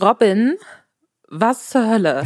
[0.00, 0.56] Robin,
[1.28, 2.22] was zur Hölle?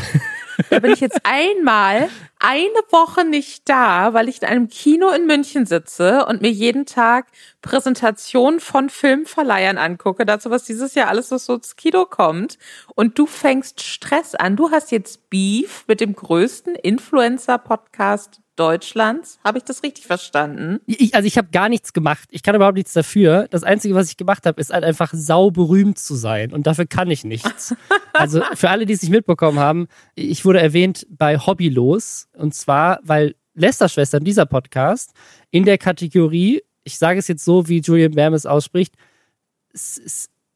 [0.69, 5.27] Da bin ich jetzt einmal eine Woche nicht da, weil ich in einem Kino in
[5.27, 7.29] München sitze und mir jeden Tag
[7.63, 12.59] Präsentationen von Filmverleihern angucke, dazu, was dieses Jahr alles so ins Kino kommt.
[12.95, 14.57] Und du fängst Stress an.
[14.57, 19.39] Du hast jetzt Beef mit dem größten Influencer-Podcast Deutschlands.
[19.45, 20.81] Habe ich das richtig verstanden?
[20.87, 22.29] Ich, also ich habe gar nichts gemacht.
[22.31, 23.49] Ich kann überhaupt nichts dafür.
[23.51, 26.53] Das Einzige, was ich gemacht habe, ist halt einfach sauberühmt zu sein.
[26.53, 27.75] Und dafür kann ich nichts.
[28.13, 32.29] also für alle, die es nicht mitbekommen haben, ich wurde erwähnt bei Hobbylos.
[32.37, 35.13] Und zwar, weil Lester-Schwestern, dieser Podcast,
[35.51, 38.95] in der Kategorie, ich sage es jetzt so, wie Julian Bam es ausspricht,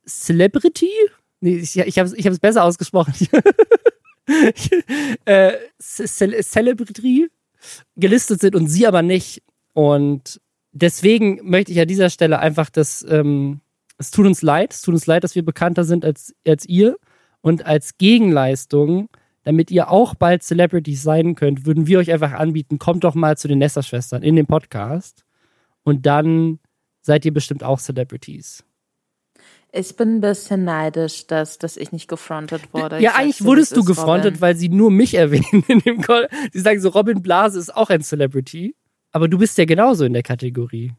[0.07, 0.91] Celebrity?
[1.41, 3.15] Nee, ich, ich habe es besser ausgesprochen.
[5.25, 7.29] äh, Celebrity
[7.97, 9.43] gelistet sind und sie aber nicht.
[9.73, 10.41] Und
[10.73, 13.61] deswegen möchte ich an dieser Stelle einfach das, ähm,
[13.99, 16.97] es tut uns leid, es tut uns leid, dass wir bekannter sind als, als ihr.
[17.41, 19.09] Und als Gegenleistung,
[19.45, 23.37] damit ihr auch bald Celebrities sein könnt, würden wir euch einfach anbieten, kommt doch mal
[23.39, 25.25] zu den Nester-Schwestern in den Podcast.
[25.85, 26.59] Und dann
[27.03, 28.65] seid ihr bestimmt auch Celebrities.
[29.73, 32.99] Ich bin ein bisschen neidisch, dass, dass ich nicht gefrontet wurde.
[33.01, 34.41] Ja, eigentlich wurdest du gefrontet, Robin.
[34.41, 36.29] weil sie nur mich erwähnen in dem Call.
[36.53, 38.75] Sie sagen so, Robin Blase ist auch ein Celebrity.
[39.13, 40.93] Aber du bist ja genauso in der Kategorie.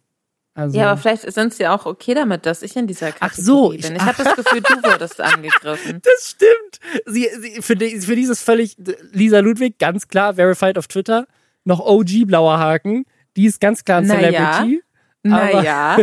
[0.58, 0.76] Also.
[0.76, 3.70] Ja, aber vielleicht sind sie auch okay damit, dass ich in dieser Kategorie Ach so,
[3.70, 3.96] bin.
[3.96, 6.02] Ich habe das Gefühl, du wurdest angegriffen.
[6.04, 7.04] Das stimmt.
[7.06, 8.76] Sie, sie, für, die, für dieses völlig,
[9.12, 11.28] Lisa Ludwig, ganz klar, verified auf Twitter,
[11.64, 14.82] noch OG blauer Haken, die ist ganz klar ein Celebrity.
[15.22, 15.98] Naja.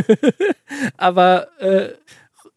[0.96, 1.88] Aber, aber äh,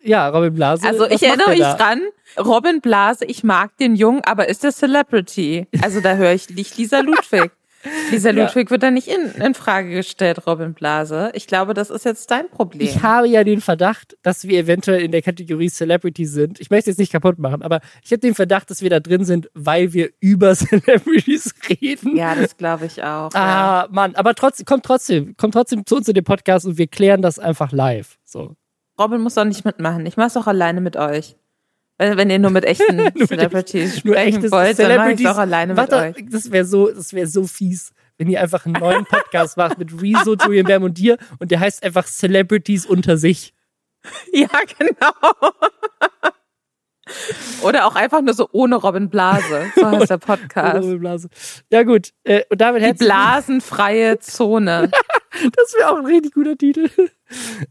[0.08, 0.88] ja, Robin Blase.
[0.88, 2.02] Also ich erinnere mich dran,
[2.38, 5.68] Robin Blase, ich mag den Jungen, aber ist der Celebrity?
[5.82, 7.52] Also da höre ich nicht Lisa Ludwig.
[8.12, 8.72] Lisa Ludwig ja.
[8.72, 11.32] wird da nicht in, in Frage gestellt, Robin Blase.
[11.34, 12.88] Ich glaube, das ist jetzt dein Problem.
[12.88, 16.60] Ich habe ja den Verdacht, dass wir eventuell in der Kategorie Celebrity sind.
[16.60, 19.26] Ich möchte es nicht kaputt machen, aber ich habe den Verdacht, dass wir da drin
[19.26, 22.16] sind, weil wir über Celebrities reden.
[22.16, 23.34] Ja, das glaube ich auch.
[23.34, 23.88] Ah, ja.
[23.92, 27.22] Mann, aber trotzdem, kommt trotzdem, kommt trotzdem zu uns in den Podcast und wir klären
[27.22, 28.18] das einfach live.
[28.24, 28.56] So.
[29.00, 30.06] Robin muss doch nicht mitmachen.
[30.06, 31.36] Ich mach's auch alleine mit euch.
[32.00, 35.74] Wenn ihr nur mit echten nur Celebrities nur sprechen wollt, dann mach ich auch alleine
[35.74, 36.16] mit euch.
[36.30, 39.92] Das wäre so, das wäre so fies, wenn ihr einfach einen neuen Podcast macht mit
[40.00, 43.54] Rezo, Julian Bam und dir und der heißt einfach Celebrities unter sich.
[44.32, 44.48] Ja,
[44.78, 45.12] genau.
[47.62, 49.72] Oder auch einfach nur so ohne Robin Blase.
[49.76, 50.84] So heißt der Podcast.
[50.84, 51.30] Robin Blase.
[51.70, 52.14] Ja, gut.
[52.24, 54.92] Äh, und damit Die blasenfreie Zone.
[55.32, 56.90] das wäre auch ein richtig guter Titel.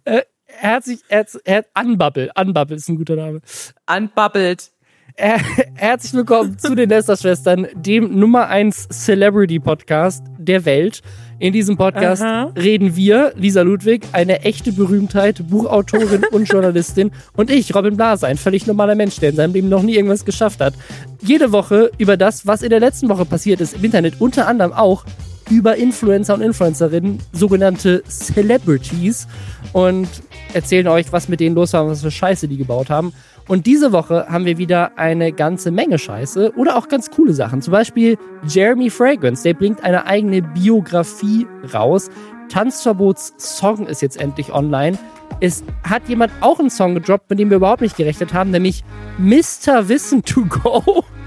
[0.04, 0.22] Äh,
[0.58, 2.30] herzlich, herz, herz, Unbubble.
[2.38, 3.40] Unbubble ist ein guter Name.
[3.86, 4.70] Unbubbled.
[5.16, 11.00] Herzlich willkommen zu den Lester-Schwestern, dem Nummer 1 Celebrity-Podcast der Welt.
[11.38, 12.52] In diesem Podcast Aha.
[12.56, 18.36] reden wir, Lisa Ludwig, eine echte Berühmtheit, Buchautorin und Journalistin, und ich, Robin Blase, ein
[18.36, 20.74] völlig normaler Mensch, der in seinem Leben noch nie irgendwas geschafft hat.
[21.22, 24.72] Jede Woche über das, was in der letzten Woche passiert ist im Internet, unter anderem
[24.72, 25.04] auch
[25.50, 29.26] über Influencer und Influencerinnen, sogenannte Celebrities,
[29.72, 30.08] und
[30.56, 33.12] erzählen euch, was mit denen los war und was für Scheiße die gebaut haben.
[33.46, 37.62] Und diese Woche haben wir wieder eine ganze Menge Scheiße oder auch ganz coole Sachen.
[37.62, 38.18] Zum Beispiel
[38.48, 42.10] Jeremy Fragrance, der bringt eine eigene Biografie raus.
[42.48, 44.98] Tanzverbots Song ist jetzt endlich online.
[45.40, 48.82] Es hat jemand auch einen Song gedroppt, mit dem wir überhaupt nicht gerechnet haben, nämlich
[49.18, 49.88] Mr.
[49.88, 51.04] Wissen to Go.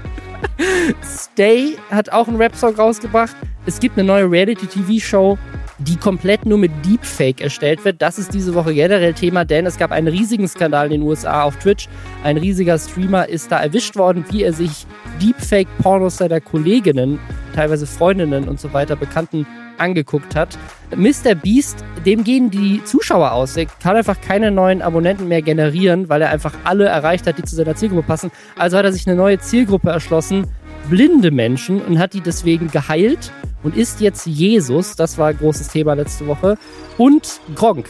[1.04, 3.34] Stay hat auch einen Rap-Song rausgebracht.
[3.66, 5.38] Es gibt eine neue Reality-TV-Show,
[5.78, 8.02] die komplett nur mit Deepfake erstellt wird.
[8.02, 11.42] Das ist diese Woche generell Thema, denn es gab einen riesigen Skandal in den USA
[11.44, 11.88] auf Twitch.
[12.22, 14.86] Ein riesiger Streamer ist da erwischt worden, wie er sich
[15.22, 17.18] Deepfake-Pornos seiner Kolleginnen,
[17.54, 19.46] teilweise Freundinnen und so weiter, Bekannten
[19.80, 20.58] angeguckt hat.
[20.94, 21.34] Mr.
[21.34, 23.56] Beast, dem gehen die Zuschauer aus.
[23.56, 27.42] Er kann einfach keine neuen Abonnenten mehr generieren, weil er einfach alle erreicht hat, die
[27.42, 28.30] zu seiner Zielgruppe passen.
[28.56, 30.46] Also hat er sich eine neue Zielgruppe erschlossen,
[30.88, 33.32] blinde Menschen, und hat die deswegen geheilt
[33.62, 34.96] und ist jetzt Jesus.
[34.96, 36.56] Das war ein großes Thema letzte Woche.
[36.98, 37.88] Und Gronk,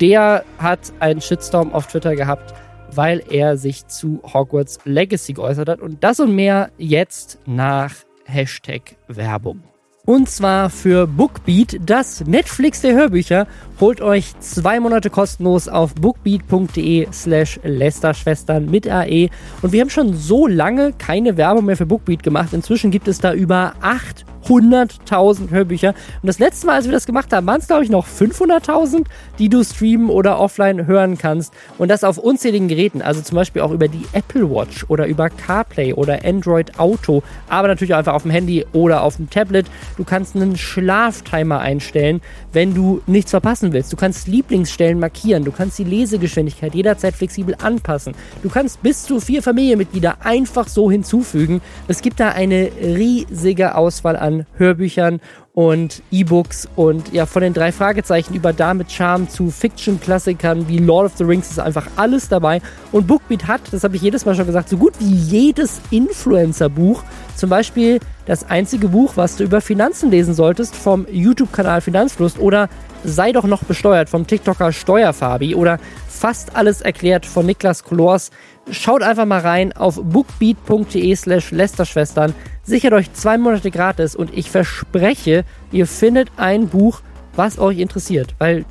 [0.00, 2.54] der hat einen Shitstorm auf Twitter gehabt,
[2.94, 5.80] weil er sich zu Hogwarts Legacy geäußert hat.
[5.80, 7.92] Und das und mehr jetzt nach
[8.24, 9.69] Hashtag Werbung.
[10.10, 13.46] Und zwar für Bookbeat, das Netflix der Hörbücher.
[13.80, 19.30] Holt euch zwei Monate kostenlos auf bookbeat.de slash Lästerschwestern mit AE.
[19.62, 22.52] Und wir haben schon so lange keine Werbung mehr für Bookbeat gemacht.
[22.52, 25.94] Inzwischen gibt es da über 800 100.000 Hörbücher.
[26.22, 29.04] Und das letzte Mal, als wir das gemacht haben, waren es, glaube ich, noch 500.000,
[29.38, 31.52] die du streamen oder offline hören kannst.
[31.78, 33.02] Und das auf unzähligen Geräten.
[33.02, 37.22] Also zum Beispiel auch über die Apple Watch oder über CarPlay oder Android Auto.
[37.48, 39.66] Aber natürlich auch einfach auf dem Handy oder auf dem Tablet.
[39.96, 42.20] Du kannst einen Schlaftimer einstellen,
[42.52, 43.92] wenn du nichts verpassen willst.
[43.92, 45.44] Du kannst Lieblingsstellen markieren.
[45.44, 48.14] Du kannst die Lesegeschwindigkeit jederzeit flexibel anpassen.
[48.42, 51.60] Du kannst bis zu vier Familienmitglieder einfach so hinzufügen.
[51.88, 55.20] Es gibt da eine riesige Auswahl an Hörbüchern
[55.52, 61.06] und E-Books und ja, von den drei Fragezeichen über Damit Charme zu Fiction-Klassikern wie Lord
[61.06, 62.62] of the Rings ist einfach alles dabei.
[62.92, 67.02] Und Bookbeat hat, das habe ich jedes Mal schon gesagt, so gut wie jedes Influencer-Buch.
[67.34, 72.68] Zum Beispiel das einzige Buch, was du über Finanzen lesen solltest, vom YouTube-Kanal Finanzfluss oder
[73.04, 78.30] Sei doch noch besteuert vom TikToker Steuerfabi oder fast alles erklärt von Niklas Kolors.
[78.70, 82.34] Schaut einfach mal rein auf bookbeat.de slash Lästerschwestern.
[82.62, 87.00] Sichert euch zwei Monate gratis und ich verspreche, ihr findet ein Buch,
[87.34, 88.34] was euch interessiert.
[88.38, 88.66] Weil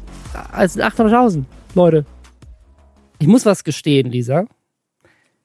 [0.60, 2.06] es sind 800.000, Leute.
[3.18, 4.46] Ich muss was gestehen, Lisa.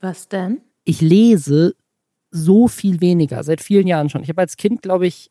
[0.01, 0.61] Was denn?
[0.85, 1.75] Ich lese
[2.31, 4.23] so viel weniger, seit vielen Jahren schon.
[4.23, 5.31] Ich habe als Kind, glaube ich,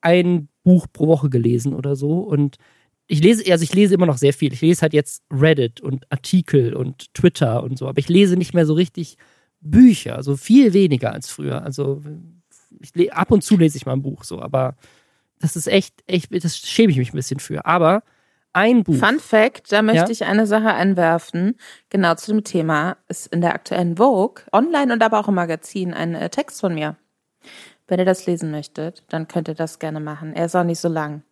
[0.00, 2.56] ein Buch pro Woche gelesen oder so und
[3.08, 4.52] ich lese, also ich lese immer noch sehr viel.
[4.52, 8.54] Ich lese halt jetzt Reddit und Artikel und Twitter und so, aber ich lese nicht
[8.54, 9.16] mehr so richtig
[9.60, 11.62] Bücher, so viel weniger als früher.
[11.62, 12.02] Also
[12.80, 14.76] ich, ab und zu lese ich mal ein Buch so, aber
[15.38, 17.64] das ist echt, echt, das schäme ich mich ein bisschen für.
[17.64, 18.02] Aber
[18.52, 18.96] ein Buch.
[18.96, 20.10] Fun Fact, da möchte ja?
[20.10, 21.56] ich eine Sache einwerfen,
[21.90, 25.92] genau zu dem Thema, ist in der aktuellen Vogue, online und aber auch im Magazin,
[25.92, 26.96] ein äh, Text von mir.
[27.86, 30.32] Wenn ihr das lesen möchtet, dann könnt ihr das gerne machen.
[30.32, 31.22] Er ist auch nicht so lang.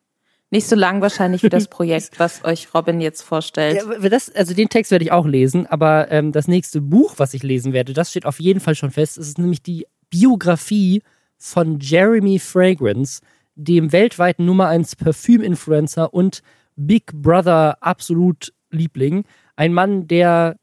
[0.55, 3.77] Nicht so lang wahrscheinlich wie das Projekt, was euch Robin jetzt vorstellt.
[3.77, 7.35] Ja, das, also den Text werde ich auch lesen, aber ähm, das nächste Buch, was
[7.35, 9.19] ich lesen werde, das steht auf jeden Fall schon fest.
[9.19, 11.03] Es ist nämlich die Biografie
[11.39, 13.21] von Jeremy Fragrance,
[13.57, 16.41] dem weltweiten Nummer 1 Parfüm-Influencer und
[16.77, 19.25] Big Brother absolut Liebling.
[19.57, 20.57] Ein Mann, der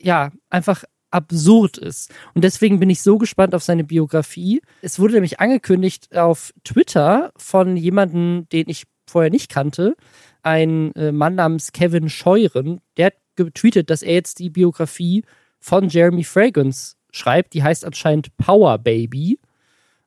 [0.00, 0.82] ja einfach
[1.12, 2.12] absurd ist.
[2.34, 4.60] Und deswegen bin ich so gespannt auf seine Biografie.
[4.82, 9.96] Es wurde nämlich angekündigt auf Twitter von jemandem, den ich vorher nicht kannte,
[10.42, 15.24] ein äh, Mann namens Kevin Scheuren, der hat getweetet, dass er jetzt die Biografie
[15.58, 17.54] von Jeremy Fragrance schreibt.
[17.54, 19.38] Die heißt anscheinend Power Baby.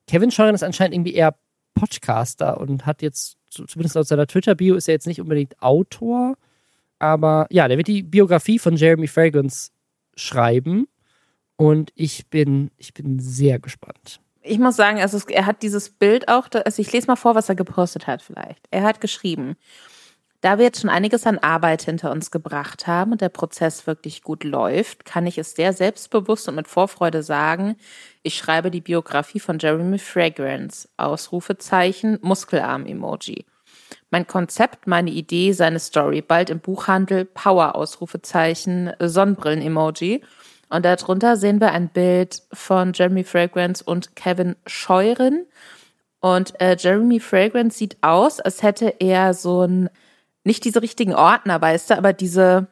[0.08, 1.36] Kevin Scheuren ist anscheinend irgendwie eher
[1.76, 6.36] Podcaster und hat jetzt, zumindest laut seiner Twitter-Bio, ist er jetzt nicht unbedingt Autor.
[7.00, 9.72] Aber ja, der wird die Biografie von Jeremy Fragrance
[10.16, 10.88] schreiben.
[11.56, 16.28] Und ich bin, ich bin sehr gespannt ich muss sagen, also er hat dieses Bild
[16.28, 18.66] auch, also ich lese mal vor, was er gepostet hat vielleicht.
[18.72, 19.56] Er hat geschrieben,
[20.42, 24.24] da wir jetzt schon einiges an Arbeit hinter uns gebracht haben und der Prozess wirklich
[24.24, 27.78] gut läuft, kann ich es sehr selbstbewusst und mit Vorfreude sagen,
[28.24, 33.46] ich schreibe die Biografie von Jeremy Fragrance, Ausrufezeichen, Muskelarm-Emoji.
[34.10, 40.24] Mein Konzept, meine Idee, seine Story, bald im Buchhandel, Power, Ausrufezeichen, Sonnenbrillen-Emoji
[40.74, 45.46] und darunter sehen wir ein Bild von Jeremy Fragrance und Kevin Scheuren.
[46.20, 49.90] Und äh, Jeremy Fragrance sieht aus, als hätte er so ein,
[50.44, 52.70] nicht diese richtigen Ordner, weißt du, aber diese,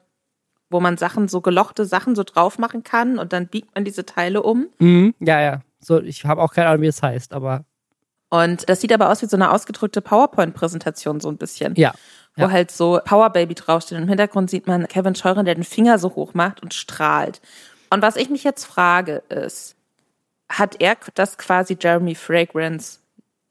[0.71, 4.03] wo man Sachen, so gelochte Sachen so drauf machen kann und dann biegt man diese
[4.03, 4.65] Teile um.
[4.79, 5.61] Mhm, ja, ja.
[5.79, 7.65] So, ich habe auch keine Ahnung, wie es heißt, aber.
[8.29, 11.75] Und das sieht aber aus wie so eine ausgedrückte PowerPoint-Präsentation, so ein bisschen.
[11.75, 11.93] Ja.
[12.35, 12.51] Wo ja.
[12.51, 13.97] halt so Power Baby draufsteht.
[13.97, 17.41] Und im Hintergrund sieht man Kevin Scheuren, der den Finger so hoch macht und strahlt.
[17.91, 19.75] Und was ich mich jetzt frage ist,
[20.49, 22.99] hat er das quasi Jeremy Fragrance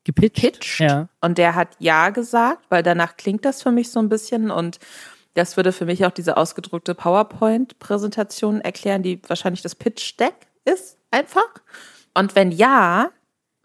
[0.05, 0.61] gepitcht?
[0.61, 0.79] Pitched?
[0.81, 1.09] Ja.
[1.21, 4.79] Und der hat Ja gesagt, weil danach klingt das für mich so ein bisschen und
[5.35, 10.35] das würde für mich auch diese ausgedruckte PowerPoint-Präsentation erklären, die wahrscheinlich das Pitch-Deck
[10.65, 11.49] ist, einfach.
[12.15, 13.11] Und wenn ja,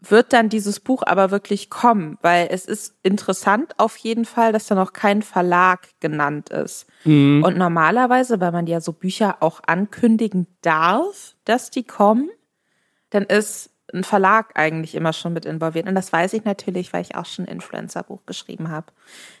[0.00, 4.66] wird dann dieses Buch aber wirklich kommen, weil es ist interessant auf jeden Fall, dass
[4.66, 6.86] da noch kein Verlag genannt ist.
[7.04, 7.42] Mhm.
[7.42, 12.28] Und normalerweise, weil man ja so Bücher auch ankündigen darf, dass die kommen,
[13.10, 15.88] dann ist ein Verlag eigentlich immer schon mit involviert.
[15.88, 18.88] Und das weiß ich natürlich, weil ich auch schon ein Influencer-Buch geschrieben habe,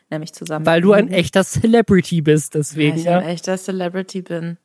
[0.08, 0.64] nämlich zusammen.
[0.64, 2.92] Weil du ein echter Celebrity bist, deswegen.
[2.92, 3.18] Weil ich ja.
[3.18, 4.56] ein echter Celebrity bin.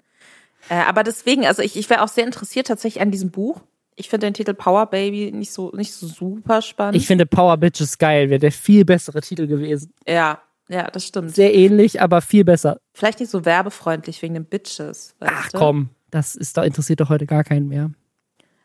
[0.69, 3.61] Äh, aber deswegen, also ich, ich wäre auch sehr interessiert tatsächlich an diesem Buch
[3.95, 6.95] ich finde den Titel Power Baby nicht so, nicht so super spannend.
[6.95, 9.93] Ich finde Power Bitches geil, wäre der viel bessere Titel gewesen.
[10.07, 11.35] Ja, ja, das stimmt.
[11.35, 12.77] Sehr ähnlich, aber viel besser.
[12.93, 15.15] Vielleicht nicht so werbefreundlich wegen den Bitches.
[15.19, 15.57] Ach du?
[15.57, 17.91] komm, das ist da interessiert doch heute gar keinen mehr.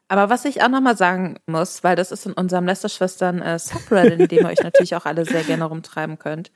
[0.09, 4.21] Aber was ich auch nochmal sagen muss, weil das ist in unserem Lästerschwestern äh, Subreddit,
[4.21, 6.53] in dem ihr euch natürlich auch alle sehr gerne rumtreiben könnt,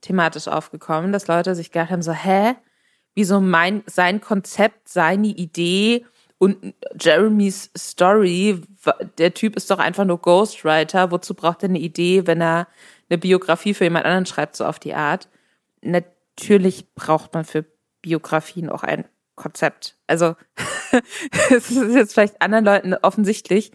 [0.00, 2.54] thematisch aufgekommen, dass Leute sich gedacht haben, so, hä?
[3.14, 6.04] Wieso mein, sein Konzept, seine Idee
[6.38, 8.60] Und Jeremys Story,
[9.18, 11.10] der Typ ist doch einfach nur Ghostwriter.
[11.10, 12.68] Wozu braucht er eine Idee, wenn er
[13.08, 15.28] eine Biografie für jemand anderen schreibt, so auf die Art?
[15.80, 17.64] Natürlich braucht man für
[18.02, 19.96] Biografien auch ein Konzept.
[20.06, 20.36] Also
[21.50, 23.72] es ist jetzt vielleicht anderen Leuten offensichtlich,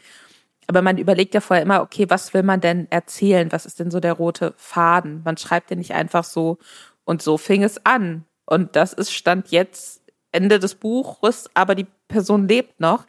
[0.67, 3.51] aber man überlegt ja vorher immer, okay, was will man denn erzählen?
[3.51, 5.23] Was ist denn so der rote Faden?
[5.25, 6.59] Man schreibt ja nicht einfach so
[7.05, 8.25] und so fing es an.
[8.45, 9.98] Und das ist Stand jetzt
[10.31, 13.05] Ende des Buches, aber die Person lebt noch.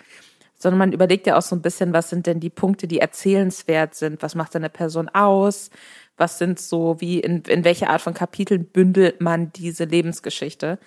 [0.54, 3.94] Sondern man überlegt ja auch so ein bisschen, was sind denn die Punkte, die erzählenswert
[3.94, 4.22] sind?
[4.22, 5.70] Was macht eine Person aus?
[6.18, 10.78] Was sind so, wie, in, in welche Art von Kapiteln bündelt man diese Lebensgeschichte?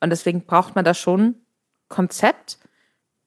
[0.00, 1.36] Und deswegen braucht man da schon
[1.88, 2.58] Konzept.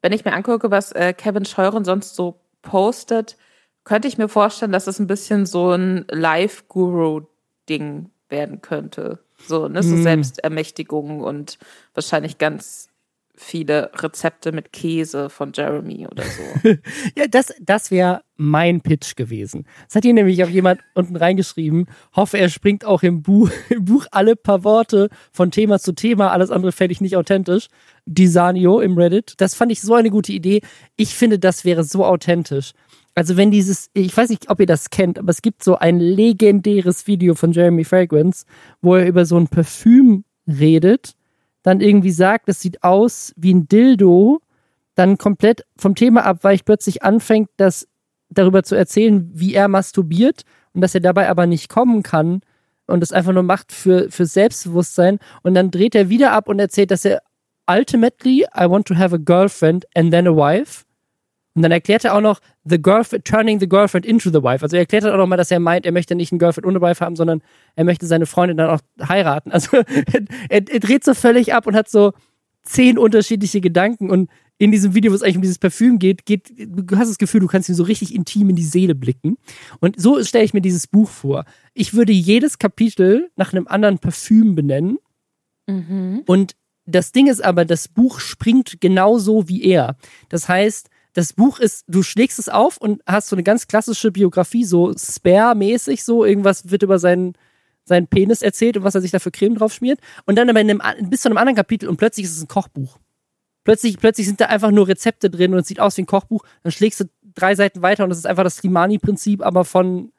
[0.01, 3.37] Wenn ich mir angucke, was äh, Kevin Scheuren sonst so postet,
[3.83, 9.24] könnte ich mir vorstellen, dass es ein bisschen so ein Live-Guru-Ding werden könnte.
[9.37, 10.03] So, ne, so mm.
[10.03, 11.57] Selbstermächtigung und
[11.93, 12.89] wahrscheinlich ganz
[13.37, 16.69] viele Rezepte mit Käse von Jeremy oder so.
[17.15, 19.65] ja, das, das wäre mein Pitch gewesen.
[19.87, 21.87] Das hat hier nämlich auch jemand unten reingeschrieben.
[22.15, 26.31] Hoffe, er springt auch im Buch, im Buch alle paar Worte von Thema zu Thema.
[26.31, 27.67] Alles andere fände ich nicht authentisch.
[28.05, 29.33] Disanio im Reddit.
[29.37, 30.61] Das fand ich so eine gute Idee.
[30.95, 32.73] Ich finde, das wäre so authentisch.
[33.15, 35.99] Also wenn dieses, ich weiß nicht, ob ihr das kennt, aber es gibt so ein
[35.99, 38.45] legendäres Video von Jeremy Fragrance,
[38.81, 41.15] wo er über so ein Parfüm redet
[41.65, 44.39] dann irgendwie sagt, es sieht aus wie ein Dildo,
[44.93, 47.87] dann komplett vom Thema abweicht, plötzlich anfängt, das
[48.29, 50.43] darüber zu erzählen, wie er masturbiert
[50.73, 52.41] und dass er dabei aber nicht kommen kann
[52.85, 55.17] und das einfach nur macht für, für Selbstbewusstsein.
[55.41, 57.23] Und dann dreht er wieder ab und erzählt, dass er
[57.67, 60.85] ultimately I want to have a girlfriend and then a wife
[61.55, 64.61] und dann erklärt er auch noch, the girlfriend, turning the girlfriend into the wife.
[64.61, 66.81] Also er erklärt dann auch nochmal, dass er meint, er möchte nicht ein Girlfriend ohne
[66.81, 67.41] Wife haben, sondern
[67.75, 69.51] er möchte seine Freundin dann auch heiraten.
[69.51, 69.77] Also
[70.49, 72.11] er, er dreht so völlig ab und hat so
[72.63, 76.51] zehn unterschiedliche Gedanken und in diesem Video, wo es eigentlich um dieses Parfüm geht, geht,
[76.57, 79.37] du hast das Gefühl, du kannst ihm so richtig intim in die Seele blicken.
[79.79, 81.43] Und so stelle ich mir dieses Buch vor.
[81.73, 84.97] Ich würde jedes Kapitel nach einem anderen Parfüm benennen.
[85.67, 86.23] Mhm.
[86.25, 89.97] Und das Ding ist aber, das Buch springt genauso wie er.
[90.29, 94.11] Das heißt, das Buch ist, du schlägst es auf und hast so eine ganz klassische
[94.11, 97.33] Biografie, so Spare-mäßig, so irgendwas wird über seinen,
[97.85, 99.99] seinen Penis erzählt und was er sich da für Creme drauf schmiert.
[100.25, 102.49] Und dann aber in einem, bis zu einem anderen Kapitel und plötzlich ist es ein
[102.49, 102.99] Kochbuch.
[103.63, 106.43] Plötzlich, plötzlich sind da einfach nur Rezepte drin und es sieht aus wie ein Kochbuch.
[106.63, 110.11] Dann schlägst du drei Seiten weiter und es ist einfach das Slimani-Prinzip, aber von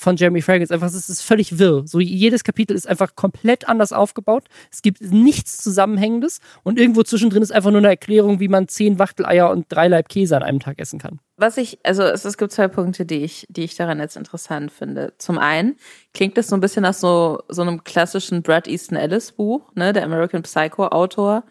[0.00, 0.72] von Jeremy Fragrance.
[0.72, 1.82] Einfach, es ist völlig wirr.
[1.86, 4.44] So jedes Kapitel ist einfach komplett anders aufgebaut.
[4.72, 8.98] Es gibt nichts Zusammenhängendes und irgendwo zwischendrin ist einfach nur eine Erklärung, wie man zehn
[8.98, 11.20] Wachteleier und drei Laib Käse an einem Tag essen kann.
[11.36, 14.72] Was ich, also es, es gibt zwei Punkte, die ich, die ich daran jetzt interessant
[14.72, 15.12] finde.
[15.18, 15.76] Zum einen
[16.14, 19.92] klingt es so ein bisschen nach so, so einem klassischen Brad Easton Ellis Buch, ne,
[19.92, 21.44] der American Psycho Autor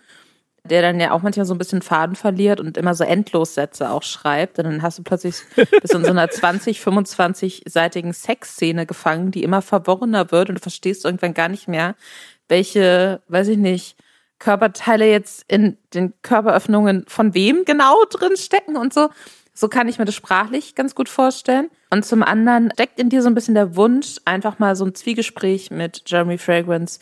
[0.70, 4.04] der dann ja auch manchmal so ein bisschen Faden verliert und immer so Endlossätze auch
[4.04, 4.60] schreibt.
[4.60, 5.36] Und dann hast du plötzlich
[5.82, 11.06] bis in so einer 20, 25-seitigen Sexszene gefangen, die immer verworrener wird und du verstehst
[11.06, 11.96] irgendwann gar nicht mehr,
[12.48, 13.98] welche, weiß ich nicht,
[14.40, 19.10] Körperteile jetzt in den Körperöffnungen von wem genau drin stecken und so.
[19.54, 21.70] So kann ich mir das sprachlich ganz gut vorstellen.
[21.90, 24.96] Und zum anderen steckt in dir so ein bisschen der Wunsch, einfach mal so ein
[24.96, 27.00] Zwiegespräch mit Jeremy Fragrance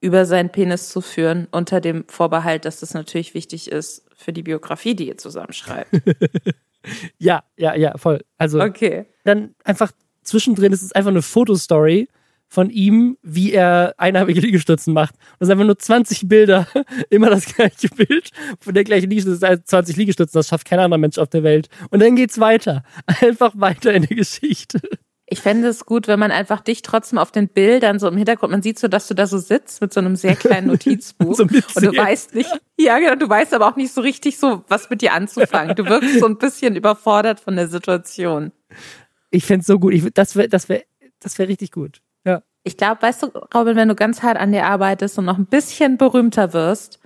[0.00, 4.42] über seinen Penis zu führen, unter dem Vorbehalt, dass das natürlich wichtig ist für die
[4.42, 5.90] Biografie, die ihr zusammenschreibt.
[7.18, 8.20] ja, ja, ja, voll.
[8.38, 9.06] Also okay.
[9.24, 9.92] dann einfach
[10.22, 12.08] zwischendrin ist es einfach eine Fotostory
[12.50, 15.14] von ihm, wie er einarmige Liegestützen macht.
[15.38, 16.66] Das sind einfach nur 20 Bilder,
[17.10, 21.18] immer das gleiche Bild von der gleichen Liegestütze, 20 Liegestützen, das schafft kein anderer Mensch
[21.18, 21.68] auf der Welt.
[21.90, 22.82] Und dann geht's weiter.
[23.06, 24.80] Einfach weiter in der Geschichte.
[25.32, 28.50] Ich fände es gut, wenn man einfach dich trotzdem auf den Bildern so im Hintergrund,
[28.50, 31.44] man sieht so, dass du da so sitzt mit so einem sehr kleinen Notizbuch so
[31.44, 34.90] und du weißt nicht, ja genau, du weißt aber auch nicht so richtig so, was
[34.90, 35.76] mit dir anzufangen.
[35.76, 38.50] Du wirkst so ein bisschen überfordert von der Situation.
[39.30, 39.94] Ich fände es so gut.
[39.94, 40.82] Ich, das wäre, das wäre,
[41.20, 42.02] das wäre richtig gut.
[42.24, 42.42] Ja.
[42.64, 45.46] Ich glaube, weißt du, Robin, wenn du ganz hart an dir arbeitest und noch ein
[45.46, 46.98] bisschen berühmter wirst,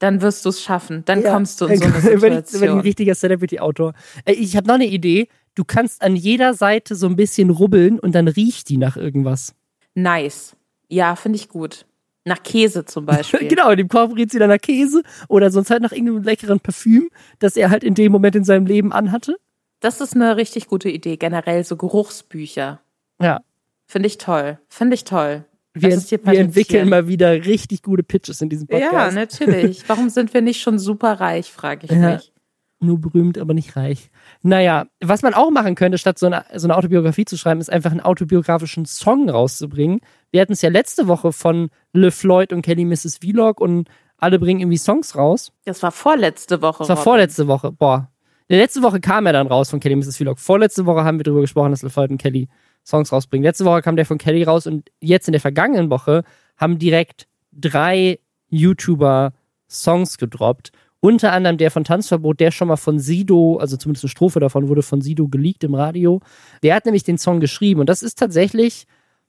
[0.00, 1.04] dann wirst du es schaffen.
[1.04, 2.20] Dann ja, kommst du in so eine Situation.
[2.22, 3.94] Wenn ich, wenn ich ein richtiger Celebrity-Autor.
[4.26, 8.14] Ich habe noch eine Idee du kannst an jeder Seite so ein bisschen rubbeln und
[8.14, 9.54] dann riecht die nach irgendwas.
[9.94, 10.56] Nice.
[10.88, 11.84] Ja, finde ich gut.
[12.24, 13.48] Nach Käse zum Beispiel.
[13.48, 17.10] genau, dem Korb riecht sie dann nach Käse oder sonst halt nach irgendeinem leckeren Parfüm,
[17.40, 19.36] das er halt in dem Moment in seinem Leben anhatte.
[19.80, 22.80] Das ist eine richtig gute Idee, generell so Geruchsbücher.
[23.20, 23.40] Ja.
[23.86, 24.58] Finde ich toll.
[24.68, 25.44] Finde ich toll.
[25.74, 28.92] Wir, wir entwickeln mal wieder richtig gute Pitches in diesem Podcast.
[28.92, 29.88] Ja, natürlich.
[29.88, 32.14] Warum sind wir nicht schon super reich, frage ich ja.
[32.14, 32.32] mich
[32.80, 34.10] nur berühmt, aber nicht reich.
[34.42, 37.70] Naja, was man auch machen könnte, statt so eine, so eine Autobiografie zu schreiben, ist
[37.72, 40.00] einfach einen autobiografischen Song rauszubringen.
[40.30, 43.18] Wir hatten es ja letzte Woche von Le Floyd und Kelly Mrs.
[43.20, 45.52] Vlog und Alle bringen irgendwie Songs raus.
[45.64, 46.78] Das war vorletzte Woche.
[46.78, 47.04] Das war Robin.
[47.04, 47.70] vorletzte Woche.
[47.72, 48.10] Boah.
[48.48, 50.16] Letzte Woche kam er dann raus von Kelly Mrs.
[50.16, 50.38] Vlog.
[50.38, 52.48] Vorletzte Woche haben wir darüber gesprochen, dass LaFoyd und Kelly
[52.84, 53.44] Songs rausbringen.
[53.44, 56.24] Letzte Woche kam der von Kelly raus und jetzt in der vergangenen Woche
[56.56, 58.18] haben direkt drei
[58.48, 59.34] YouTuber
[59.68, 60.72] Songs gedroppt.
[61.00, 64.68] Unter anderem der von Tanzverbot, der schon mal von Sido, also zumindest eine Strophe davon
[64.68, 66.20] wurde von Sido geleakt im Radio.
[66.62, 68.86] Der hat nämlich den Song geschrieben und das ist tatsächlich,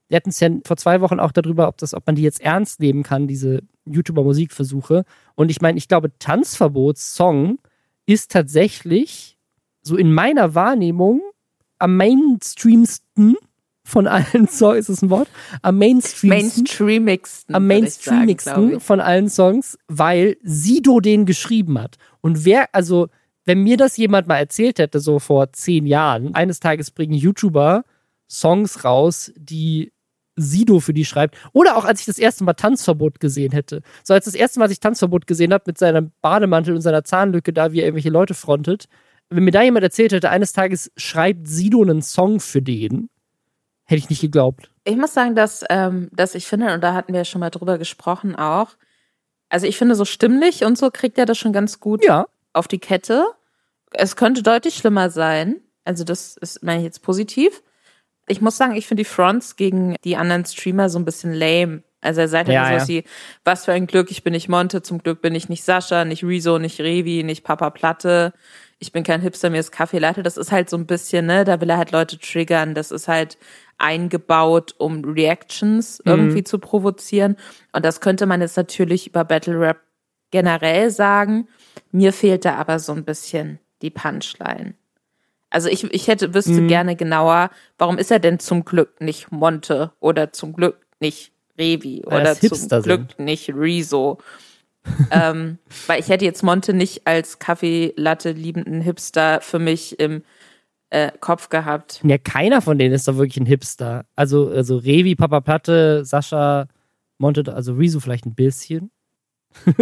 [0.07, 2.41] wir hatten es ja vor zwei Wochen auch darüber, ob, das, ob man die jetzt
[2.41, 5.03] ernst nehmen kann, diese YouTuber-Musikversuche.
[5.35, 7.59] Und ich meine, ich glaube, Tanzverbots Song
[8.07, 9.37] ist tatsächlich
[9.83, 11.21] so in meiner Wahrnehmung
[11.77, 13.35] am mainstreamsten
[13.89, 15.27] von allen Songs, ist das ein Wort?
[15.61, 16.29] Am mainstreamsten.
[16.29, 17.55] Mainstreamigsten.
[17.55, 18.83] am sagen, mainstreamigsten ich.
[18.83, 21.97] von allen Songs, weil Sido den geschrieben hat.
[22.21, 23.07] Und wer, also,
[23.45, 27.83] wenn mir das jemand mal erzählt hätte, so vor zehn Jahren, eines Tages bringen YouTuber
[28.29, 29.91] Songs raus, die
[30.35, 31.35] Sido für die schreibt.
[31.51, 33.81] Oder auch als ich das erste Mal Tanzverbot gesehen hätte.
[34.03, 37.03] So als das erste Mal, als ich Tanzverbot gesehen habe, mit seinem Bademantel und seiner
[37.03, 38.85] Zahnlücke da, wie er irgendwelche Leute frontet.
[39.29, 43.09] Wenn mir da jemand erzählt hätte, eines Tages schreibt Sido einen Song für den,
[43.89, 44.69] hätte ich nicht geglaubt.
[44.83, 47.49] Ich muss sagen, dass, ähm, dass ich finde, und da hatten wir ja schon mal
[47.49, 48.69] drüber gesprochen auch,
[49.49, 52.27] also ich finde, so stimmlich und so kriegt er das schon ganz gut Ja.
[52.53, 53.25] auf die Kette.
[53.91, 55.55] Es könnte deutlich schlimmer sein.
[55.85, 57.63] Also das ist, meine ich jetzt positiv.
[58.27, 61.81] Ich muss sagen, ich finde die Fronts gegen die anderen Streamer so ein bisschen lame.
[62.01, 62.95] Also er sagt ja, Ja, sowas ja.
[62.95, 63.03] wie,
[63.43, 66.23] was für ein Glück, ich bin nicht Monte, zum Glück bin ich nicht Sascha, nicht
[66.23, 68.33] Rezo, nicht Revi, nicht Papa Platte.
[68.77, 70.21] Ich bin kein Hipster, mir ist Kaffee Latte.
[70.23, 72.75] Das ist halt so ein bisschen, ne, da will er halt Leute triggern.
[72.75, 73.37] Das ist halt
[73.79, 77.35] eingebaut, um Reactions irgendwie zu provozieren.
[77.71, 79.79] Und das könnte man jetzt natürlich über Battle Rap
[80.31, 81.47] generell sagen.
[81.91, 84.75] Mir fehlt da aber so ein bisschen die Punchline.
[85.49, 89.91] Also ich, ich hätte, wüsste gerne genauer, warum ist er denn zum Glück nicht Monte
[89.99, 94.19] oder zum Glück nicht Revi oder zum Glück nicht Rezo.
[95.11, 95.57] ähm,
[95.87, 100.23] weil ich hätte jetzt Monte nicht als Kaffeelatte liebenden Hipster für mich im
[100.89, 102.01] äh, Kopf gehabt.
[102.03, 104.05] Ja, keiner von denen ist doch wirklich ein Hipster.
[104.15, 106.67] Also, also Revi, Papa Platte, Sascha,
[107.17, 108.91] Monte, also Rezo vielleicht ein bisschen.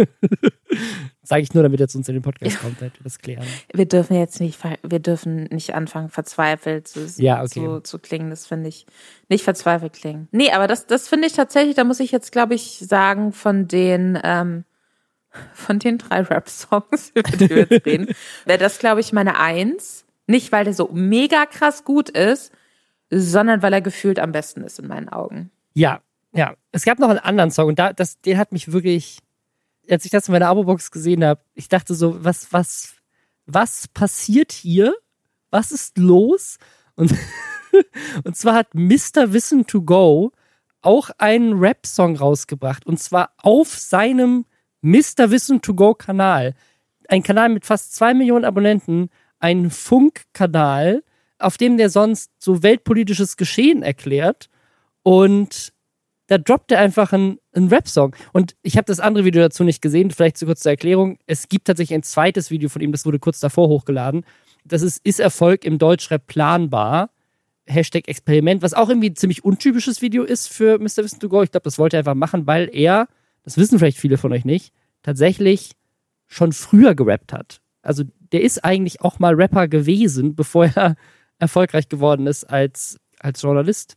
[1.22, 3.44] Sage ich nur, damit er zu uns in den Podcast kommt, damit wir das klären.
[3.72, 7.60] Wir dürfen jetzt nicht, wir dürfen nicht anfangen, verzweifelt zu, Ja, okay.
[7.60, 8.30] zu, zu klingen.
[8.30, 8.86] Das finde ich
[9.28, 10.28] nicht verzweifelt klingen.
[10.30, 13.68] Nee, aber das, das finde ich tatsächlich, da muss ich jetzt, glaube ich, sagen, von
[13.68, 14.64] den, ähm,
[15.52, 18.08] von den drei Rap-Songs, über die wir jetzt reden,
[18.46, 20.06] wäre das, glaube ich, meine Eins.
[20.28, 22.52] Nicht, weil der so mega krass gut ist,
[23.10, 25.50] sondern weil er gefühlt am besten ist in meinen Augen.
[25.74, 26.02] Ja,
[26.32, 26.54] ja.
[26.70, 29.20] Es gab noch einen anderen Song und da, das, den hat mich wirklich,
[29.90, 32.94] als ich das in meiner Abo-Box gesehen habe, ich dachte so, was, was,
[33.46, 34.94] was passiert hier?
[35.50, 36.58] Was ist los?
[36.94, 37.14] Und,
[38.24, 39.32] und zwar hat Mr.
[39.32, 40.32] Wissen to Go
[40.82, 42.86] auch einen Rap-Song rausgebracht.
[42.86, 44.44] Und zwar auf seinem
[44.82, 45.30] Mr.
[45.30, 46.54] Wissen to Go Kanal.
[47.08, 51.02] Ein Kanal mit fast zwei Millionen Abonnenten, ein Funkkanal,
[51.38, 54.48] auf dem der sonst so weltpolitisches Geschehen erklärt.
[55.02, 55.72] Und
[56.26, 58.14] da droppt er einfach einen, einen Rap-Song.
[58.32, 61.18] Und ich habe das andere Video dazu nicht gesehen, vielleicht zu kurz zur Erklärung.
[61.26, 64.24] Es gibt tatsächlich ein zweites Video von ihm, das wurde kurz davor hochgeladen.
[64.64, 67.10] Das ist Ist Erfolg im Deutschrap planbar?
[67.66, 71.04] Hashtag Experiment, was auch irgendwie ein ziemlich untypisches Video ist für Mr.
[71.04, 71.42] Wissen to Go.
[71.42, 73.08] Ich glaube, das wollte er einfach machen, weil er,
[73.42, 74.72] das wissen vielleicht viele von euch nicht,
[75.02, 75.72] tatsächlich
[76.26, 77.60] schon früher gerappt hat.
[77.88, 80.94] Also der ist eigentlich auch mal Rapper gewesen, bevor er
[81.38, 83.96] erfolgreich geworden ist als, als Journalist.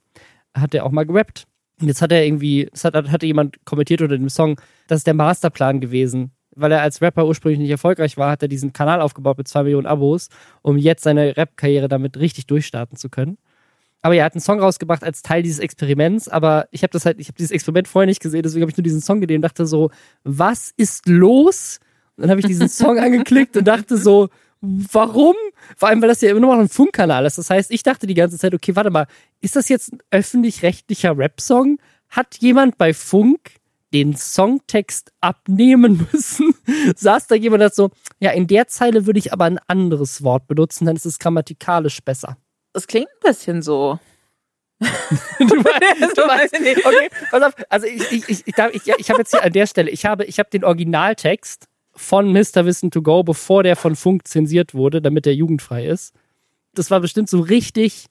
[0.53, 1.45] Hat er auch mal gerappt.
[1.81, 5.07] Und jetzt hat er irgendwie, es hat, hatte jemand kommentiert unter dem Song, das ist
[5.07, 6.31] der Masterplan gewesen.
[6.55, 9.63] Weil er als Rapper ursprünglich nicht erfolgreich war, hat er diesen Kanal aufgebaut mit zwei
[9.63, 10.29] Millionen Abos,
[10.61, 13.37] um jetzt seine Rap-Karriere damit richtig durchstarten zu können.
[14.01, 17.19] Aber er hat einen Song rausgebracht als Teil dieses Experiments, aber ich habe das halt,
[17.19, 19.41] ich habe dieses Experiment vorher nicht gesehen, deswegen habe ich nur diesen Song gesehen und
[19.41, 19.91] dachte so,
[20.23, 21.79] was ist los?
[22.17, 24.29] Und dann habe ich diesen Song angeklickt und dachte so,
[24.61, 25.35] warum?
[25.77, 27.37] Vor allem, weil das ja immer noch ein Funkkanal ist.
[27.37, 29.07] Das heißt, ich dachte die ganze Zeit, okay, warte mal,
[29.41, 31.79] ist das jetzt ein öffentlich-rechtlicher Rap-Song?
[32.09, 33.51] Hat jemand bei Funk
[33.93, 36.53] den Songtext abnehmen müssen?
[36.95, 40.47] Saß da jemand hat so, ja, in der Zeile würde ich aber ein anderes Wort
[40.47, 42.37] benutzen, dann ist es grammatikalisch besser.
[42.73, 43.99] Das klingt ein bisschen so.
[45.39, 47.53] Du weißt, du weißt, okay, pass auf.
[47.69, 50.25] Also ich, ich, ich, ich, ich, ich habe jetzt hier an der Stelle, ich habe,
[50.25, 52.65] ich habe den Originaltext von Mr.
[52.65, 56.13] Wissen to Go, bevor der von Funk zensiert wurde, damit der jugendfrei ist.
[56.73, 58.05] Das war bestimmt so richtig.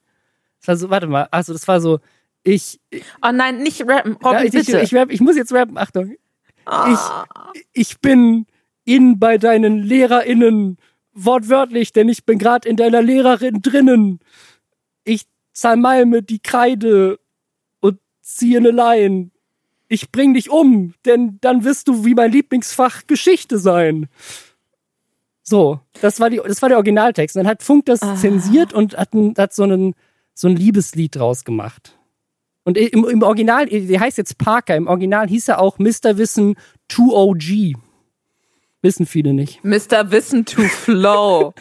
[0.61, 2.01] Das war so, warte mal, also das war so,
[2.43, 2.81] ich,
[3.23, 4.17] Oh nein, nicht rappen.
[4.17, 4.81] Robin, ja, ich, ich, bitte.
[4.81, 6.15] ich, rap, ich muss jetzt rappen, Achtung.
[6.67, 7.25] Ah.
[7.73, 8.47] Ich bin
[8.85, 10.79] in bei deinen LehrerInnen,
[11.13, 14.21] wortwörtlich, denn ich bin gerade in deiner Lehrerin drinnen.
[15.05, 17.19] Ich zermalme die Kreide
[17.81, 19.31] und ziehe eine Line.
[19.91, 24.09] Ich bring dich um, denn dann wirst du wie mein Lieblingsfach Geschichte sein.
[25.43, 27.37] So, das war die, das war der Originaltext.
[27.37, 28.15] Und dann hat Funk das ah.
[28.15, 29.95] zensiert und hat, hat so, einen,
[30.33, 31.99] so ein Liebeslied draus gemacht.
[32.63, 36.19] Und im, im Original, der heißt jetzt Parker, im Original hieß er auch Mr.
[36.19, 36.55] Wissen
[36.89, 37.75] 2OG.
[38.83, 39.65] Wissen viele nicht.
[39.65, 40.13] Mr.
[40.13, 41.53] Wissen to Flow.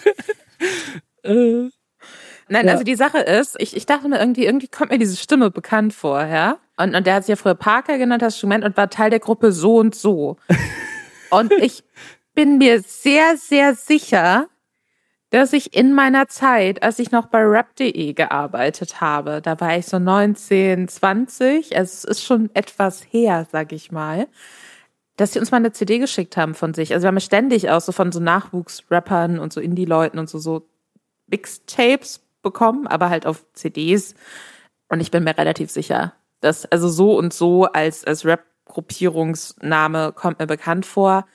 [1.23, 1.69] äh,
[2.49, 2.73] Nein, ja.
[2.73, 5.93] also die Sache ist, ich, ich dachte mir irgendwie, irgendwie kommt mir diese Stimme bekannt
[5.93, 6.57] vor, ja?
[6.77, 9.19] Und, und der hat sich ja früher Parker genannt, das Instrument, und war Teil der
[9.19, 10.37] Gruppe so und so.
[11.29, 11.83] und ich
[12.33, 14.47] bin mir sehr, sehr sicher,
[15.29, 19.85] dass ich in meiner Zeit, als ich noch bei rap.de gearbeitet habe, da war ich
[19.85, 24.27] so 19, 20, also es ist schon etwas her, sag ich mal,
[25.17, 26.93] dass sie uns mal eine CD geschickt haben von sich.
[26.93, 30.67] Also wir haben ständig auch so von so Nachwuchsrappern und so Indie-Leuten und so, so
[31.27, 34.15] Mixtapes bekommen, aber halt auf CDs.
[34.89, 40.39] Und ich bin mir relativ sicher, dass also so und so als, als Rap-Gruppierungsname kommt
[40.39, 41.25] mir bekannt vor.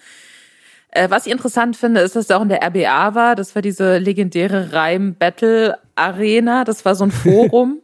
[0.91, 3.35] Äh, was ich interessant finde, ist, dass er auch in der RBA war.
[3.35, 6.65] Das war diese legendäre Reim-Battle-Arena.
[6.65, 7.83] Das war so ein Forum,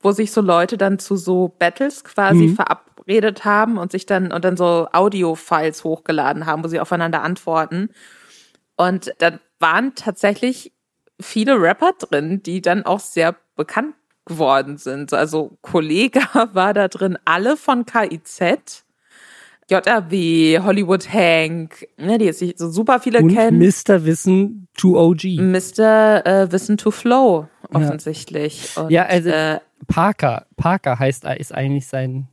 [0.00, 2.56] wo sich so Leute dann zu so Battles quasi mhm.
[2.56, 7.90] verabredet haben und sich dann und dann so Audio-Files hochgeladen haben, wo sie aufeinander antworten.
[8.76, 10.72] Und da waren tatsächlich
[11.20, 15.12] viele Rapper drin, die dann auch sehr bekannt geworden sind.
[15.12, 16.20] Also Kollege
[16.52, 18.84] war da drin, alle von KIZ.
[19.70, 23.58] JRW, Hollywood Hank, ne, die jetzt nicht so super viele und kennen.
[23.58, 24.06] Mr.
[24.06, 25.24] Wissen to OG.
[25.40, 26.24] Mr.
[26.24, 28.74] Äh, Wissen to Flow, offensichtlich.
[28.74, 30.46] Ja, und, ja also äh, Parker.
[30.56, 32.28] Parker heißt, ist eigentlich sein,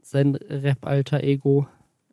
[0.00, 1.68] sein Rap-alter Ego.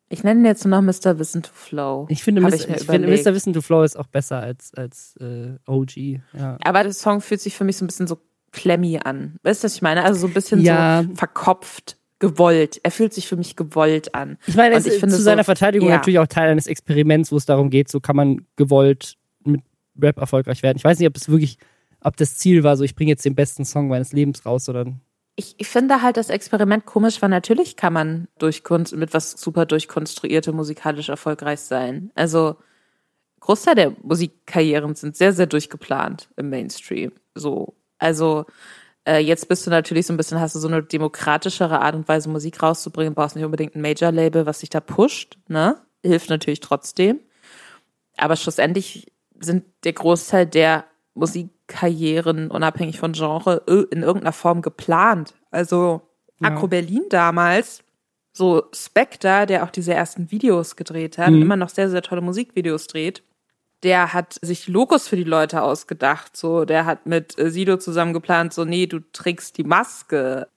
[0.09, 1.19] Ich nenne ihn jetzt nur noch Mr.
[1.19, 2.05] Wissen to Flow.
[2.09, 2.53] Ich finde, Mr.
[2.53, 3.33] Ich, ich finde Mr.
[3.33, 5.97] Wissen to Flow ist auch besser als, als äh, OG.
[6.33, 6.57] Ja.
[6.63, 8.17] Aber der Song fühlt sich für mich so ein bisschen so
[8.51, 9.37] klemmy an.
[9.43, 10.03] Weißt du, was ich meine?
[10.03, 11.03] Also so ein bisschen ja.
[11.03, 12.79] so verkopft, gewollt.
[12.83, 14.37] Er fühlt sich für mich gewollt an.
[14.47, 15.97] Ich meine, es ich zu seiner Verteidigung ja.
[15.97, 19.61] natürlich auch Teil eines Experiments, wo es darum geht, so kann man gewollt mit
[20.01, 20.77] Rap erfolgreich werden.
[20.77, 21.57] Ich weiß nicht, ob es wirklich,
[22.01, 25.01] ob das Ziel war, so ich bringe jetzt den besten Song meines Lebens raus, sondern
[25.39, 29.67] ich, finde halt das Experiment komisch, weil natürlich kann man durch Kunst, mit was super
[29.67, 32.11] durchkonstruierte musikalisch erfolgreich sein.
[32.15, 32.55] Also
[33.39, 37.11] Großteil der Musikkarrieren sind sehr, sehr durchgeplant im Mainstream.
[37.35, 37.75] So.
[37.99, 38.45] Also
[39.07, 42.07] äh, jetzt bist du natürlich so ein bisschen, hast du so eine demokratischere Art und
[42.07, 45.77] Weise, Musik rauszubringen, brauchst nicht unbedingt ein Major-Label, was dich da pusht, ne?
[46.03, 47.19] Hilft natürlich trotzdem.
[48.17, 50.85] Aber schlussendlich sind der Großteil der
[51.17, 55.33] Musikkarrieren, unabhängig von Genre, in irgendeiner Form geplant.
[55.51, 56.01] Also
[56.39, 56.49] ja.
[56.49, 57.83] Akro Berlin damals,
[58.33, 61.41] so Spectre, der auch diese ersten Videos gedreht hat, mhm.
[61.41, 63.23] immer noch sehr, sehr tolle Musikvideos dreht,
[63.83, 66.35] der hat sich Logos für die Leute ausgedacht.
[66.35, 70.47] So, der hat mit äh, Sido zusammen geplant, so, nee, du trägst die Maske.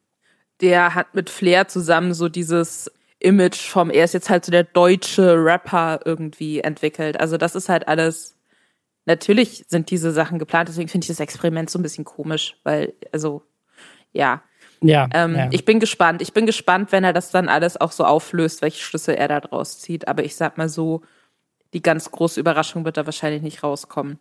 [0.60, 4.64] Der hat mit Flair zusammen so dieses Image vom, er ist jetzt halt so der
[4.64, 7.20] deutsche Rapper irgendwie entwickelt.
[7.20, 8.36] Also das ist halt alles
[9.10, 12.94] natürlich sind diese Sachen geplant, deswegen finde ich das Experiment so ein bisschen komisch, weil,
[13.12, 13.42] also,
[14.12, 14.42] ja.
[14.82, 15.48] Ja, ähm, ja.
[15.50, 16.22] Ich bin gespannt.
[16.22, 19.40] Ich bin gespannt, wenn er das dann alles auch so auflöst, welche Schlüsse er da
[19.40, 20.08] draus zieht.
[20.08, 21.02] Aber ich sag mal so,
[21.74, 24.18] die ganz große Überraschung wird da wahrscheinlich nicht rauskommen.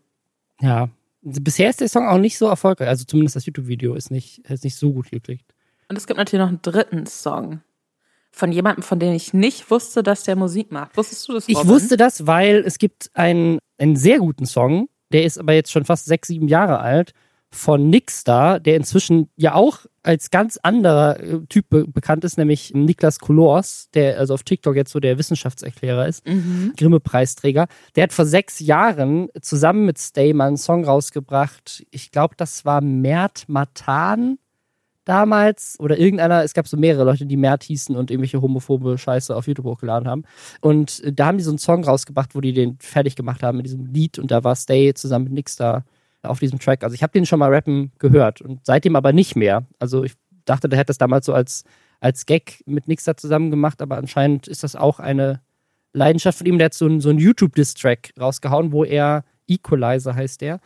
[0.59, 0.89] Ja.
[1.21, 2.89] Bisher ist der Song auch nicht so erfolgreich.
[2.89, 5.53] Also zumindest das YouTube-Video ist nicht, ist nicht so gut geklickt.
[5.87, 7.61] Und es gibt natürlich noch einen dritten Song
[8.31, 10.95] von jemandem, von dem ich nicht wusste, dass der Musik macht.
[10.95, 11.47] Wusstest du das?
[11.47, 11.61] Robin?
[11.61, 15.71] Ich wusste das, weil es gibt einen, einen sehr guten Song, der ist aber jetzt
[15.71, 17.13] schon fast sechs, sieben Jahre alt,
[17.51, 22.73] von Nixstar, der inzwischen ja auch als ganz anderer äh, Typ be bekannt ist, nämlich
[22.75, 26.73] Niklas Kolors, der also auf TikTok jetzt so der Wissenschaftserklärer ist, mhm.
[26.77, 27.67] Grimme-Preisträger.
[27.95, 31.85] Der hat vor sechs Jahren zusammen mit Stay mal einen Song rausgebracht.
[31.89, 34.37] Ich glaube, das war Mert Matan
[35.09, 39.35] damals oder irgendeiner, es gab so mehrere Leute, die Mert hießen und irgendwelche homophobe Scheiße
[39.35, 40.23] auf YouTube hochgeladen haben.
[40.61, 43.65] Und da haben die so einen Song rausgebracht, wo die den fertig gemacht haben mit
[43.65, 45.83] diesem Lied und da war Stay zusammen mit Nix da
[46.21, 46.83] auf diesem Track.
[46.83, 49.65] Also ich habe den schon mal rappen gehört und seitdem aber nicht mehr.
[49.79, 50.13] Also ich
[50.45, 51.63] dachte, der hätte das damals so als,
[52.01, 55.41] als Gag mit Nix da zusammen gemacht, aber anscheinend ist das auch eine
[55.91, 56.59] Leidenschaft von ihm.
[56.59, 60.59] Der hat so einen, so YouTube-Diss-Track rausgehauen, wo er Equalizer heißt der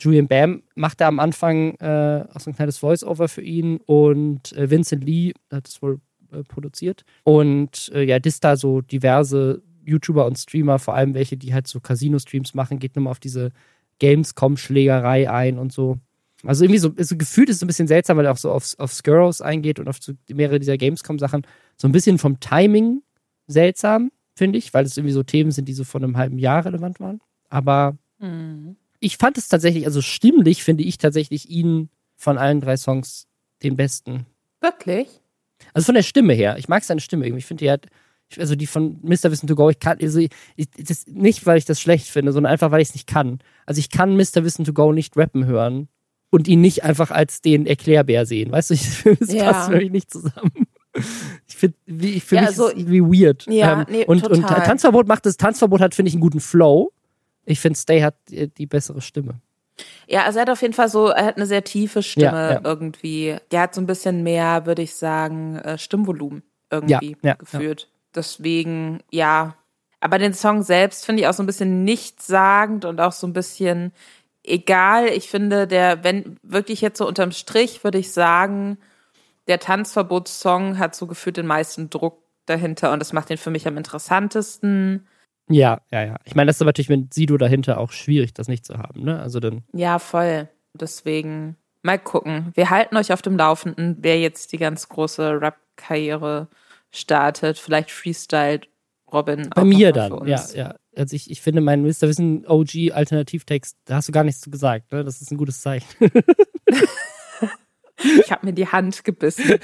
[0.00, 4.52] Julian Bam macht da am Anfang äh, auch so ein kleines Voice-Over für ihn und
[4.52, 6.00] äh, Vincent Lee hat das wohl
[6.32, 7.04] äh, produziert.
[7.24, 11.66] Und äh, ja, das da so diverse YouTuber und Streamer, vor allem welche, die halt
[11.66, 13.50] so Casino-Streams machen, geht nochmal auf diese
[13.98, 15.98] Gamescom-Schlägerei ein und so.
[16.44, 18.74] Also irgendwie so, so gefühlt ist es ein bisschen seltsam, weil er auch so auf,
[18.78, 21.44] auf Skurrows eingeht und auf so mehrere dieser Gamescom-Sachen.
[21.76, 23.02] So ein bisschen vom Timing
[23.48, 26.64] seltsam, finde ich, weil es irgendwie so Themen sind, die so vor einem halben Jahr
[26.64, 27.20] relevant waren.
[27.48, 32.76] Aber mhm ich fand es tatsächlich, also stimmlich finde ich tatsächlich ihn von allen drei
[32.76, 33.26] Songs
[33.62, 34.26] den besten.
[34.60, 35.08] Wirklich?
[35.72, 36.56] Also von der Stimme her.
[36.58, 37.40] Ich mag seine Stimme irgendwie.
[37.40, 37.86] Ich finde, die hat,
[38.36, 39.30] also die von Mr.
[39.30, 40.30] Wissen to Go, ich kann, also ich,
[40.76, 43.40] das, nicht, weil ich das schlecht finde, sondern einfach, weil ich es nicht kann.
[43.66, 44.44] Also ich kann Mr.
[44.44, 45.88] Wissen to Go nicht rappen hören
[46.30, 48.52] und ihn nicht einfach als den Erklärbär sehen.
[48.52, 49.52] Weißt du, ich, das ja.
[49.52, 50.66] passt für mich nicht zusammen.
[51.46, 53.46] Ich finde, ich für ja, also, irgendwie weird.
[53.48, 54.38] Ja, ähm, nee, und, total.
[54.38, 56.92] und Tanzverbot macht das, Tanzverbot hat, finde ich, einen guten Flow.
[57.48, 59.40] Ich finde, Stay hat die, bessere Stimme.
[60.06, 62.52] Ja, also er hat auf jeden Fall so, er hat eine sehr tiefe Stimme ja,
[62.52, 62.60] ja.
[62.64, 63.36] irgendwie.
[63.50, 67.88] Der hat so ein bisschen mehr, würde ich sagen, äh, Stimmvolumen irgendwie ja, geführt.
[68.14, 69.54] Deswegen, ja.
[70.00, 73.32] Aber den Song selbst finde ich auch so ein bisschen nichtssagend und auch so ein
[73.32, 73.92] bisschen
[74.44, 75.08] egal.
[75.08, 78.78] Ich finde, der, wenn wirklich jetzt so unterm Strich, würde ich sagen,
[79.46, 83.66] der Tanzverbotssong hat so gefühlt den meisten Druck dahinter und das macht den für mich
[83.66, 85.06] am interessantesten.
[85.48, 86.16] Ja, ja, ja.
[86.24, 89.02] Ich meine, das ist aber natürlich mit Sido dahinter auch schwierig, das nicht zu haben,
[89.02, 89.20] ne?
[89.20, 89.62] Also dann.
[89.72, 90.48] Ja, voll.
[90.74, 92.52] Deswegen mal gucken.
[92.54, 96.48] Wir halten euch auf dem Laufenden, wer jetzt die ganz große Rap-Karriere
[96.90, 97.58] startet.
[97.58, 98.68] Vielleicht freestylt
[99.12, 99.50] Robin.
[99.54, 100.74] Bei mir dann, ja, ja.
[100.96, 102.02] Also ich, ich finde meinen Mr.
[102.02, 105.04] Wissen OG Alternativtext, da hast du gar nichts zu gesagt, ne?
[105.04, 105.86] Das ist ein gutes Zeichen.
[108.20, 109.60] ich habe mir die Hand gebissen.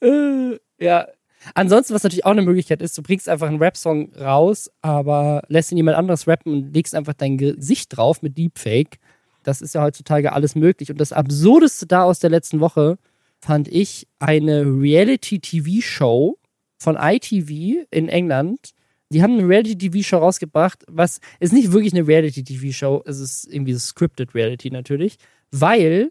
[0.78, 1.06] ja,
[1.54, 5.72] Ansonsten, was natürlich auch eine Möglichkeit ist, du bringst einfach einen Rap-Song raus, aber lässt
[5.72, 8.98] ihn jemand anderes rappen und legst einfach dein Gesicht drauf mit Deepfake.
[9.42, 10.90] Das ist ja heutzutage alles möglich.
[10.90, 12.98] Und das Absurdeste da aus der letzten Woche
[13.40, 16.38] fand ich eine Reality-TV-Show
[16.78, 18.70] von ITV in England.
[19.10, 23.78] Die haben eine Reality-TV-Show rausgebracht, was ist nicht wirklich eine Reality-TV-Show, es ist irgendwie so
[23.78, 25.16] scripted Reality natürlich,
[25.50, 26.10] weil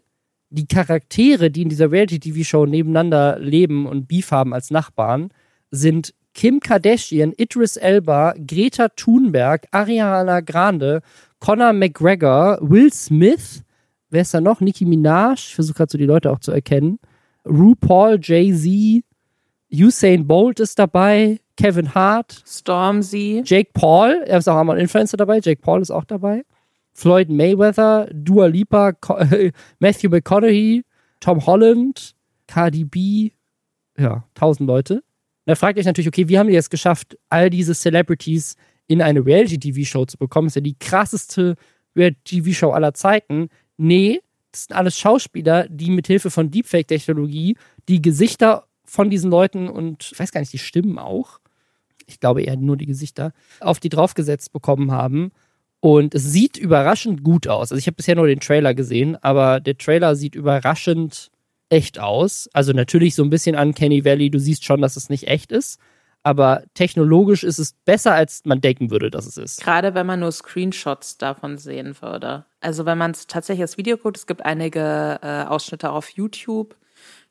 [0.50, 5.30] die Charaktere, die in dieser Reality-TV-Show nebeneinander leben und Beef haben als Nachbarn,
[5.70, 11.02] sind Kim Kardashian, Idris Elba, Greta Thunberg, Ariana Grande,
[11.40, 13.62] Conor McGregor, Will Smith,
[14.10, 14.60] wer ist da noch?
[14.60, 16.98] Nicki Minaj, ich versuche gerade so die Leute auch zu erkennen,
[17.44, 19.04] RuPaul, Jay-Z,
[19.72, 25.16] Usain Bolt ist dabei, Kevin Hart, Stormzy, Jake Paul, er ist auch einmal ein Influencer
[25.16, 26.44] dabei, Jake Paul ist auch dabei.
[26.98, 28.92] Floyd Mayweather, Dua Lipa,
[29.78, 30.82] Matthew McConaughey,
[31.20, 32.16] Tom Holland,
[32.48, 33.30] Cardi B,
[33.96, 35.04] ja, tausend Leute.
[35.44, 38.56] Da fragt euch natürlich, okay, wie haben die es geschafft, all diese Celebrities
[38.88, 40.48] in eine Reality-TV-Show zu bekommen?
[40.48, 41.54] Das ist ja die krasseste
[41.94, 43.48] Reality-TV-Show aller Zeiten.
[43.76, 47.56] Nee, das sind alles Schauspieler, die mit Hilfe von Deepfake-Technologie
[47.88, 51.38] die Gesichter von diesen Leuten und ich weiß gar nicht, die Stimmen auch,
[52.06, 55.30] ich glaube eher nur die Gesichter, auf die draufgesetzt bekommen haben
[55.80, 57.70] und es sieht überraschend gut aus.
[57.70, 61.30] Also ich habe bisher nur den Trailer gesehen, aber der Trailer sieht überraschend
[61.68, 62.48] echt aus.
[62.52, 64.30] Also natürlich so ein bisschen an Kenny Valley.
[64.30, 65.78] Du siehst schon, dass es nicht echt ist.
[66.24, 69.60] Aber technologisch ist es besser, als man denken würde, dass es ist.
[69.60, 72.44] Gerade wenn man nur Screenshots davon sehen würde.
[72.60, 76.76] Also wenn man tatsächlich das Video guckt, es gibt einige äh, Ausschnitte auf YouTube.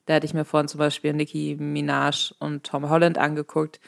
[0.05, 3.81] Da hatte ich mir vorhin zum Beispiel Nicki Minaj und Tom Holland angeguckt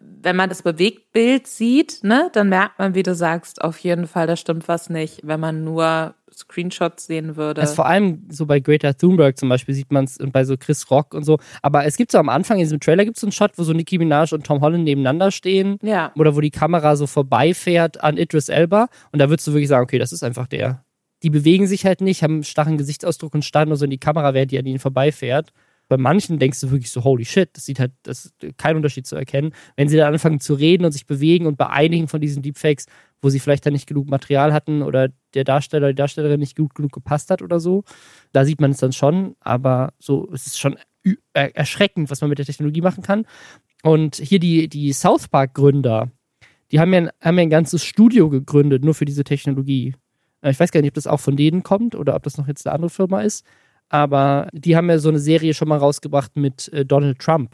[0.00, 4.26] wenn man das Bewegtbild sieht, ne, dann merkt man, wie du sagst, auf jeden Fall,
[4.26, 5.20] da stimmt was nicht.
[5.24, 7.60] Wenn man nur Screenshots sehen würde.
[7.60, 10.56] Also vor allem so bei Greta Thunberg zum Beispiel sieht man es und bei so
[10.56, 11.38] Chris Rock und so.
[11.62, 13.64] Aber es gibt so am Anfang in diesem Trailer gibt es so einen Shot, wo
[13.64, 15.78] so Nicki Minaj und Tom Holland nebeneinander stehen.
[15.82, 16.12] Ja.
[16.16, 18.88] Oder wo die Kamera so vorbeifährt an Idris Elba.
[19.12, 20.84] Und da würdest du wirklich sagen, okay, das ist einfach der.
[21.22, 23.98] Die bewegen sich halt nicht, haben einen starren Gesichtsausdruck und starren nur so in die
[23.98, 25.52] Kamera, während die an ihnen vorbeifährt.
[25.88, 29.06] Bei manchen denkst du wirklich so, holy shit, das sieht halt, das ist kein Unterschied
[29.06, 29.52] zu erkennen.
[29.76, 32.86] Wenn sie dann anfangen zu reden und sich bewegen und bei einigen von diesen Deepfakes,
[33.22, 36.74] wo sie vielleicht dann nicht genug Material hatten oder der Darsteller die Darstellerin nicht gut
[36.74, 37.84] genug gepasst hat oder so,
[38.32, 40.76] da sieht man es dann schon, aber so, es ist schon
[41.32, 43.24] erschreckend, was man mit der Technologie machen kann.
[43.82, 46.10] Und hier die, die South Park-Gründer,
[46.70, 49.94] die haben ja, haben ja ein ganzes Studio gegründet, nur für diese Technologie.
[50.42, 52.46] Äh, ich weiß gar nicht, ob das auch von denen kommt oder ob das noch
[52.46, 53.46] jetzt eine andere Firma ist
[53.88, 57.52] aber die haben ja so eine Serie schon mal rausgebracht mit äh, Donald Trump.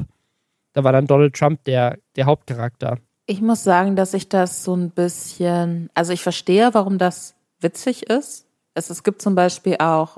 [0.72, 2.98] Da war dann Donald Trump der, der Hauptcharakter.
[3.26, 8.10] Ich muss sagen, dass ich das so ein bisschen, also ich verstehe, warum das witzig
[8.10, 8.46] ist.
[8.74, 10.16] Es, es gibt zum Beispiel auch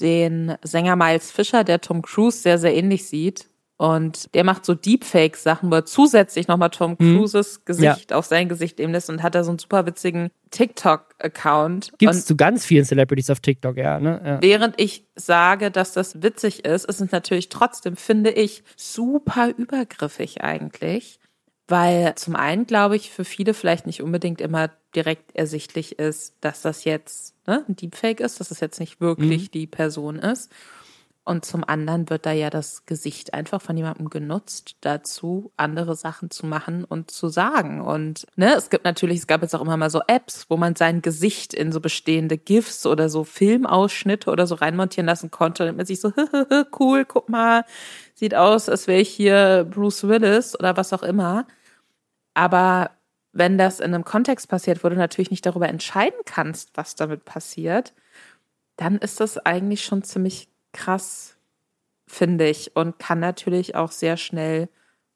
[0.00, 3.48] den Sänger Miles Fischer, der Tom Cruise sehr, sehr ähnlich sieht.
[3.78, 7.18] Und der macht so Deepfake-Sachen, wo er zusätzlich nochmal Tom mhm.
[7.18, 8.16] Cruises Gesicht ja.
[8.16, 11.92] auf sein Gesicht eben lässt und hat da so einen super witzigen TikTok-Account.
[11.98, 14.22] Gibt es zu ganz vielen Celebrities auf TikTok, ja, ne?
[14.24, 14.42] Ja.
[14.42, 20.42] Während ich sage, dass das witzig ist, ist es natürlich trotzdem, finde ich, super übergriffig
[20.42, 21.20] eigentlich.
[21.68, 26.62] Weil zum einen, glaube ich, für viele vielleicht nicht unbedingt immer direkt ersichtlich ist, dass
[26.62, 29.50] das jetzt ne, ein Deepfake ist, dass das jetzt nicht wirklich mhm.
[29.50, 30.50] die Person ist.
[31.26, 36.30] Und zum anderen wird da ja das Gesicht einfach von jemandem genutzt, dazu andere Sachen
[36.30, 37.80] zu machen und zu sagen.
[37.80, 40.76] Und ne, es gibt natürlich, es gab jetzt auch immer mal so Apps, wo man
[40.76, 45.68] sein Gesicht in so bestehende GIFs oder so Filmausschnitte oder so reinmontieren lassen konnte.
[45.68, 46.12] Und man sich so,
[46.78, 47.64] cool, guck mal,
[48.14, 51.48] sieht aus, als wäre ich hier Bruce Willis oder was auch immer.
[52.34, 52.92] Aber
[53.32, 57.24] wenn das in einem Kontext passiert, wo du natürlich nicht darüber entscheiden kannst, was damit
[57.24, 57.94] passiert,
[58.76, 61.36] dann ist das eigentlich schon ziemlich krass,
[62.06, 64.68] finde ich, und kann natürlich auch sehr schnell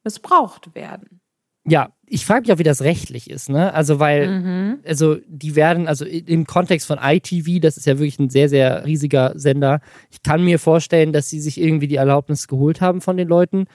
[0.03, 1.21] missbraucht werden.
[1.67, 3.73] Ja, ich frage mich auch, wie das rechtlich ist, ne?
[3.75, 4.79] Also, weil, mhm.
[4.87, 8.87] also, die werden, also im Kontext von ITV, das ist ja wirklich ein sehr, sehr
[8.87, 9.81] riesiger Sender.
[10.11, 13.67] Ich kann mir vorstellen, dass sie sich irgendwie die Erlaubnis geholt haben von den Leuten,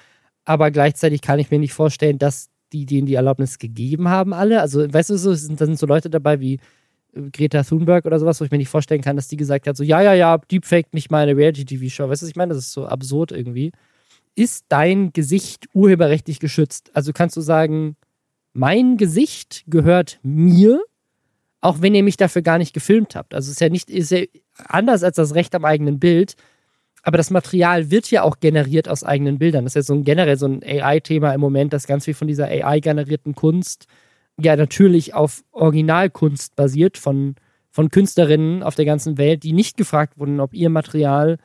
[0.46, 4.62] aber gleichzeitig kann ich mir nicht vorstellen, dass die denen die Erlaubnis gegeben haben, alle.
[4.62, 6.60] Also, weißt du, so, da sind so Leute dabei wie
[7.32, 9.84] Greta Thunberg oder sowas, wo ich mir nicht vorstellen kann, dass die gesagt hat, so,
[9.84, 12.10] ja, ja, ja, Deepfake nicht meine Reality-TV-Show.
[12.10, 12.54] Weißt du, was ich meine?
[12.54, 13.72] Das ist so absurd irgendwie.
[14.36, 16.92] Ist dein Gesicht urheberrechtlich geschützt?
[16.94, 17.96] Also kannst du sagen,
[18.54, 20.82] mein Gesicht gehört mir,
[21.62, 23.34] auch wenn ihr mich dafür gar nicht gefilmt habt.
[23.34, 24.24] Also ist ja nicht, ist ja
[24.68, 26.36] anders als das Recht am eigenen Bild.
[27.02, 29.64] Aber das Material wird ja auch generiert aus eigenen Bildern.
[29.64, 32.28] Das ist ja so ein generell so ein AI-Thema im Moment, dass ganz viel von
[32.28, 33.86] dieser AI-generierten Kunst
[34.40, 37.36] ja natürlich auf Originalkunst basiert von,
[37.72, 41.38] von Künstlerinnen auf der ganzen Welt, die nicht gefragt wurden, ob ihr Material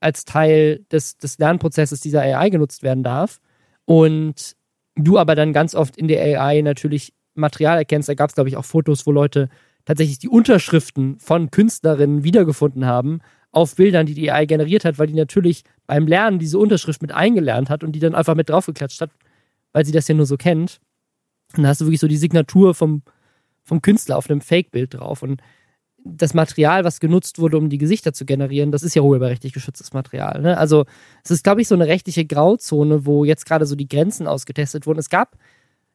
[0.00, 3.40] als Teil des, des Lernprozesses dieser AI genutzt werden darf.
[3.84, 4.56] Und
[4.94, 8.08] du aber dann ganz oft in der AI natürlich Material erkennst.
[8.08, 9.48] Da gab es, glaube ich, auch Fotos, wo Leute
[9.84, 13.20] tatsächlich die Unterschriften von Künstlerinnen wiedergefunden haben
[13.52, 17.12] auf Bildern, die die AI generiert hat, weil die natürlich beim Lernen diese Unterschrift mit
[17.12, 19.10] eingelernt hat und die dann einfach mit draufgeklatscht hat,
[19.72, 20.80] weil sie das ja nur so kennt.
[21.56, 23.02] Und da hast du wirklich so die Signatur vom,
[23.62, 25.22] vom Künstler auf einem Fake-Bild drauf.
[25.22, 25.40] Und
[26.06, 29.92] das Material, was genutzt wurde, um die Gesichter zu generieren, das ist ja urheberrechtlich geschütztes
[29.92, 30.40] Material.
[30.40, 30.56] Ne?
[30.56, 30.84] Also
[31.24, 34.86] es ist, glaube ich, so eine rechtliche Grauzone, wo jetzt gerade so die Grenzen ausgetestet
[34.86, 34.98] wurden.
[34.98, 35.36] Es gab,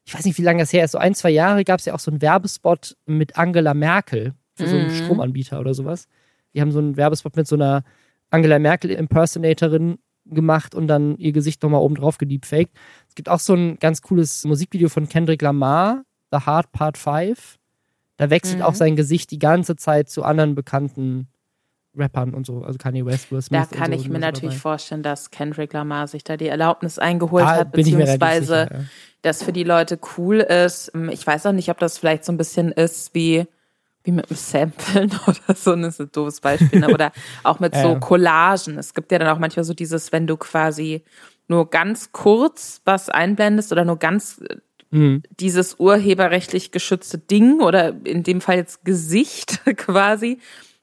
[0.03, 1.93] ich weiß nicht, wie lange das her ist, so ein, zwei Jahre gab es ja
[1.93, 4.95] auch so einen Werbespot mit Angela Merkel für so einen mhm.
[4.95, 6.07] Stromanbieter oder sowas.
[6.53, 7.83] Die haben so einen Werbespot mit so einer
[8.29, 12.75] Angela Merkel-Impersonatorin gemacht und dann ihr Gesicht nochmal oben drauf gedeepfaked.
[13.07, 17.57] Es gibt auch so ein ganz cooles Musikvideo von Kendrick Lamar, The Hard Part 5.
[18.17, 18.65] Da wechselt mhm.
[18.65, 21.27] auch sein Gesicht die ganze Zeit zu anderen bekannten
[21.97, 23.67] Rappern und so, also Kanye West, Will Smith.
[23.69, 24.61] Da kann so, ich mir natürlich dabei.
[24.61, 28.85] vorstellen, dass Kendrick Lamar sich da die Erlaubnis eingeholt ah, hat, beziehungsweise sicher, ja.
[29.23, 30.91] dass für die Leute cool ist.
[31.11, 33.45] Ich weiß auch nicht, ob das vielleicht so ein bisschen ist wie
[34.03, 36.89] wie mit einem Samplen oder so, das ist ein doofes Beispiel, ne?
[36.89, 37.11] oder
[37.43, 38.77] auch mit so Collagen.
[38.77, 41.03] Es gibt ja dann auch manchmal so dieses, wenn du quasi
[41.47, 44.41] nur ganz kurz was einblendest oder nur ganz
[44.91, 45.23] mhm.
[45.39, 50.39] dieses urheberrechtlich geschützte Ding oder in dem Fall jetzt Gesicht quasi,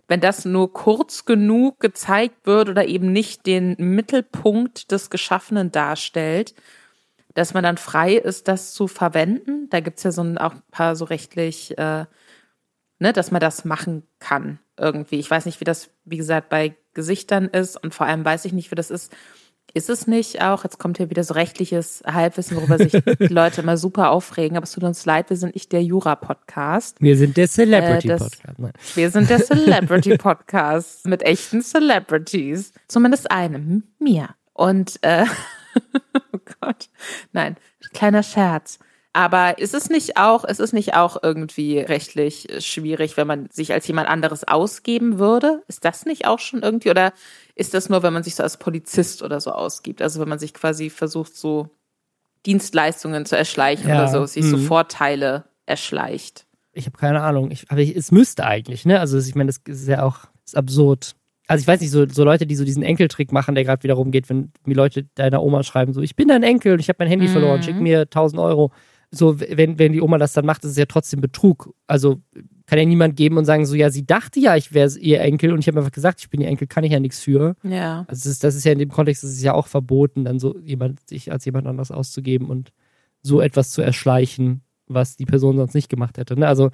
[0.08, 6.54] wenn das nur kurz genug gezeigt wird oder eben nicht den Mittelpunkt des Geschaffenen darstellt,
[7.34, 9.68] dass man dann frei ist, das zu verwenden.
[9.70, 12.06] Da gibt's ja so ein, auch ein paar so rechtlich äh,
[12.98, 15.18] ne, dass man das machen kann irgendwie.
[15.18, 18.52] Ich weiß nicht, wie das, wie gesagt, bei Gesichtern ist und vor allem weiß ich
[18.52, 19.12] nicht, wie das ist.
[19.74, 23.60] Ist es nicht auch, jetzt kommt hier wieder so rechtliches Halbwissen, worüber sich die Leute
[23.60, 27.02] immer super aufregen, aber es tut uns leid, wir sind nicht der Jura-Podcast.
[27.02, 28.42] Wir sind der Celebrity-Podcast.
[28.46, 32.72] Äh, wir sind der Celebrity-Podcast mit echten Celebrities.
[32.88, 34.30] Zumindest einem, mir.
[34.54, 35.26] Und, äh,
[36.32, 36.88] oh Gott,
[37.32, 37.56] nein,
[37.92, 38.78] kleiner Scherz.
[39.12, 43.72] Aber ist es nicht auch, ist es nicht auch irgendwie rechtlich schwierig, wenn man sich
[43.72, 45.62] als jemand anderes ausgeben würde?
[45.66, 47.12] Ist das nicht auch schon irgendwie oder
[47.54, 50.02] ist das nur, wenn man sich so als Polizist oder so ausgibt?
[50.02, 51.70] Also wenn man sich quasi versucht, so
[52.46, 54.50] Dienstleistungen zu erschleichen ja, oder so, sich mh.
[54.50, 56.46] so Vorteile erschleicht.
[56.72, 57.50] Ich habe keine Ahnung.
[57.50, 59.00] Ich, aber ich, es müsste eigentlich, ne?
[59.00, 61.14] Also ich meine, das ist ja auch ist absurd.
[61.46, 63.94] Also ich weiß nicht, so, so Leute, die so diesen Enkeltrick machen, der gerade wieder
[63.94, 66.98] rumgeht, wenn mir Leute deiner Oma schreiben, so, ich bin dein Enkel und ich habe
[67.00, 67.32] mein Handy mhm.
[67.32, 68.70] verloren, schick mir 1000 Euro
[69.10, 71.74] so, wenn, wenn die Oma das dann macht, ist es ja trotzdem Betrug.
[71.86, 72.20] Also
[72.66, 75.52] kann ja niemand geben und sagen, so, ja, sie dachte ja, ich wäre ihr Enkel
[75.52, 77.56] und ich habe einfach gesagt, ich bin ihr Enkel, kann ich ja nichts für.
[77.62, 78.04] Ja.
[78.08, 80.38] Also das ist, das ist ja in dem Kontext, das ist ja auch verboten, dann
[80.38, 82.72] so jemand, sich als jemand anders auszugeben und
[83.22, 86.38] so etwas zu erschleichen, was die Person sonst nicht gemacht hätte.
[86.38, 86.46] Ne?
[86.46, 86.70] Also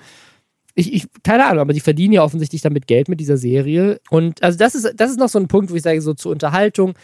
[0.75, 4.01] ich, ich, keine Ahnung, aber die verdienen ja offensichtlich damit Geld mit dieser Serie.
[4.11, 6.33] Und also das ist, das ist noch so ein Punkt, wo ich sage, so zur
[6.33, 6.94] Unterhaltung.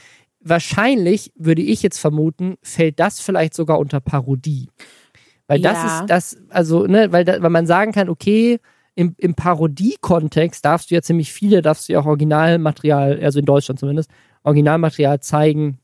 [0.41, 4.69] Wahrscheinlich würde ich jetzt vermuten, fällt das vielleicht sogar unter Parodie.
[5.51, 6.01] Weil das ja.
[6.01, 8.61] ist das, also, ne, weil, da, weil man sagen kann, okay,
[8.95, 13.47] im, im Parodie-Kontext darfst du ja ziemlich viele, darfst du ja auch Originalmaterial, also in
[13.47, 14.13] Deutschland zumindest,
[14.45, 15.81] Originalmaterial zeigen.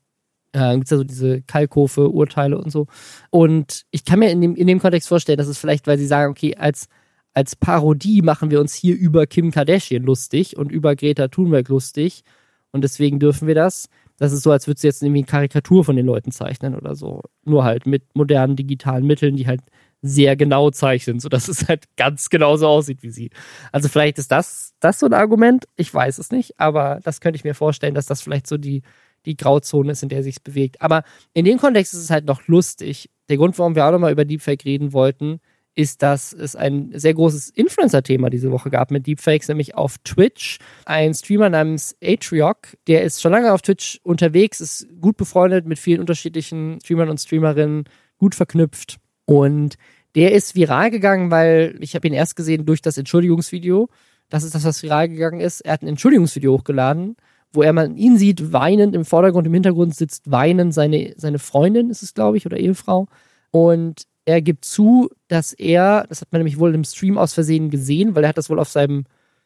[0.53, 2.87] Äh, gibt es ja so diese Kalkofe, Urteile und so.
[3.29, 6.07] Und ich kann mir in dem, in dem Kontext vorstellen, dass es vielleicht, weil sie
[6.07, 6.87] sagen, okay, als,
[7.33, 12.23] als Parodie machen wir uns hier über Kim Kardashian lustig und über Greta Thunberg lustig
[12.71, 13.89] und deswegen dürfen wir das.
[14.17, 16.95] Das ist so, als würdest du jetzt irgendwie eine Karikatur von den Leuten zeichnen oder
[16.95, 17.21] so.
[17.43, 19.61] Nur halt mit modernen digitalen Mitteln, die halt
[20.01, 23.29] sehr genau zeichnen, sodass es halt ganz genauso aussieht wie sie.
[23.71, 25.65] Also vielleicht ist das, das so ein Argument.
[25.75, 28.83] Ich weiß es nicht, aber das könnte ich mir vorstellen, dass das vielleicht so die,
[29.25, 30.81] die Grauzone ist, in der sich bewegt.
[30.81, 33.09] Aber in dem Kontext ist es halt noch lustig.
[33.29, 35.39] Der Grund, warum wir auch nochmal über Deepfake reden wollten,
[35.77, 40.57] ist, dass es ein sehr großes Influencer-Thema diese Woche gab mit Deepfakes, nämlich auf Twitch.
[40.85, 45.77] Ein Streamer namens Atriok, der ist schon lange auf Twitch unterwegs, ist gut befreundet mit
[45.77, 47.85] vielen unterschiedlichen Streamern und Streamerinnen,
[48.17, 48.97] gut verknüpft.
[49.25, 49.75] Und
[50.15, 53.87] der ist viral gegangen, weil ich habe ihn erst gesehen durch das Entschuldigungsvideo.
[54.29, 55.61] Das ist das, was viral gegangen ist.
[55.61, 57.17] Er hat ein Entschuldigungsvideo hochgeladen,
[57.53, 61.91] wo er mal ihn sieht, weinend im Vordergrund, im Hintergrund sitzt weinend seine, seine Freundin,
[61.91, 63.07] ist es, glaube ich, oder Ehefrau.
[63.51, 67.69] Und er gibt zu, dass er, das hat man nämlich wohl im Stream aus Versehen
[67.69, 69.05] gesehen, weil er hat das wohl auf seinem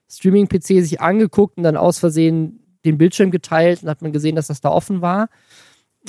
[0.10, 4.48] Streaming-PC sich angeguckt und dann aus Versehen den Bildschirm geteilt und hat man gesehen, dass
[4.48, 5.30] das da offen war.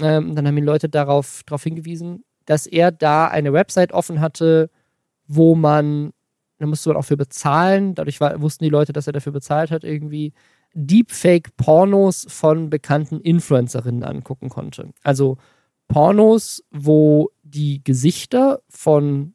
[0.00, 4.70] Ähm, dann haben ihn Leute darauf, darauf hingewiesen, dass er da eine Website offen hatte,
[5.26, 6.14] wo man,
[6.58, 9.70] da musste man auch für bezahlen, dadurch war, wussten die Leute, dass er dafür bezahlt
[9.70, 10.32] hat, irgendwie
[10.72, 14.88] Deepfake-Pornos von bekannten Influencerinnen angucken konnte.
[15.02, 15.36] Also
[15.88, 19.34] Pornos, wo die Gesichter von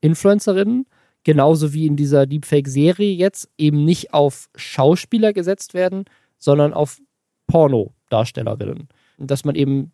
[0.00, 0.86] Influencerinnen,
[1.24, 6.04] genauso wie in dieser Deepfake-Serie jetzt, eben nicht auf Schauspieler gesetzt werden,
[6.38, 7.00] sondern auf
[7.46, 8.88] Pornodarstellerinnen.
[9.18, 9.92] Dass man eben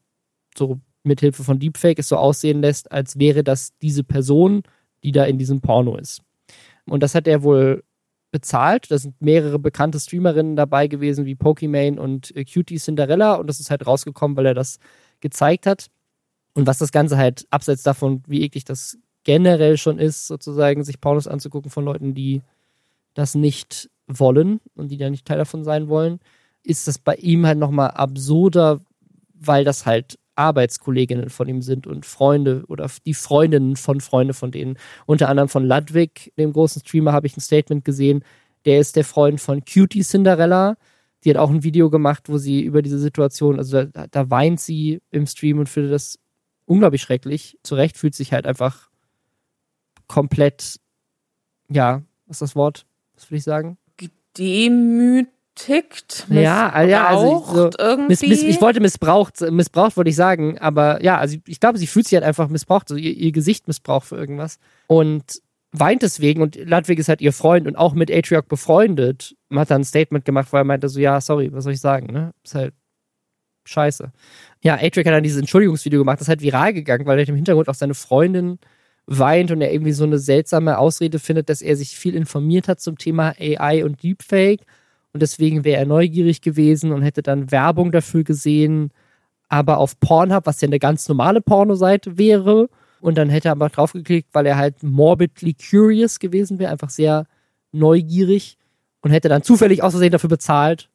[0.57, 4.63] so mithilfe von Deepfake es so aussehen lässt, als wäre das diese Person,
[5.03, 6.23] die da in diesem Porno ist.
[6.87, 7.85] Und das hat er wohl
[8.31, 8.91] bezahlt.
[8.91, 13.35] Da sind mehrere bekannte Streamerinnen dabei gewesen, wie Pokimane und äh, Cutie Cinderella.
[13.35, 14.79] Und das ist halt rausgekommen, weil er das
[15.21, 15.89] gezeigt hat.
[16.55, 21.01] Und was das Ganze halt abseits davon, wie eklig das generell schon ist, sozusagen, sich
[21.01, 22.43] Pornos anzugucken von Leuten, die
[23.15, 26.21] das nicht wollen und die da nicht Teil davon sein wollen,
[26.63, 28.81] ist das bei ihm halt nochmal absurder,
[29.35, 34.51] weil das halt Arbeitskolleginnen von ihm sind und Freunde oder die Freundinnen von Freunden von
[34.51, 34.79] denen.
[35.07, 38.25] Unter anderem von Ludwig, dem großen Streamer, habe ich ein Statement gesehen.
[38.65, 40.77] Der ist der Freund von Cutie Cinderella.
[41.23, 44.61] Die hat auch ein Video gemacht, wo sie über diese Situation, also da, da weint
[44.61, 46.19] sie im Stream und findet das
[46.67, 47.59] unglaublich schrecklich.
[47.63, 48.91] Zu Recht fühlt sich halt einfach
[50.07, 50.81] komplett,
[51.69, 52.87] ja, was ist das Wort?
[53.15, 53.79] Was will ich sagen?
[53.97, 58.09] Gedemütigt, ja, ja, also so, irgendwie.
[58.09, 61.87] Miss, miss, ich wollte missbraucht, missbraucht wollte ich sagen, aber ja, also ich glaube, sie
[61.87, 64.59] fühlt sich halt einfach missbraucht, so ihr, ihr Gesicht missbraucht für irgendwas
[64.89, 65.41] und
[65.77, 69.37] weint deswegen und Ludwig ist halt ihr Freund und auch mit Atriarch befreundet.
[69.49, 71.81] Man hat dann ein Statement gemacht, weil er meinte so, ja, sorry, was soll ich
[71.81, 72.33] sagen, ne?
[72.45, 72.75] Ist halt
[73.65, 74.13] scheiße.
[74.63, 77.35] Ja, Atrick hat dann dieses Entschuldigungsvideo gemacht, das ist halt viral gegangen, weil er im
[77.35, 78.59] Hintergrund auch seine Freundin
[79.07, 82.81] weint und er irgendwie so eine seltsame Ausrede findet, dass er sich viel informiert hat
[82.81, 84.65] zum Thema AI und Deepfake.
[85.13, 88.91] Und deswegen wäre er neugierig gewesen und hätte dann Werbung dafür gesehen,
[89.49, 92.69] aber auf Pornhub, was ja eine ganz normale Pornoseite wäre.
[93.01, 97.27] Und dann hätte er aber draufgeklickt, weil er halt morbidly curious gewesen wäre, einfach sehr
[97.71, 98.57] neugierig
[99.03, 100.89] und hätte dann zufällig aus Versehen dafür bezahlt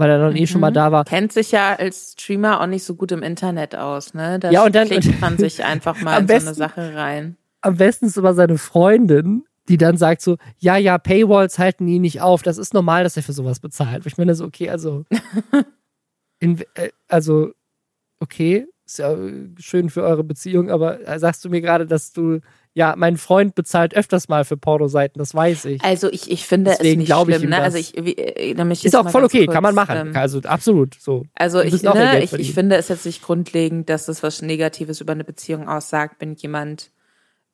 [0.00, 0.38] weil er dann mhm.
[0.38, 0.74] eh schon mal mhm.
[0.74, 1.04] da war.
[1.04, 4.38] Kennt sich ja als Streamer auch nicht so gut im Internet aus, ne?
[4.38, 7.36] Da ja, und dann klickt man sich einfach mal in besten, so eine Sache rein.
[7.60, 12.00] Am besten ist immer seine Freundin, die dann sagt so, ja, ja, Paywalls halten ihn
[12.00, 12.42] nicht auf.
[12.42, 14.06] Das ist normal, dass er für sowas bezahlt.
[14.06, 15.04] Ich meine so, okay, also,
[16.40, 17.50] in, äh, also,
[18.20, 19.14] okay, ist ja
[19.58, 22.40] schön für eure Beziehung, aber äh, sagst du mir gerade, dass du
[22.72, 25.82] ja, mein Freund bezahlt öfters mal für Pornoseiten, das weiß ich.
[25.82, 27.60] Also ich, ich finde Deswegen es nicht schlimm, ne?
[27.60, 29.96] Also ich, wie, äh, ich ist auch voll okay, kurz, kann man machen.
[29.96, 31.24] Ähm, also absolut so.
[31.34, 35.12] Also ich, ne, ich, ich finde es jetzt nicht grundlegend, dass das was Negatives über
[35.12, 36.90] eine Beziehung aussagt, wenn jemand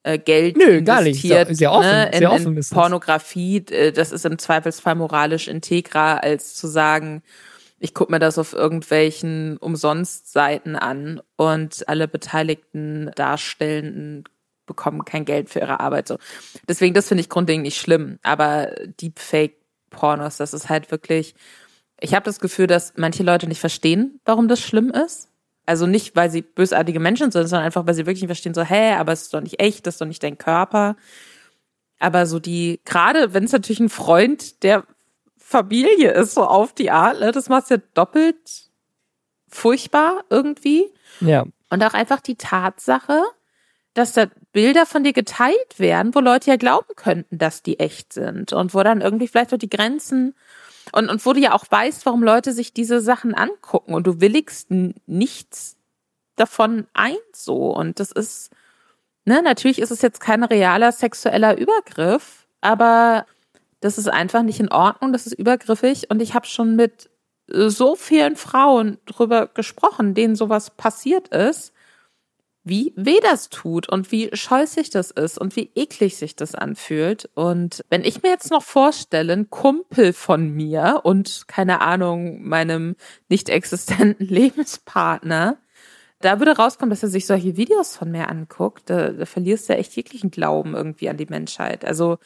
[0.02, 1.22] äh, Geld Nö, gar nicht.
[1.22, 5.48] Sehr, sehr offen, ne, in, sehr offen ist Pornografie, äh, das ist im Zweifelsfall moralisch
[5.48, 7.22] integrer, als zu sagen,
[7.78, 14.24] ich gucke mir das auf irgendwelchen Umsonstseiten an und alle beteiligten Darstellenden
[14.66, 16.08] bekommen kein Geld für ihre Arbeit.
[16.08, 16.18] So.
[16.68, 18.18] Deswegen, das finde ich grundlegend nicht schlimm.
[18.22, 21.34] Aber Deepfake-Pornos, das ist halt wirklich.
[21.98, 25.30] Ich habe das Gefühl, dass manche Leute nicht verstehen, warum das schlimm ist.
[25.64, 28.62] Also nicht, weil sie bösartige Menschen sind, sondern einfach, weil sie wirklich nicht verstehen, so,
[28.62, 30.96] hä, aber es ist doch nicht echt, das ist doch nicht dein Körper.
[31.98, 34.84] Aber so die, gerade wenn es natürlich ein Freund der
[35.38, 38.70] Familie ist, so auf die Art, ne, das macht ja doppelt
[39.48, 40.92] furchtbar irgendwie.
[41.20, 41.44] Ja.
[41.70, 43.22] Und auch einfach die Tatsache,
[43.94, 48.14] dass da Bilder von dir geteilt werden, wo Leute ja glauben könnten, dass die echt
[48.14, 50.34] sind und wo dann irgendwie vielleicht auch die Grenzen
[50.92, 54.22] und, und wo du ja auch weißt, warum Leute sich diese Sachen angucken und du
[54.22, 54.68] willigst
[55.04, 55.76] nichts
[56.36, 57.76] davon ein so.
[57.76, 58.50] Und das ist,
[59.26, 63.26] ne, natürlich ist es jetzt kein realer sexueller Übergriff, aber
[63.80, 67.10] das ist einfach nicht in Ordnung, das ist übergriffig und ich habe schon mit
[67.46, 71.74] so vielen Frauen drüber gesprochen, denen sowas passiert ist,
[72.66, 77.30] wie weh das tut und wie scheußlich das ist und wie eklig sich das anfühlt.
[77.34, 82.96] Und wenn ich mir jetzt noch vorstelle, ein Kumpel von mir und keine Ahnung, meinem
[83.28, 85.58] nicht existenten Lebenspartner,
[86.20, 89.76] da würde rauskommen, dass er sich solche Videos von mir anguckt, da, da verlierst du
[89.76, 91.84] echt jeglichen Glauben irgendwie an die Menschheit.
[91.84, 92.18] Also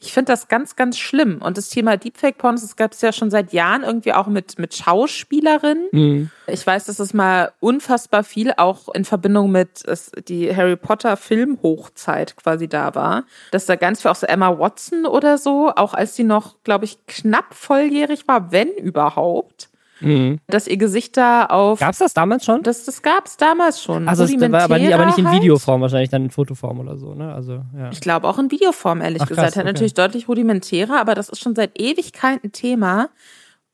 [0.00, 1.42] ich finde das ganz, ganz schlimm.
[1.42, 4.74] Und das Thema Deepfake-Pornos, das gab es ja schon seit Jahren irgendwie auch mit, mit
[4.74, 5.88] Schauspielerinnen.
[5.90, 6.30] Mhm.
[6.46, 11.16] Ich weiß, dass es mal unfassbar viel auch in Verbindung mit es, die Harry Potter
[11.16, 13.24] Filmhochzeit quasi da war.
[13.50, 16.84] Dass da ganz viel auch so Emma Watson oder so, auch als sie noch, glaube
[16.84, 19.68] ich, knapp volljährig war, wenn überhaupt,
[20.00, 20.38] Mhm.
[20.46, 21.80] Dass ihr Gesicht da auf.
[21.80, 22.62] Gab's das damals schon?
[22.62, 24.08] Das, das gab's damals schon.
[24.08, 25.40] Also, das war aber, nie, aber nicht in halt.
[25.40, 27.32] Videoform, wahrscheinlich dann in Fotoform oder so, ne?
[27.32, 27.90] Also, ja.
[27.90, 29.48] Ich glaube auch in Videoform, ehrlich Ach, gesagt.
[29.48, 29.66] Krass, okay.
[29.66, 33.10] natürlich deutlich rudimentärer, aber das ist schon seit Ewigkeit ein Thema.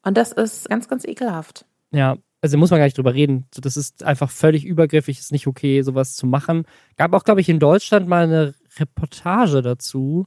[0.03, 1.65] Und das ist ganz, ganz ekelhaft.
[1.91, 3.47] Ja, also muss man gar nicht drüber reden.
[3.59, 6.67] Das ist einfach völlig übergriffig, ist nicht okay, sowas zu machen.
[6.99, 10.27] Gab auch, glaube ich, in Deutschland mal eine Reportage dazu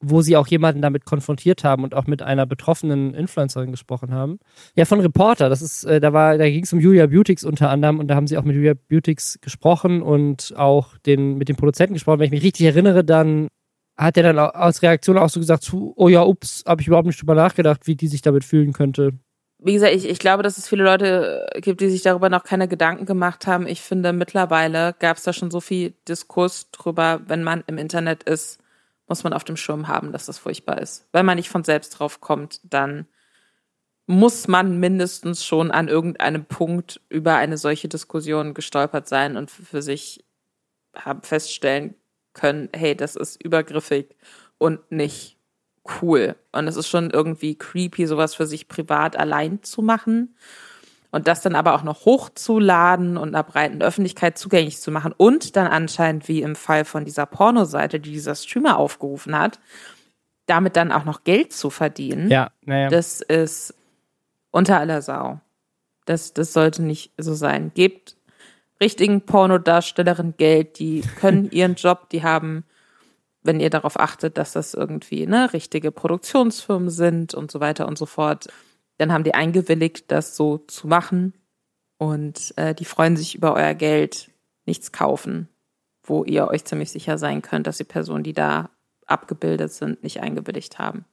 [0.00, 4.38] wo sie auch jemanden damit konfrontiert haben und auch mit einer betroffenen Influencerin gesprochen haben.
[4.74, 5.48] Ja, von Reporter.
[5.48, 8.14] Das ist, äh, da war, da ging es um Julia Beautix unter anderem und da
[8.14, 12.18] haben sie auch mit Julia Beautix gesprochen und auch den, mit dem Produzenten gesprochen.
[12.18, 13.48] Wenn ich mich richtig erinnere, dann
[13.96, 17.20] hat er dann aus Reaktion auch so gesagt, oh ja, ups, habe ich überhaupt nicht
[17.20, 19.12] drüber nachgedacht, wie die sich damit fühlen könnte.
[19.58, 22.68] Wie gesagt, ich, ich glaube, dass es viele Leute gibt, die sich darüber noch keine
[22.68, 23.66] Gedanken gemacht haben.
[23.66, 28.22] Ich finde, mittlerweile gab es da schon so viel Diskurs drüber, wenn man im Internet
[28.24, 28.60] ist,
[29.06, 31.08] muss man auf dem Schirm haben, dass das furchtbar ist.
[31.12, 33.06] Wenn man nicht von selbst drauf kommt, dann
[34.06, 39.82] muss man mindestens schon an irgendeinem Punkt über eine solche Diskussion gestolpert sein und für
[39.82, 40.24] sich
[41.22, 41.94] feststellen
[42.32, 44.16] können, hey, das ist übergriffig
[44.58, 45.36] und nicht
[46.00, 46.36] cool.
[46.52, 50.36] Und es ist schon irgendwie creepy, sowas für sich privat allein zu machen
[51.16, 55.56] und das dann aber auch noch hochzuladen und einer breiten Öffentlichkeit zugänglich zu machen und
[55.56, 59.58] dann anscheinend wie im Fall von dieser Pornoseite, die dieser Streamer aufgerufen hat,
[60.44, 62.30] damit dann auch noch Geld zu verdienen.
[62.30, 62.90] Ja, naja.
[62.90, 63.74] Das ist
[64.50, 65.40] unter aller Sau.
[66.04, 67.72] Das, das sollte nicht so sein.
[67.74, 68.16] Gebt
[68.78, 72.64] richtigen Pornodarstellerinnen Geld, die können ihren Job, die haben,
[73.42, 77.96] wenn ihr darauf achtet, dass das irgendwie ne, richtige Produktionsfirmen sind und so weiter und
[77.96, 78.48] so fort
[78.98, 81.34] dann haben die eingewilligt, das so zu machen.
[81.98, 84.30] Und äh, die freuen sich über euer Geld,
[84.66, 85.48] nichts kaufen,
[86.02, 88.70] wo ihr euch ziemlich sicher sein könnt, dass die Personen, die da
[89.06, 91.04] abgebildet sind, nicht eingewilligt haben.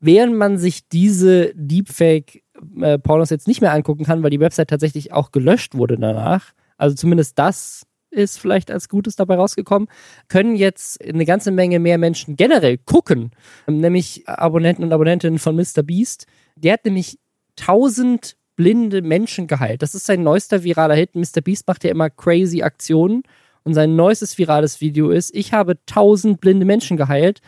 [0.00, 5.30] Während man sich diese Deepfake-Pornos jetzt nicht mehr angucken kann, weil die Website tatsächlich auch
[5.30, 9.88] gelöscht wurde danach, also zumindest das ist vielleicht als Gutes dabei rausgekommen,
[10.28, 13.30] können jetzt eine ganze Menge mehr Menschen generell gucken,
[13.66, 15.82] nämlich Abonnenten und Abonnentinnen von Mr.
[15.82, 16.26] Beast,
[16.56, 17.18] der hat nämlich
[17.58, 19.82] 1000 blinde Menschen geheilt.
[19.82, 21.14] Das ist sein neuester viraler Hit.
[21.14, 21.40] Mr.
[21.42, 23.22] Beast macht ja immer crazy Aktionen.
[23.64, 27.40] Und sein neuestes virales Video ist, ich habe 1000 blinde Menschen geheilt.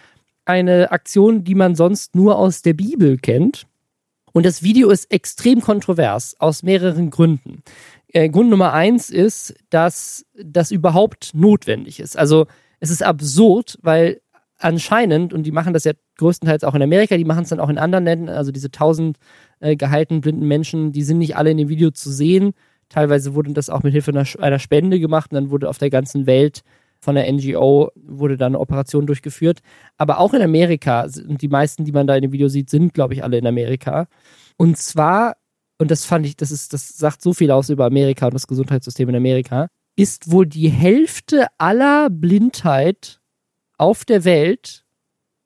[0.44, 3.66] Eine Aktion, die man sonst nur aus der Bibel kennt.
[4.32, 7.62] Und das Video ist extrem kontrovers aus mehreren Gründen.
[8.08, 12.16] Äh, Grund Nummer eins ist, dass das überhaupt notwendig ist.
[12.16, 12.46] Also
[12.80, 14.20] es ist absurd, weil
[14.58, 17.68] anscheinend, und die machen das ja größtenteils auch in Amerika, die machen es dann auch
[17.68, 19.18] in anderen Ländern, also diese tausend
[19.60, 22.52] äh, gehaltenen blinden Menschen, die sind nicht alle in dem Video zu sehen.
[22.88, 25.90] Teilweise wurde das auch mit Hilfe einer, einer Spende gemacht und dann wurde auf der
[25.90, 26.62] ganzen Welt
[27.00, 29.60] von der NGO wurde da eine Operation durchgeführt.
[29.98, 32.94] Aber auch in Amerika, und die meisten, die man da in dem Video sieht, sind,
[32.94, 34.06] glaube ich, alle in Amerika.
[34.56, 35.36] Und zwar,
[35.78, 38.46] und das fand ich, das ist, das sagt so viel aus über Amerika und das
[38.46, 43.20] Gesundheitssystem in Amerika, ist wohl die Hälfte aller Blindheit
[43.78, 44.84] auf der Welt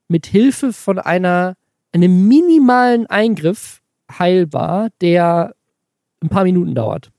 [0.09, 1.55] mit Hilfe von einer,
[1.93, 5.55] einem minimalen Eingriff heilbar, der
[6.23, 7.11] ein paar Minuten dauert.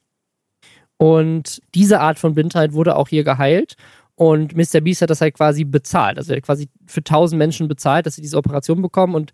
[0.97, 3.75] Und diese Art von Blindheit wurde auch hier geheilt.
[4.15, 4.81] Und Mr.
[4.81, 6.17] Beast hat das halt quasi bezahlt.
[6.17, 9.15] Also er hat quasi für tausend Menschen bezahlt, dass sie diese Operation bekommen.
[9.15, 9.31] Und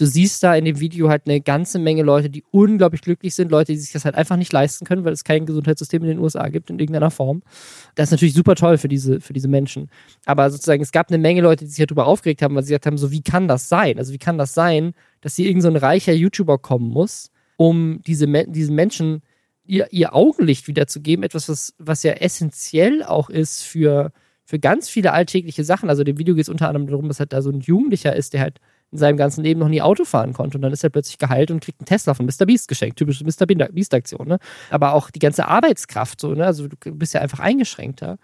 [0.00, 3.50] du siehst da in dem Video halt eine ganze Menge Leute, die unglaublich glücklich sind,
[3.50, 6.18] Leute, die sich das halt einfach nicht leisten können, weil es kein Gesundheitssystem in den
[6.18, 7.42] USA gibt in irgendeiner Form.
[7.94, 9.90] Das ist natürlich super toll für diese, für diese Menschen.
[10.24, 12.86] Aber sozusagen, es gab eine Menge Leute, die sich darüber aufgeregt haben, weil sie gesagt
[12.86, 13.98] haben, so wie kann das sein?
[13.98, 18.26] Also wie kann das sein, dass hier irgendein so reicher YouTuber kommen muss, um diese,
[18.46, 19.22] diesen Menschen
[19.64, 24.12] ihr, ihr Augenlicht wiederzugeben, etwas, was, was ja essentiell auch ist für,
[24.44, 25.90] für ganz viele alltägliche Sachen.
[25.90, 28.32] Also dem Video geht es unter anderem darum, dass halt da so ein Jugendlicher ist,
[28.32, 28.60] der halt
[28.90, 30.56] in seinem ganzen Leben noch nie Auto fahren konnte.
[30.58, 32.46] Und dann ist er plötzlich geheilt und kriegt einen Tesla von Mr.
[32.46, 32.98] Beast geschenkt.
[32.98, 33.46] Typische Mr.
[33.46, 34.28] Beast-Aktion.
[34.28, 34.38] Ne?
[34.70, 36.46] Aber auch die ganze Arbeitskraft, so, ne?
[36.46, 38.18] Also du bist ja einfach eingeschränkter.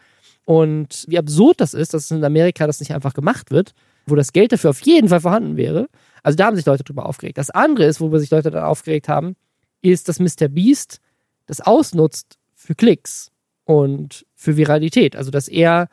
[0.46, 3.74] Und wie absurd das ist, dass in Amerika das nicht einfach gemacht wird,
[4.06, 5.88] wo das Geld dafür auf jeden Fall vorhanden wäre.
[6.22, 7.38] Also da haben sich Leute drüber aufgeregt.
[7.38, 9.36] Das andere ist, worüber sich Leute dann aufgeregt haben,
[9.80, 10.48] ist, dass Mr.
[10.48, 11.00] Beast
[11.46, 13.30] das ausnutzt für Klicks
[13.64, 15.16] und für Viralität.
[15.16, 15.88] Also, dass er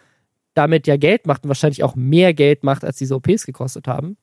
[0.54, 4.18] damit ja Geld macht und wahrscheinlich auch mehr Geld macht, als diese OPs gekostet haben.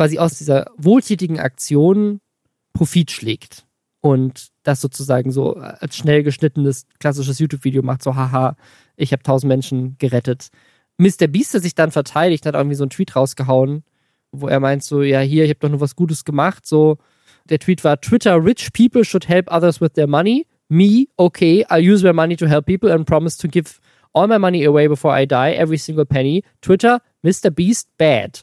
[0.00, 2.22] Quasi aus dieser wohltätigen Aktion
[2.72, 3.66] Profit schlägt
[4.00, 8.56] und das sozusagen so als schnell geschnittenes klassisches YouTube-Video macht, so haha,
[8.96, 10.48] ich habe tausend Menschen gerettet.
[10.96, 11.26] Mr.
[11.26, 13.84] Beast hat sich dann verteidigt, hat irgendwie so einen Tweet rausgehauen,
[14.32, 16.96] wo er meint so, ja hier, ich habe doch nur was Gutes gemacht, so
[17.50, 20.46] der Tweet war Twitter rich people should help others with their money.
[20.70, 23.80] Me, okay, I'll use my money to help people and promise to give
[24.14, 26.42] all my money away before I die, every single penny.
[26.62, 27.54] Twitter, Mr.
[27.54, 28.40] Beast, bad.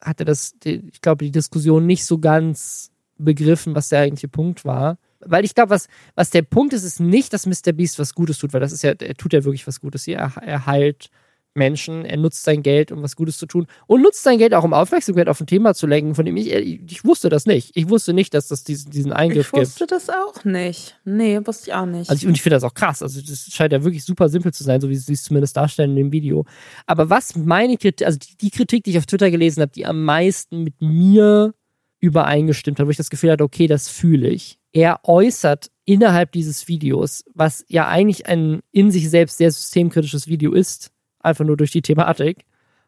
[0.00, 4.98] Hatte das, ich glaube, die Diskussion nicht so ganz begriffen, was der eigentliche Punkt war.
[5.20, 7.72] Weil ich glaube, was, was der Punkt ist, ist nicht, dass Mr.
[7.72, 10.08] Beast was Gutes tut, weil das ist ja, er tut ja wirklich was Gutes.
[10.08, 11.10] Er, er heilt
[11.54, 14.64] Menschen, er nutzt sein Geld, um was Gutes zu tun und nutzt sein Geld auch,
[14.64, 17.72] um Aufmerksamkeit auf ein Thema zu lenken, von dem ich, ich wusste das nicht.
[17.74, 19.62] Ich wusste nicht, dass das diesen, diesen Eingriff gibt.
[19.64, 19.92] Ich wusste gibt.
[19.92, 20.98] das auch nicht.
[21.04, 22.08] Nee, wusste ich auch nicht.
[22.08, 23.02] Also ich, und ich finde das auch krass.
[23.02, 25.90] Also das scheint ja wirklich super simpel zu sein, so wie sie es zumindest darstellen
[25.90, 26.44] in dem Video.
[26.86, 29.86] Aber was meine Kritik, also die, die Kritik, die ich auf Twitter gelesen habe, die
[29.86, 31.54] am meisten mit mir
[32.00, 34.58] übereingestimmt hat, wo ich das Gefühl hatte, okay, das fühle ich.
[34.72, 40.52] Er äußert innerhalb dieses Videos, was ja eigentlich ein in sich selbst sehr systemkritisches Video
[40.52, 42.44] ist, einfach nur durch die Thematik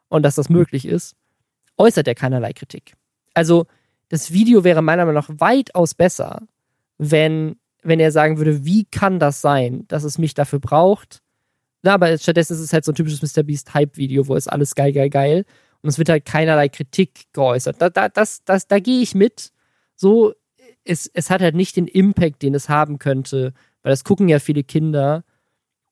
[0.09, 1.15] und dass das möglich ist,
[1.79, 2.95] äußert er keinerlei Kritik.
[3.35, 3.67] Also
[4.09, 6.43] das Video wäre meiner Meinung nach weitaus besser,
[6.99, 11.23] wenn, wenn er sagen würde, wie kann das sein, dass es mich dafür braucht.
[11.83, 13.43] Na, aber stattdessen ist es halt so ein typisches Mr.
[13.43, 15.45] Beast Hype-Video, wo es alles geil, geil, geil.
[15.81, 17.81] Und es wird halt keinerlei Kritik geäußert.
[17.81, 19.51] Da, da, das, das, da gehe ich mit.
[19.97, 20.35] So,
[20.85, 23.53] es, es hat halt nicht den Impact, den es haben könnte,
[23.83, 25.25] weil das gucken ja viele Kinder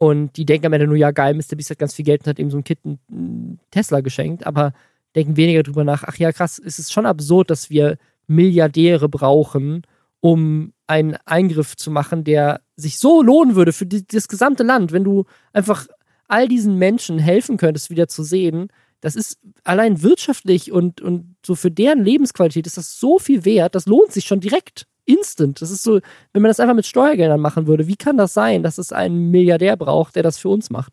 [0.03, 1.57] und die denken am Ende nur, ja geil, Mr.
[1.57, 4.73] Beast hat ganz viel Geld und hat ihm so ein Kind einen Tesla geschenkt, aber
[5.15, 9.83] denken weniger drüber nach, ach ja krass, es ist schon absurd, dass wir Milliardäre brauchen,
[10.21, 14.93] um einen Eingriff zu machen, der sich so lohnen würde für die, das gesamte Land,
[14.93, 15.87] wenn du einfach
[16.29, 18.69] all diesen Menschen helfen könntest, wieder zu sehen.
[19.03, 23.75] Das ist allein wirtschaftlich und, und so für deren Lebensqualität ist das so viel wert,
[23.75, 25.61] das lohnt sich schon direkt instant.
[25.63, 26.01] Das ist so,
[26.33, 29.31] wenn man das einfach mit Steuergeldern machen würde, wie kann das sein, dass es einen
[29.31, 30.93] Milliardär braucht, der das für uns macht?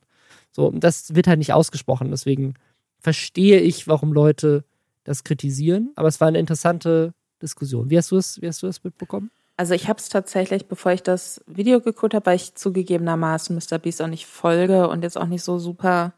[0.51, 2.11] So, das wird halt nicht ausgesprochen.
[2.11, 2.55] Deswegen
[2.99, 4.63] verstehe ich, warum Leute
[5.03, 5.91] das kritisieren.
[5.95, 7.89] Aber es war eine interessante Diskussion.
[7.89, 9.32] Wie hast du es, wie hast du es mitbekommen?
[9.55, 13.80] Also ich habe es tatsächlich, bevor ich das Video geguckt habe, weil ich zugegebenermaßen Mr.
[13.80, 16.13] Beast auch nicht folge und jetzt auch nicht so super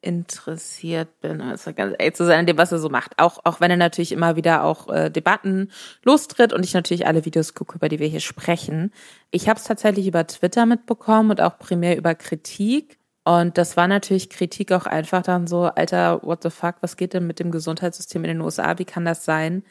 [0.00, 3.18] interessiert bin, also ganz ehrlich zu sein, an dem, was er so macht.
[3.18, 5.70] Auch, auch wenn er natürlich immer wieder auch äh, Debatten
[6.04, 8.92] lostritt und ich natürlich alle Videos gucke, über die wir hier sprechen.
[9.30, 12.98] Ich habe es tatsächlich über Twitter mitbekommen und auch primär über Kritik.
[13.24, 17.12] Und das war natürlich Kritik auch einfach dann so, Alter, what the fuck, was geht
[17.12, 18.78] denn mit dem Gesundheitssystem in den USA?
[18.78, 19.64] Wie kann das sein,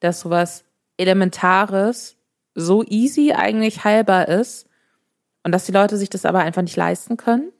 [0.00, 0.64] dass sowas
[0.98, 2.16] Elementares
[2.54, 4.68] so easy eigentlich heilbar ist
[5.44, 7.52] und dass die Leute sich das aber einfach nicht leisten können?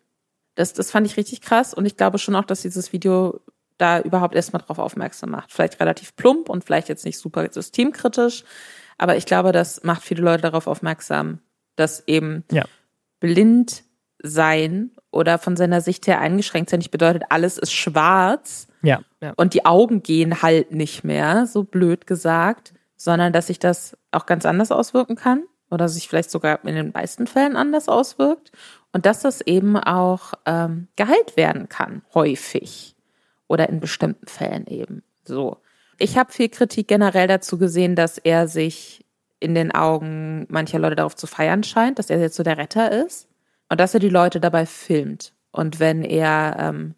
[0.60, 3.40] Das, das fand ich richtig krass und ich glaube schon auch, dass dieses Video
[3.78, 5.50] da überhaupt erstmal drauf aufmerksam macht.
[5.50, 8.44] Vielleicht relativ plump und vielleicht jetzt nicht super systemkritisch,
[8.98, 11.38] aber ich glaube, das macht viele Leute darauf aufmerksam,
[11.76, 12.66] dass eben ja.
[13.20, 13.84] blind
[14.22, 19.32] sein oder von seiner Sicht her eingeschränkt sein nicht bedeutet, alles ist schwarz ja, ja.
[19.36, 24.26] und die Augen gehen halt nicht mehr, so blöd gesagt, sondern dass sich das auch
[24.26, 28.52] ganz anders auswirken kann oder sich vielleicht sogar in den meisten Fällen anders auswirkt
[28.92, 32.96] und dass das eben auch ähm, geheilt werden kann, häufig
[33.46, 35.02] oder in bestimmten Fällen eben.
[35.24, 35.58] So.
[35.98, 39.04] Ich habe viel Kritik generell dazu gesehen, dass er sich
[39.38, 43.04] in den Augen mancher Leute darauf zu feiern scheint, dass er jetzt so der Retter
[43.06, 43.28] ist
[43.68, 45.32] und dass er die Leute dabei filmt.
[45.50, 46.94] Und wenn er, ähm,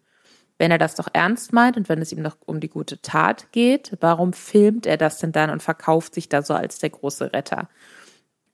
[0.57, 3.51] wenn er das doch ernst meint und wenn es ihm doch um die gute Tat
[3.51, 7.33] geht, warum filmt er das denn dann und verkauft sich da so als der große
[7.33, 7.69] Retter?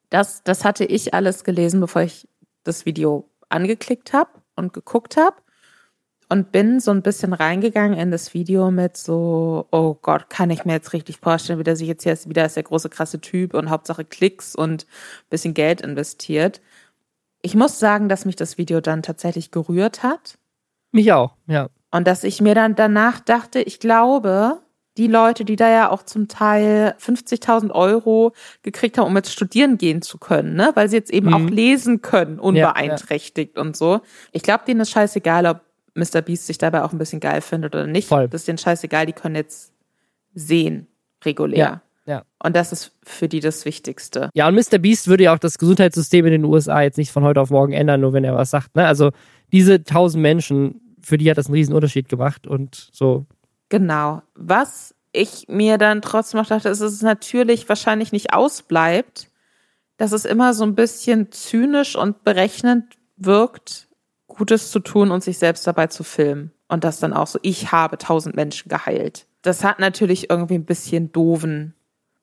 [0.10, 2.28] Das, das hatte ich alles gelesen, bevor ich
[2.70, 5.36] das Video angeklickt habe und geguckt habe
[6.30, 10.64] und bin so ein bisschen reingegangen in das Video mit so, oh Gott, kann ich
[10.64, 13.20] mir jetzt richtig vorstellen, wie der sich jetzt hier ist, wieder ist der große krasse
[13.20, 14.86] Typ und Hauptsache Klicks und
[15.30, 16.62] bisschen Geld investiert.
[17.42, 20.38] Ich muss sagen, dass mich das Video dann tatsächlich gerührt hat.
[20.92, 21.70] Mich auch, ja.
[21.92, 24.62] Und dass ich mir dann danach dachte, ich glaube,
[25.00, 28.34] die Leute, die da ja auch zum Teil 50.000 Euro
[28.64, 30.72] gekriegt haben, um jetzt studieren gehen zu können, ne?
[30.76, 31.34] weil sie jetzt eben mhm.
[31.34, 33.68] auch lesen können, unbeeinträchtigt ja, ja.
[33.68, 34.02] und so.
[34.34, 35.62] Ich glaube, denen ist scheißegal, ob
[35.96, 36.22] Mr.
[36.22, 38.10] Beast sich dabei auch ein bisschen geil findet oder nicht.
[38.10, 38.28] Voll.
[38.28, 39.72] Das ist denen scheißegal, die können jetzt
[40.34, 40.88] sehen,
[41.24, 41.58] regulär.
[41.58, 41.82] Ja.
[42.06, 42.24] Ja.
[42.44, 44.32] Und das ist für die das Wichtigste.
[44.34, 44.80] Ja, und Mr.
[44.80, 47.72] Beast würde ja auch das Gesundheitssystem in den USA jetzt nicht von heute auf morgen
[47.72, 48.76] ändern, nur wenn er was sagt.
[48.76, 48.86] Ne?
[48.86, 49.12] Also
[49.52, 53.28] diese tausend Menschen, für die hat das einen riesen Unterschied gemacht und so
[53.70, 54.22] Genau.
[54.36, 59.30] Was ich mir dann trotzdem noch dachte, ist, dass es natürlich wahrscheinlich nicht ausbleibt,
[59.98, 62.86] dass es immer so ein bisschen zynisch und berechnend
[63.18, 63.88] wirkt,
[64.28, 66.52] Gutes zu tun und sich selbst dabei zu filmen.
[66.68, 69.26] Und das dann auch so, ich habe tausend Menschen geheilt.
[69.42, 71.74] Das hat natürlich irgendwie ein bisschen doofen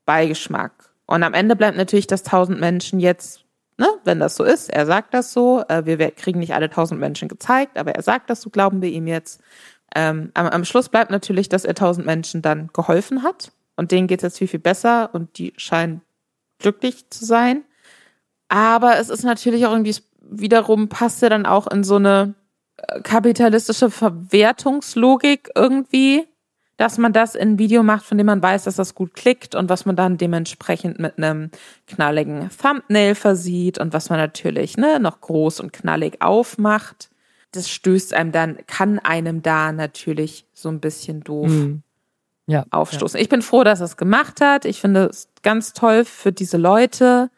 [0.06, 0.72] Beigeschmack.
[1.06, 3.44] Und am Ende bleibt natürlich, dass tausend Menschen jetzt,
[3.76, 7.00] ne, wenn das so ist, er sagt das so, äh, wir kriegen nicht alle tausend
[7.00, 9.40] Menschen gezeigt, aber er sagt das so, glauben wir ihm jetzt.
[9.94, 13.52] Ähm, am, am Schluss bleibt natürlich, dass er tausend Menschen dann geholfen hat.
[13.76, 16.00] Und denen geht es jetzt viel, viel besser und die scheinen
[16.58, 17.64] glücklich zu sein.
[18.48, 22.34] Aber es ist natürlich auch irgendwie, wiederum passt er dann auch in so eine
[22.76, 26.26] äh, kapitalistische Verwertungslogik irgendwie,
[26.76, 29.54] dass man das in ein Video macht, von dem man weiß, dass das gut klickt
[29.54, 31.50] und was man dann dementsprechend mit einem
[31.86, 37.08] knalligen Thumbnail versieht und was man natürlich ne, noch groß und knallig aufmacht.
[37.56, 41.82] Das stößt einem dann, kann einem da natürlich so ein bisschen doof mhm.
[42.46, 43.18] ja, aufstoßen.
[43.18, 43.22] Ja.
[43.22, 44.64] Ich bin froh, dass er es gemacht hat.
[44.64, 47.30] Ich finde es ganz toll für diese Leute.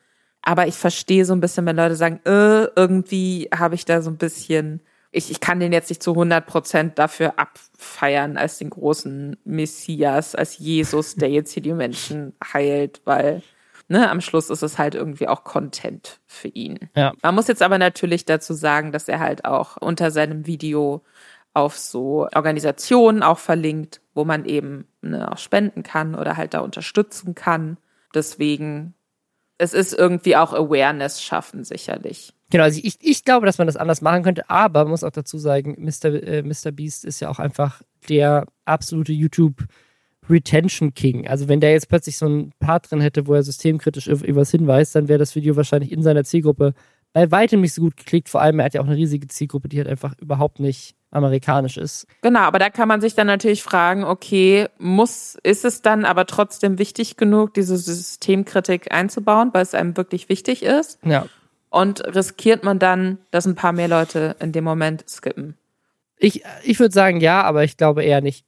[0.42, 4.10] Aber ich verstehe so ein bisschen, wenn Leute sagen, äh, irgendwie habe ich da so
[4.10, 8.70] ein bisschen ich, ich kann den jetzt nicht zu 100 Prozent dafür abfeiern als den
[8.70, 13.42] großen Messias, als Jesus, der jetzt hier die Menschen heilt, weil
[13.88, 16.78] ne, am Schluss ist es halt irgendwie auch Content für ihn.
[16.94, 17.12] Ja.
[17.22, 21.02] Man muss jetzt aber natürlich dazu sagen, dass er halt auch unter seinem Video
[21.54, 26.60] auf so Organisationen auch verlinkt, wo man eben ne, auch spenden kann oder halt da
[26.60, 27.78] unterstützen kann.
[28.14, 28.94] Deswegen,
[29.56, 32.34] es ist irgendwie auch Awareness schaffen, sicherlich.
[32.50, 35.10] Genau, also ich, ich glaube, dass man das anders machen könnte, aber man muss auch
[35.10, 36.22] dazu sagen, Mr.
[36.22, 36.70] Äh, Mr.
[36.70, 39.64] Beast ist ja auch einfach der absolute YouTube
[40.28, 41.26] Retention King.
[41.28, 44.50] Also wenn der jetzt plötzlich so ein Part drin hätte, wo er systemkritisch über was
[44.50, 46.74] hinweist, dann wäre das Video wahrscheinlich in seiner Zielgruppe
[47.12, 48.28] bei weitem nicht so gut geklickt.
[48.28, 51.76] Vor allem, er hat ja auch eine riesige Zielgruppe, die halt einfach überhaupt nicht amerikanisch
[51.76, 52.06] ist.
[52.22, 56.26] Genau, aber da kann man sich dann natürlich fragen, okay, muss, ist es dann aber
[56.26, 60.98] trotzdem wichtig genug, diese Systemkritik einzubauen, weil es einem wirklich wichtig ist?
[61.04, 61.26] Ja.
[61.70, 65.57] Und riskiert man dann, dass ein paar mehr Leute in dem Moment skippen?
[66.18, 68.44] Ich, ich würde sagen ja, aber ich glaube eher nicht.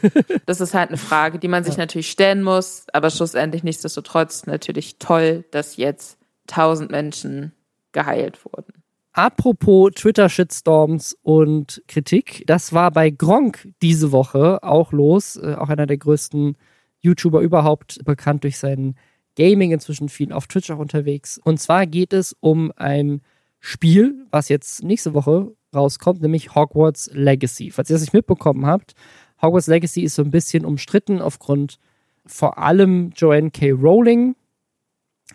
[0.46, 1.80] das ist halt eine Frage, die man sich ja.
[1.80, 7.52] natürlich stellen muss, aber schlussendlich nichtsdestotrotz natürlich toll, dass jetzt tausend Menschen
[7.92, 8.72] geheilt wurden.
[9.12, 15.86] Apropos Twitter-Shitstorms und Kritik, das war bei Gronk diese Woche auch los, äh, auch einer
[15.86, 16.56] der größten
[17.00, 18.96] YouTuber überhaupt, bekannt durch seinen
[19.36, 21.38] Gaming, inzwischen viel auf Twitch auch unterwegs.
[21.38, 23.20] Und zwar geht es um ein
[23.60, 27.70] Spiel, was jetzt nächste Woche rauskommt, nämlich Hogwarts Legacy.
[27.70, 28.94] Falls ihr das nicht mitbekommen habt,
[29.40, 31.78] Hogwarts Legacy ist so ein bisschen umstritten aufgrund
[32.26, 33.72] vor allem Joanne K.
[33.72, 34.36] Rowling.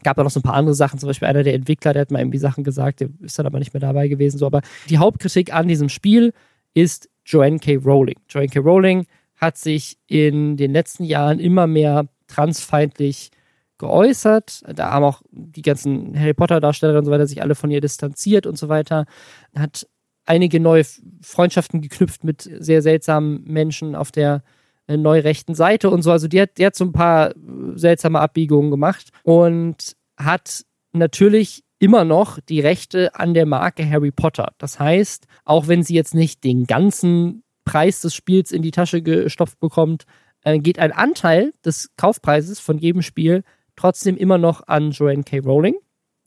[0.03, 2.11] Gab da noch so ein paar andere Sachen, zum Beispiel einer der Entwickler, der hat
[2.11, 4.37] mal irgendwie Sachen gesagt, der ist dann aber nicht mehr dabei gewesen.
[4.37, 6.33] So, aber die Hauptkritik an diesem Spiel
[6.73, 7.75] ist Joanne K.
[7.77, 8.17] Rowling.
[8.29, 8.59] Joanne K.
[8.59, 13.31] Rowling hat sich in den letzten Jahren immer mehr transfeindlich
[13.77, 14.63] geäußert.
[14.75, 18.45] Da haben auch die ganzen Harry Potter-Darsteller und so weiter sich alle von ihr distanziert
[18.45, 19.05] und so weiter.
[19.55, 19.87] Hat
[20.27, 20.83] einige neue
[21.21, 24.43] Freundschaften geknüpft mit sehr seltsamen Menschen auf der
[24.87, 26.11] äh, neu rechten Seite und so.
[26.11, 27.33] Also die hat, die hat so ein paar äh,
[27.75, 34.53] seltsame Abbiegungen gemacht und hat natürlich immer noch die Rechte an der Marke Harry Potter.
[34.57, 39.01] Das heißt, auch wenn sie jetzt nicht den ganzen Preis des Spiels in die Tasche
[39.01, 40.05] gestopft bekommt,
[40.43, 43.43] äh, geht ein Anteil des Kaufpreises von jedem Spiel
[43.75, 45.39] trotzdem immer noch an Joanne K.
[45.39, 45.75] Rowling.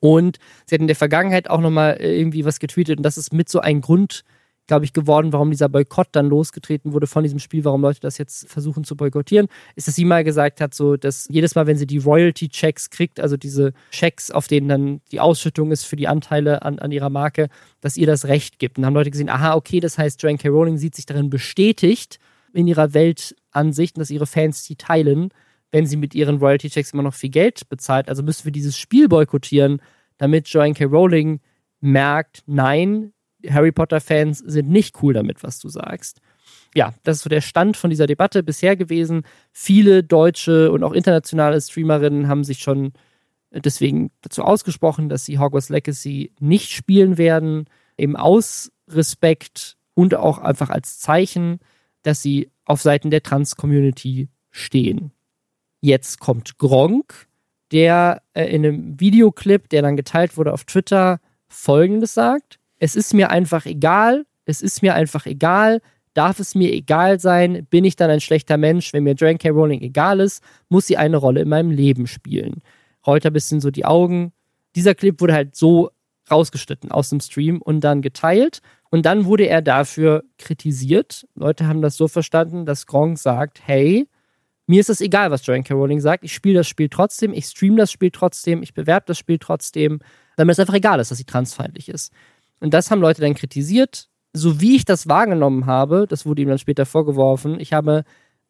[0.00, 3.32] Und sie hat in der Vergangenheit auch nochmal äh, irgendwie was getweetet und das ist
[3.32, 4.24] mit so ein Grund,
[4.66, 8.18] glaube ich, geworden, warum dieser Boykott dann losgetreten wurde von diesem Spiel, warum Leute das
[8.18, 11.76] jetzt versuchen zu boykottieren, ist, dass sie mal gesagt hat, so, dass jedes Mal, wenn
[11.76, 16.06] sie die Royalty-Checks kriegt, also diese Checks, auf denen dann die Ausschüttung ist für die
[16.06, 17.48] Anteile an, an ihrer Marke,
[17.80, 18.78] dass ihr das Recht gibt.
[18.78, 20.48] Und haben Leute gesehen, aha, okay, das heißt, Joanne K.
[20.48, 22.20] Rowling sieht sich darin bestätigt
[22.52, 25.30] in ihrer Weltansicht und dass ihre Fans die teilen
[25.72, 28.08] wenn sie mit ihren Royalty-Checks immer noch viel Geld bezahlt.
[28.08, 29.80] Also müssen wir dieses Spiel boykottieren,
[30.18, 30.84] damit Joanne K.
[30.84, 31.40] Rowling
[31.80, 33.12] merkt, nein,
[33.48, 36.20] Harry Potter-Fans sind nicht cool damit, was du sagst.
[36.74, 39.22] Ja, das ist so der Stand von dieser Debatte bisher gewesen.
[39.52, 42.92] Viele deutsche und auch internationale Streamerinnen haben sich schon
[43.50, 47.64] deswegen dazu ausgesprochen, dass sie Hogwarts Legacy nicht spielen werden,
[47.96, 51.58] eben aus Respekt und auch einfach als Zeichen,
[52.02, 55.12] dass sie auf Seiten der Trans-Community stehen.
[55.80, 57.26] Jetzt kommt Gronk,
[57.72, 63.14] der äh, in einem Videoclip, der dann geteilt wurde auf Twitter, folgendes sagt: Es ist
[63.14, 65.80] mir einfach egal, es ist mir einfach egal,
[66.14, 69.50] darf es mir egal sein, bin ich dann ein schlechter Mensch, wenn mir Joanne K.
[69.50, 72.62] Rowling egal ist, muss sie eine Rolle in meinem Leben spielen.
[73.06, 74.32] Rollt ein bisschen so die Augen.
[74.74, 75.90] Dieser Clip wurde halt so
[76.30, 78.60] rausgeschnitten aus dem Stream und dann geteilt.
[78.90, 81.26] Und dann wurde er dafür kritisiert.
[81.34, 84.08] Leute haben das so verstanden, dass Gronk sagt, hey,
[84.70, 85.74] Mir ist es egal, was Joanne K.
[85.74, 86.22] Rowling sagt.
[86.22, 89.98] Ich spiele das Spiel trotzdem, ich streame das Spiel trotzdem, ich bewerbe das Spiel trotzdem,
[90.36, 92.12] weil mir es einfach egal ist, dass sie transfeindlich ist.
[92.60, 94.08] Und das haben Leute dann kritisiert.
[94.32, 98.04] So wie ich das wahrgenommen habe, das wurde ihm dann später vorgeworfen, ich habe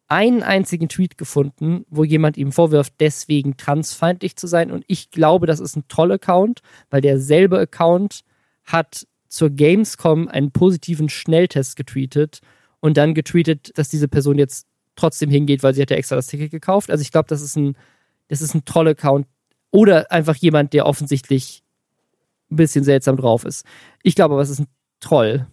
[0.09, 4.69] einen einzigen Tweet gefunden, wo jemand ihm vorwirft, deswegen transfeindlich zu sein.
[4.69, 6.61] Und ich glaube, das ist ein toller Account,
[6.91, 8.21] weil derselbe Account
[8.63, 12.41] hat zur Gamescom einen positiven Schnelltest getweetet
[12.79, 14.67] und dann getweetet, dass diese Person jetzt
[15.01, 16.89] trotzdem hingeht, weil sie hat ja extra das Ticket gekauft.
[16.89, 17.75] Also ich glaube, das ist ein,
[18.27, 19.27] das ist ein toller Account.
[19.71, 21.63] Oder einfach jemand, der offensichtlich
[22.51, 23.65] ein bisschen seltsam drauf ist.
[24.03, 24.67] Ich glaube aber, es ist ein
[24.99, 25.47] Troll.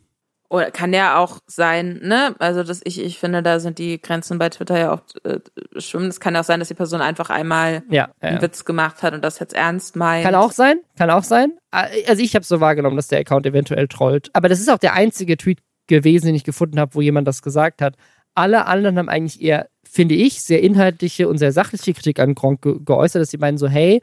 [0.51, 2.35] Oder kann der auch sein, ne?
[2.39, 5.41] Also das, ich, ich finde, da sind die Grenzen bei Twitter ja auch äh,
[5.79, 6.09] schwimmen.
[6.09, 9.13] Es kann auch sein, dass die Person einfach einmal ja, ja, einen Witz gemacht hat
[9.13, 10.25] und das jetzt ernst meint.
[10.25, 11.53] Kann auch sein, kann auch sein.
[11.71, 14.31] Also ich habe so wahrgenommen, dass der Account eventuell trollt.
[14.33, 17.43] Aber das ist auch der einzige Tweet gewesen, den ich gefunden habe, wo jemand das
[17.43, 17.97] gesagt hat.
[18.39, 22.63] Alle anderen haben eigentlich eher, finde ich, sehr inhaltliche und sehr sachliche Kritik an Gronk
[22.63, 24.01] ge geäußert, dass sie meinen so, hey,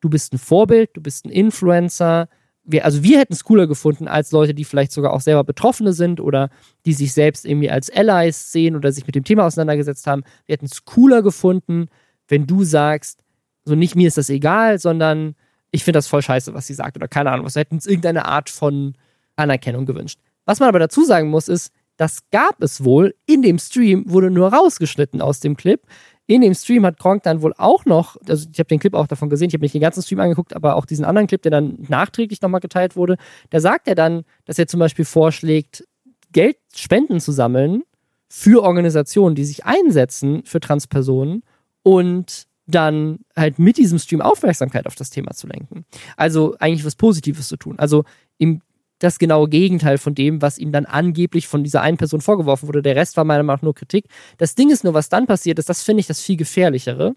[0.00, 2.28] du bist ein Vorbild, du bist ein Influencer,
[2.66, 5.92] wir, also wir hätten es cooler gefunden als Leute, die vielleicht sogar auch selber Betroffene
[5.92, 6.50] sind oder
[6.84, 10.24] die sich selbst irgendwie als Allies sehen oder sich mit dem Thema auseinandergesetzt haben.
[10.46, 11.88] Wir hätten es cooler gefunden,
[12.28, 13.22] wenn du sagst,
[13.64, 15.34] so nicht mir ist das egal, sondern
[15.70, 17.54] ich finde das voll scheiße, was sie sagt oder keine Ahnung was.
[17.54, 18.94] Wir hätten uns irgendeine Art von
[19.36, 20.18] Anerkennung gewünscht.
[20.44, 23.14] Was man aber dazu sagen muss, ist, das gab es wohl.
[23.26, 25.80] In dem Stream wurde nur rausgeschnitten aus dem Clip
[26.26, 29.06] in dem Stream hat Gronk dann wohl auch noch, also ich habe den Clip auch
[29.06, 31.52] davon gesehen, ich habe nicht den ganzen Stream angeguckt, aber auch diesen anderen Clip, der
[31.52, 33.16] dann nachträglich nochmal geteilt wurde,
[33.50, 35.86] da sagt er dann, dass er zum Beispiel vorschlägt,
[36.32, 37.82] Geld, Spenden zu sammeln
[38.28, 41.44] für Organisationen, die sich einsetzen für Transpersonen
[41.84, 45.84] und dann halt mit diesem Stream Aufmerksamkeit auf das Thema zu lenken.
[46.16, 47.78] Also eigentlich was Positives zu tun.
[47.78, 48.04] Also
[48.38, 48.60] im
[48.98, 52.82] das genaue Gegenteil von dem, was ihm dann angeblich von dieser einen Person vorgeworfen wurde.
[52.82, 54.06] Der Rest war meiner Meinung nach nur Kritik.
[54.38, 57.14] Das Ding ist nur, was dann passiert ist, das finde ich das viel gefährlichere,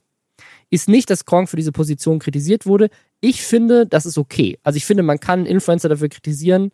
[0.69, 2.89] ist nicht, dass Kronk für diese Position kritisiert wurde.
[3.21, 4.57] Ich finde, das ist okay.
[4.63, 6.71] Also ich finde, man kann Influencer dafür kritisieren,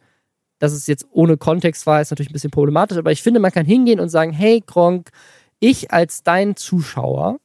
[0.60, 3.51] dass es jetzt ohne Kontext war, ist natürlich ein bisschen problematisch, aber ich finde, man
[3.51, 5.10] kann hingehen und sagen, hey Kronk,
[5.60, 7.39] ich als dein Zuschauer,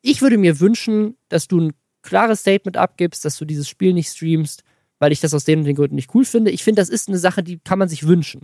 [0.00, 1.72] ich würde mir wünschen, dass du ein
[2.02, 4.62] klares Statement abgibst, dass du dieses Spiel nicht streamst,
[4.98, 6.50] weil ich das aus den und den Gründen nicht cool finde.
[6.50, 8.42] Ich finde, das ist eine Sache, die kann man sich wünschen.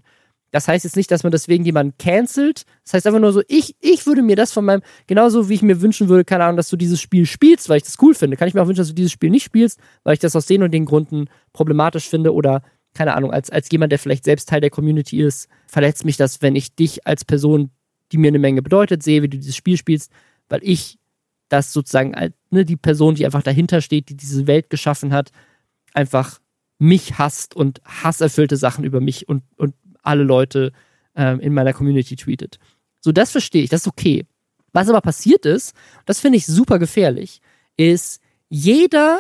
[0.51, 2.65] Das heißt jetzt nicht, dass man deswegen jemanden cancelt.
[2.85, 5.63] Das heißt einfach nur so, ich, ich würde mir das von meinem, genauso wie ich
[5.63, 8.37] mir wünschen würde, keine Ahnung, dass du dieses Spiel spielst, weil ich das cool finde.
[8.37, 10.47] Kann ich mir auch wünschen, dass du dieses Spiel nicht spielst, weil ich das aus
[10.47, 12.63] den und den Gründen problematisch finde oder,
[12.95, 16.43] keine Ahnung, als, als jemand, der vielleicht selbst Teil der Community ist, verletzt mich das,
[16.43, 17.71] wenn ich dich als Person,
[18.11, 20.11] die mir eine Menge bedeutet, sehe, wie du dieses Spiel spielst,
[20.49, 20.99] weil ich
[21.49, 22.15] das sozusagen,
[22.51, 25.31] ne, die Person, die einfach dahinter steht, die diese Welt geschaffen hat,
[25.95, 26.41] einfach
[26.79, 30.73] mich hasst und hasserfüllte Sachen über mich und, und alle Leute
[31.15, 32.59] ähm, in meiner Community tweetet.
[33.01, 34.27] So, das verstehe ich, das ist okay.
[34.73, 35.75] Was aber passiert ist,
[36.07, 37.41] das finde ich super gefährlich,
[37.77, 39.19] ist jeder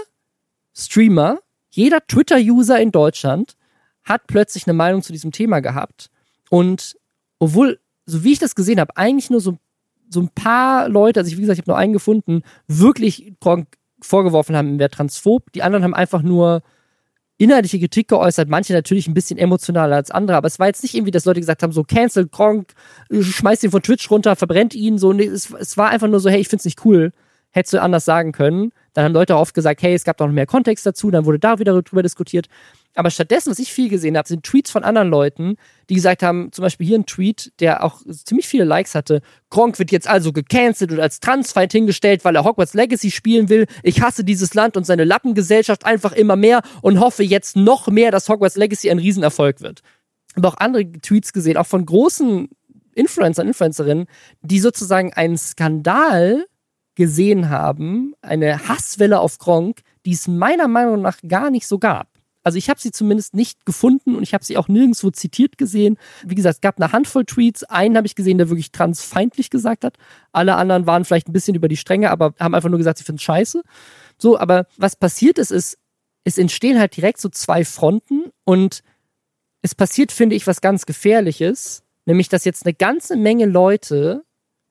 [0.74, 1.40] Streamer,
[1.70, 3.56] jeder Twitter-User in Deutschland
[4.04, 6.10] hat plötzlich eine Meinung zu diesem Thema gehabt.
[6.48, 6.96] Und
[7.38, 9.58] obwohl, so wie ich das gesehen habe, eigentlich nur so,
[10.08, 13.34] so ein paar Leute, also ich, wie gesagt, ich habe nur einen gefunden, wirklich
[14.02, 15.52] vorgeworfen haben, wäre transphob.
[15.52, 16.62] Die anderen haben einfach nur
[17.40, 20.94] inhaltliche Kritik geäußert, manche natürlich ein bisschen emotionaler als andere, aber es war jetzt nicht
[20.94, 22.74] irgendwie, dass Leute gesagt haben, so cancel Gronk,
[23.10, 26.28] schmeißt ihn von Twitch runter, verbrennt ihn, so, nee, es, es war einfach nur so,
[26.28, 27.12] hey, ich find's nicht cool,
[27.50, 28.72] hättest du anders sagen können.
[28.92, 31.38] Dann haben Leute oft gesagt, hey, es gab doch noch mehr Kontext dazu, dann wurde
[31.38, 32.46] da wieder drüber diskutiert.
[32.94, 35.56] Aber stattdessen, was ich viel gesehen habe, sind Tweets von anderen Leuten,
[35.88, 39.20] die gesagt haben, zum Beispiel hier ein Tweet, der auch ziemlich viele Likes hatte.
[39.48, 43.66] Gronk wird jetzt also gecancelt und als Transfight hingestellt, weil er Hogwarts Legacy spielen will.
[43.84, 48.10] Ich hasse dieses Land und seine Lappengesellschaft einfach immer mehr und hoffe jetzt noch mehr,
[48.10, 49.82] dass Hogwarts Legacy ein Riesenerfolg wird.
[50.34, 52.48] Aber auch andere Tweets gesehen, auch von großen
[52.94, 54.06] Influencern, Influencerinnen,
[54.42, 56.44] die sozusagen einen Skandal
[56.96, 62.09] gesehen haben, eine Hasswelle auf Gronk, die es meiner Meinung nach gar nicht so gab.
[62.42, 65.98] Also ich habe sie zumindest nicht gefunden und ich habe sie auch nirgendwo zitiert gesehen.
[66.24, 67.64] Wie gesagt, es gab eine Handvoll Tweets.
[67.64, 69.96] Einen habe ich gesehen, der wirklich transfeindlich gesagt hat.
[70.32, 73.04] Alle anderen waren vielleicht ein bisschen über die Stränge, aber haben einfach nur gesagt, sie
[73.04, 73.62] finden scheiße.
[74.16, 75.78] So, aber was passiert ist, ist,
[76.24, 78.82] es entstehen halt direkt so zwei Fronten und
[79.62, 84.24] es passiert, finde ich, was ganz Gefährliches, nämlich dass jetzt eine ganze Menge Leute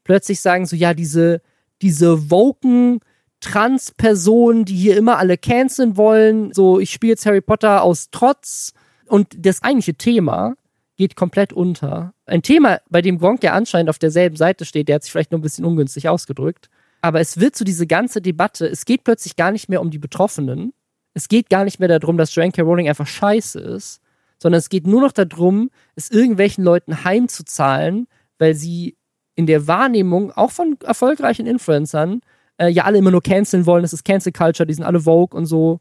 [0.03, 1.41] plötzlich sagen so, ja, diese,
[1.81, 2.99] diese woken
[3.41, 6.53] Trans-Personen, die hier immer alle canceln wollen.
[6.53, 8.73] So, ich spiele jetzt Harry Potter aus Trotz.
[9.07, 10.55] Und das eigentliche Thema
[10.97, 12.13] geht komplett unter.
[12.25, 15.31] Ein Thema, bei dem Gronk ja anscheinend auf derselben Seite steht, der hat sich vielleicht
[15.31, 16.69] nur ein bisschen ungünstig ausgedrückt.
[17.01, 19.97] Aber es wird so diese ganze Debatte, es geht plötzlich gar nicht mehr um die
[19.97, 20.73] Betroffenen.
[21.13, 22.61] Es geht gar nicht mehr darum, dass Joanne K.
[22.61, 24.01] Rowling einfach scheiße ist,
[24.41, 28.97] sondern es geht nur noch darum, es irgendwelchen Leuten heimzuzahlen, weil sie
[29.35, 32.21] in der Wahrnehmung auch von erfolgreichen Influencern
[32.59, 33.81] äh, ja alle immer nur canceln wollen.
[33.81, 35.79] Das ist Cancel Culture, die sind alle Vogue und so.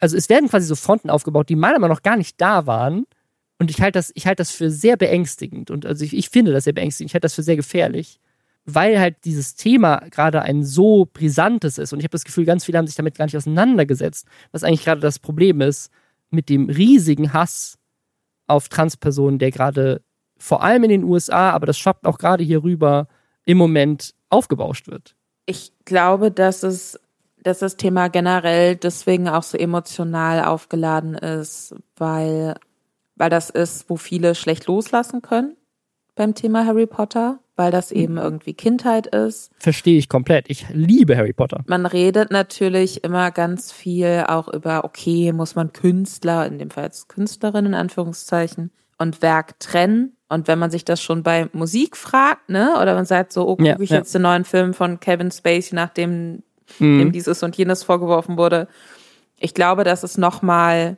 [0.00, 2.66] Also es werden quasi so Fronten aufgebaut, die meiner Meinung nach noch gar nicht da
[2.66, 3.04] waren.
[3.58, 5.70] Und ich halte das, ich das für sehr beängstigend.
[5.70, 7.10] Und also ich, ich finde das sehr beängstigend.
[7.10, 8.18] Ich halte das für sehr gefährlich,
[8.64, 11.92] weil halt dieses Thema gerade ein so brisantes ist.
[11.92, 14.84] Und ich habe das Gefühl, ganz viele haben sich damit gar nicht auseinandergesetzt, was eigentlich
[14.84, 15.90] gerade das Problem ist
[16.30, 17.78] mit dem riesigen Hass
[18.46, 20.02] auf Transpersonen, der gerade
[20.36, 23.08] vor allem in den USA, aber das schwappt auch gerade hier rüber,
[23.44, 25.14] im Moment aufgebauscht wird.
[25.46, 26.98] Ich glaube, dass es
[27.44, 32.54] dass das Thema generell deswegen auch so emotional aufgeladen ist, weil,
[33.16, 35.56] weil das ist, wo viele schlecht loslassen können
[36.14, 38.00] beim Thema Harry Potter, weil das mhm.
[38.00, 39.52] eben irgendwie Kindheit ist.
[39.58, 40.48] Verstehe ich komplett.
[40.48, 41.62] Ich liebe Harry Potter.
[41.66, 46.84] Man redet natürlich immer ganz viel auch über, okay, muss man Künstler, in dem Fall
[46.84, 50.16] jetzt Künstlerinnen in Anführungszeichen, und Werk trennen.
[50.34, 53.56] Und wenn man sich das schon bei Musik fragt, ne, oder man sagt so, oh,
[53.56, 53.98] gucke ja, ich ja.
[53.98, 56.42] jetzt den neuen Film von Kevin Spacey, nachdem
[56.80, 56.98] mhm.
[56.98, 58.66] dem dieses und jenes vorgeworfen wurde.
[59.38, 60.96] Ich glaube, dass es nochmal,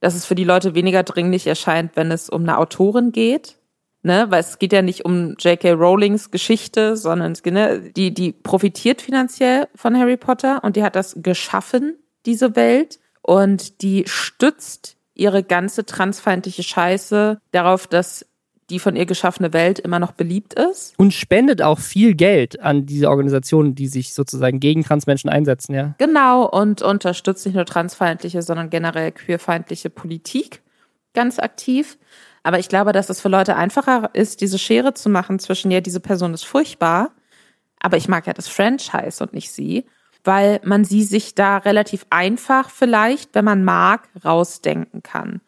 [0.00, 3.56] dass es für die Leute weniger dringlich erscheint, wenn es um eine Autorin geht.
[4.06, 5.72] Ne, weil es geht ja nicht um J.K.
[5.72, 11.16] Rowlings Geschichte, sondern ne, die, die profitiert finanziell von Harry Potter und die hat das
[11.22, 12.98] geschaffen, diese Welt.
[13.22, 18.26] Und die stützt ihre ganze transfeindliche Scheiße darauf, dass
[18.70, 20.94] die von ihr geschaffene Welt immer noch beliebt ist.
[20.98, 25.94] Und spendet auch viel Geld an diese Organisationen, die sich sozusagen gegen Transmenschen einsetzen, ja.
[25.98, 30.62] Genau, und unterstützt nicht nur transfeindliche, sondern generell queerfeindliche Politik
[31.12, 31.98] ganz aktiv.
[32.42, 35.80] Aber ich glaube, dass es für Leute einfacher ist, diese Schere zu machen zwischen, ja,
[35.80, 37.10] diese Person ist furchtbar,
[37.80, 39.84] aber ich mag ja das Franchise und nicht sie,
[40.24, 45.40] weil man sie sich da relativ einfach vielleicht, wenn man mag, rausdenken kann.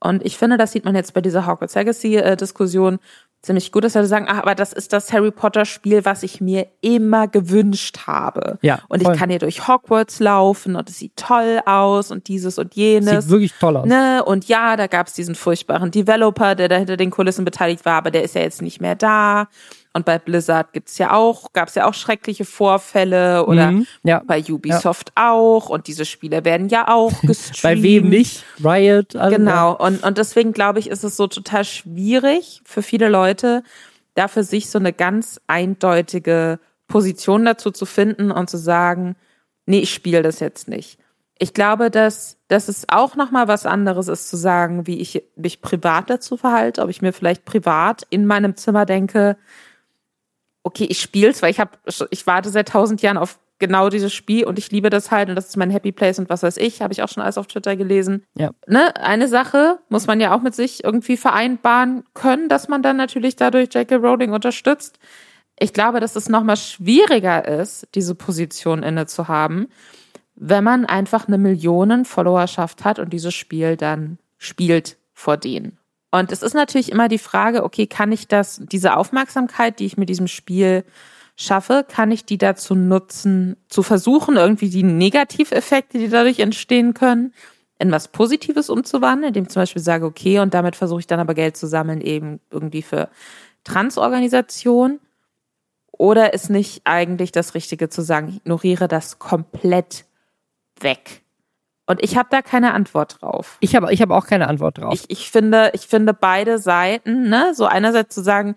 [0.00, 2.98] Und ich finde, das sieht man jetzt bei dieser Hogwarts Legacy-Diskussion
[3.44, 6.40] ziemlich gut, dass Leute sagen, ach, aber das ist das Harry Potter Spiel, was ich
[6.40, 8.58] mir immer gewünscht habe.
[8.62, 8.80] Ja.
[8.88, 12.74] Und ich kann hier durch Hogwarts laufen und es sieht toll aus und dieses und
[12.74, 13.24] jenes.
[13.24, 13.86] Sieht wirklich toll aus.
[13.86, 14.24] Ne?
[14.24, 17.94] Und ja, da gab es diesen furchtbaren Developer, der da hinter den Kulissen beteiligt war,
[17.94, 19.48] aber der ist ja jetzt nicht mehr da.
[19.96, 24.42] Und bei Blizzard gibt's ja auch, gab's ja auch schreckliche Vorfälle oder mhm, ja, bei
[24.42, 25.30] Ubisoft ja.
[25.30, 25.68] auch.
[25.68, 27.62] Und diese Spiele werden ja auch gestreamt.
[27.62, 28.44] bei wem nicht?
[28.62, 29.14] Riot.
[29.14, 29.76] Also genau.
[29.76, 33.62] Und, und deswegen glaube ich, ist es so total schwierig für viele Leute,
[34.14, 39.14] da für sich so eine ganz eindeutige Position dazu zu finden und zu sagen,
[39.64, 40.98] nee, ich spiele das jetzt nicht.
[41.38, 45.62] Ich glaube, dass, dass es auch nochmal was anderes ist zu sagen, wie ich mich
[45.62, 49.36] privat dazu verhalte, ob ich mir vielleicht privat in meinem Zimmer denke,
[50.64, 51.72] okay, ich spiel's, weil ich habe,
[52.10, 55.36] ich warte seit tausend Jahren auf genau dieses Spiel und ich liebe das halt und
[55.36, 57.46] das ist mein Happy Place und was weiß ich, habe ich auch schon alles auf
[57.46, 58.24] Twitter gelesen.
[58.36, 58.50] Ja.
[58.66, 62.96] Ne, eine Sache muss man ja auch mit sich irgendwie vereinbaren können, dass man dann
[62.96, 63.96] natürlich dadurch J.K.
[63.96, 64.98] Rowling unterstützt.
[65.58, 69.68] Ich glaube, dass es nochmal schwieriger ist, diese Position inne zu haben,
[70.34, 75.78] wenn man einfach eine Millionen Followerschaft hat und dieses Spiel dann spielt vor denen.
[76.14, 79.96] Und es ist natürlich immer die Frage, okay, kann ich das, diese Aufmerksamkeit, die ich
[79.96, 80.84] mit diesem Spiel
[81.34, 87.34] schaffe, kann ich die dazu nutzen, zu versuchen, irgendwie die Negativeffekte, die dadurch entstehen können,
[87.80, 91.18] in was Positives umzuwandeln, indem ich zum Beispiel sage, okay, und damit versuche ich dann
[91.18, 93.08] aber Geld zu sammeln, eben irgendwie für
[93.64, 95.00] Transorganisationen.
[95.90, 100.04] Oder ist nicht eigentlich das Richtige zu sagen, ich ignoriere das komplett
[100.78, 101.23] weg?
[101.86, 103.58] Und ich habe da keine Antwort drauf.
[103.60, 104.94] Ich habe ich hab auch keine Antwort drauf.
[104.94, 108.56] Ich, ich, finde, ich finde beide Seiten, ne, so einerseits zu sagen,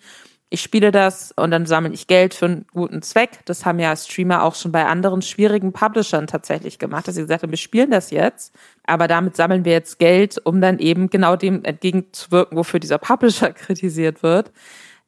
[0.49, 3.39] ich spiele das und dann sammle ich Geld für einen guten Zweck.
[3.43, 7.43] Das haben ja Streamer auch schon bei anderen schwierigen Publishern tatsächlich gemacht, dass sie gesagt
[7.43, 8.55] haben, wir spielen das jetzt,
[8.85, 13.51] aber damit sammeln wir jetzt Geld, um dann eben genau dem entgegenzuwirken, wofür dieser Publisher
[13.53, 14.53] kritisiert wird.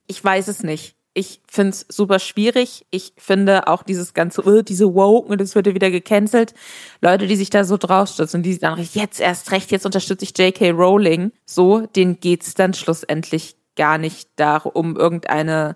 [0.07, 2.85] Ich weiß es nicht ich finde es super schwierig.
[2.91, 6.53] Ich finde auch dieses ganze, uh, diese Woke, das wird ja wieder gecancelt.
[7.01, 10.71] Leute, die sich da so draufstürzen, die dann jetzt erst recht, jetzt unterstütze ich J.K.
[10.71, 15.75] Rowling, so, denen geht's dann schlussendlich gar nicht darum, um irgendeine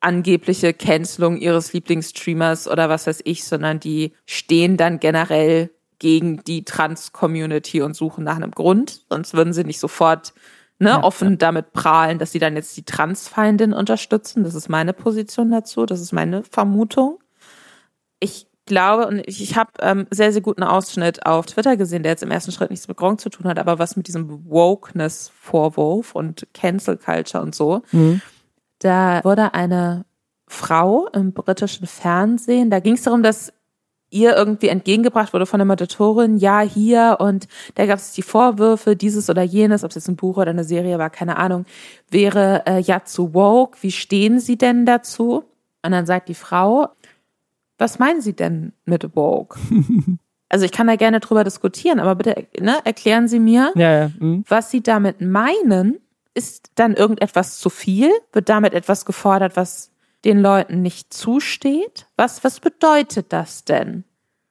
[0.00, 6.64] angebliche Cancelung ihres Lieblingsstreamers oder was weiß ich, sondern die stehen dann generell gegen die
[6.64, 9.02] Trans-Community und suchen nach einem Grund.
[9.08, 10.34] Sonst würden sie nicht sofort
[10.78, 11.36] ne, ja, offen ja.
[11.36, 14.44] damit prahlen, dass sie dann jetzt die Transfeindin unterstützen.
[14.44, 17.18] Das ist meine Position dazu, das ist meine Vermutung.
[18.20, 22.12] Ich glaube, und ich, ich habe ähm, sehr, sehr guten Ausschnitt auf Twitter gesehen, der
[22.12, 26.14] jetzt im ersten Schritt nichts mit Gronk zu tun hat, aber was mit diesem Wokeness-Vorwurf
[26.14, 27.82] und Cancel Culture und so.
[27.92, 28.20] Mhm.
[28.78, 30.04] Da wurde eine
[30.46, 33.52] Frau im britischen Fernsehen, da ging es darum, dass
[34.14, 38.96] ihr irgendwie entgegengebracht wurde von der Moderatorin, ja, hier und da gab es die Vorwürfe,
[38.96, 41.66] dieses oder jenes, ob es jetzt ein Buch oder eine Serie war, keine Ahnung,
[42.10, 43.78] wäre äh, ja zu woke.
[43.82, 45.44] Wie stehen Sie denn dazu?
[45.82, 46.88] Und dann sagt die Frau,
[47.76, 49.58] was meinen Sie denn mit woke?
[50.48, 54.10] also ich kann da gerne drüber diskutieren, aber bitte ne, erklären Sie mir, ja, ja.
[54.18, 54.44] Mhm.
[54.48, 55.98] was Sie damit meinen.
[56.36, 58.10] Ist dann irgendetwas zu viel?
[58.32, 59.92] Wird damit etwas gefordert, was
[60.24, 62.06] den Leuten nicht zusteht?
[62.16, 64.04] Was, was bedeutet das denn?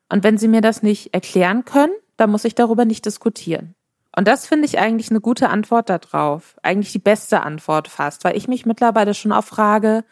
[0.10, 3.76] Und wenn Sie mir das nicht erklären können, dann muss ich darüber nicht diskutieren.
[4.16, 6.56] Und das finde ich eigentlich eine gute Antwort darauf.
[6.62, 10.04] Eigentlich die beste Antwort fast, weil ich mich mittlerweile schon auch frage,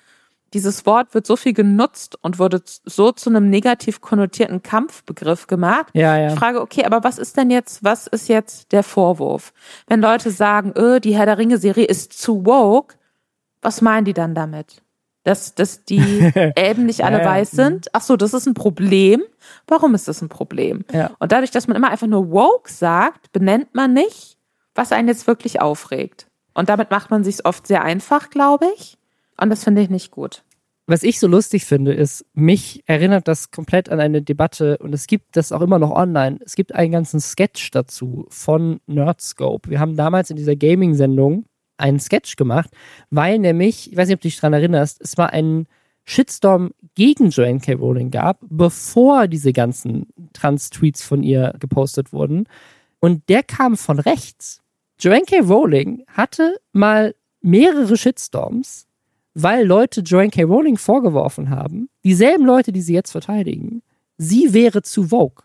[0.53, 5.87] dieses Wort wird so viel genutzt und wurde so zu einem negativ konnotierten Kampfbegriff gemacht.
[5.93, 6.33] Ja, ja.
[6.33, 9.53] Ich frage, okay, aber was ist denn jetzt, was ist jetzt der Vorwurf?
[9.87, 12.95] Wenn Leute sagen, öh, die Herr der Ringe Serie ist zu woke,
[13.61, 14.81] was meinen die dann damit?
[15.23, 15.99] Dass, dass die
[16.55, 17.89] Elben nicht alle weiß sind?
[17.93, 19.21] Ach so, das ist ein Problem.
[19.67, 20.83] Warum ist das ein Problem?
[20.91, 21.11] Ja.
[21.19, 24.37] Und dadurch, dass man immer einfach nur woke sagt, benennt man nicht,
[24.73, 26.27] was einen jetzt wirklich aufregt.
[26.53, 28.97] Und damit macht man sich oft sehr einfach, glaube ich.
[29.39, 30.43] Und das finde ich nicht gut.
[30.87, 35.07] Was ich so lustig finde, ist, mich erinnert das komplett an eine Debatte und es
[35.07, 36.39] gibt das auch immer noch online.
[36.43, 39.69] Es gibt einen ganzen Sketch dazu von Nerdscope.
[39.69, 41.45] Wir haben damals in dieser Gaming-Sendung
[41.81, 42.69] einen Sketch gemacht,
[43.09, 45.67] weil nämlich, ich weiß nicht, ob du dich daran erinnerst, es war ein
[46.03, 47.73] Shitstorm gegen Joanne K.
[47.73, 52.47] Rowling gab, bevor diese ganzen Trans-Tweets von ihr gepostet wurden.
[52.99, 54.61] Und der kam von rechts.
[54.99, 55.39] Joanne K.
[55.39, 58.87] Rowling hatte mal mehrere Shitstorms,
[59.33, 60.43] weil Leute Joanne K.
[60.43, 63.81] Rowling vorgeworfen haben, dieselben Leute, die sie jetzt verteidigen,
[64.17, 65.43] sie wäre zu Vogue.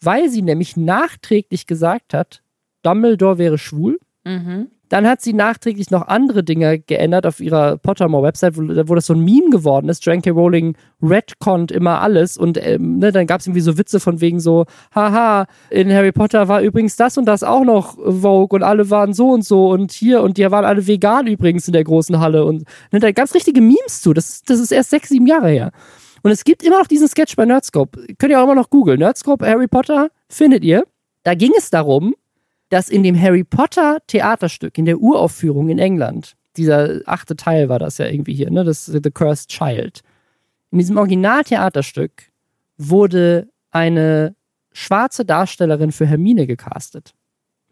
[0.00, 2.42] Weil sie nämlich nachträglich gesagt hat,
[2.82, 3.98] Dumbledore wäre schwul.
[4.24, 4.70] Mhm.
[4.88, 9.14] Dann hat sie nachträglich noch andere Dinge geändert auf ihrer Pottermore-Website, wo, wo, das so
[9.14, 10.04] ein Meme geworden ist.
[10.04, 10.30] J.K.
[10.30, 14.40] Rowling retconnt immer alles und ähm, ne, dann gab es irgendwie so Witze von wegen
[14.40, 18.90] so, haha, in Harry Potter war übrigens das und das auch noch Vogue und alle
[18.90, 22.20] waren so und so und hier und die waren alle vegan übrigens in der großen
[22.20, 24.12] Halle und ne, da gab es richtige Memes zu.
[24.12, 25.70] Das, das ist erst sechs, sieben Jahre her.
[26.22, 28.00] Und es gibt immer noch diesen Sketch bei Nerdscope.
[28.18, 28.98] Könnt ihr auch immer noch googeln.
[28.98, 30.84] Nerdscope Harry Potter findet ihr.
[31.22, 32.14] Da ging es darum,
[32.68, 37.78] dass in dem Harry Potter Theaterstück, in der Uraufführung in England, dieser achte Teil war
[37.78, 40.00] das ja irgendwie hier, ne, das The Cursed Child.
[40.70, 42.30] In diesem Originaltheaterstück
[42.78, 44.34] wurde eine
[44.72, 47.14] schwarze Darstellerin für Hermine gecastet.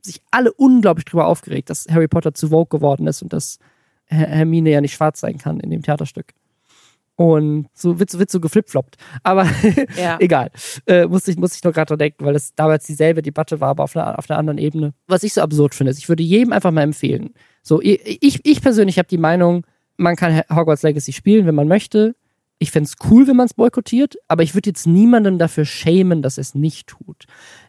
[0.01, 3.59] Sich alle unglaublich drüber aufgeregt, dass Harry Potter zu Vogue geworden ist und dass
[4.07, 6.33] Hermine ja nicht schwarz sein kann in dem Theaterstück.
[7.23, 8.97] Und so wird, wird so geflipfloppt.
[9.23, 9.47] Aber
[9.97, 10.17] ja.
[10.19, 10.51] egal.
[10.87, 13.69] Äh, muss, ich, muss ich nur gerade dran denken, weil es damals dieselbe Debatte war,
[13.69, 14.93] aber auf einer, auf einer anderen Ebene.
[15.07, 17.33] Was ich so absurd finde, ist, ich würde jedem einfach mal empfehlen.
[17.63, 19.65] So, ich, ich persönlich habe die Meinung,
[19.97, 22.17] man kann Hogwarts Legacy spielen, wenn man möchte.
[22.59, 26.23] Ich fände es cool, wenn man es boykottiert, aber ich würde jetzt niemanden dafür schämen,
[26.23, 27.27] dass es nicht tut.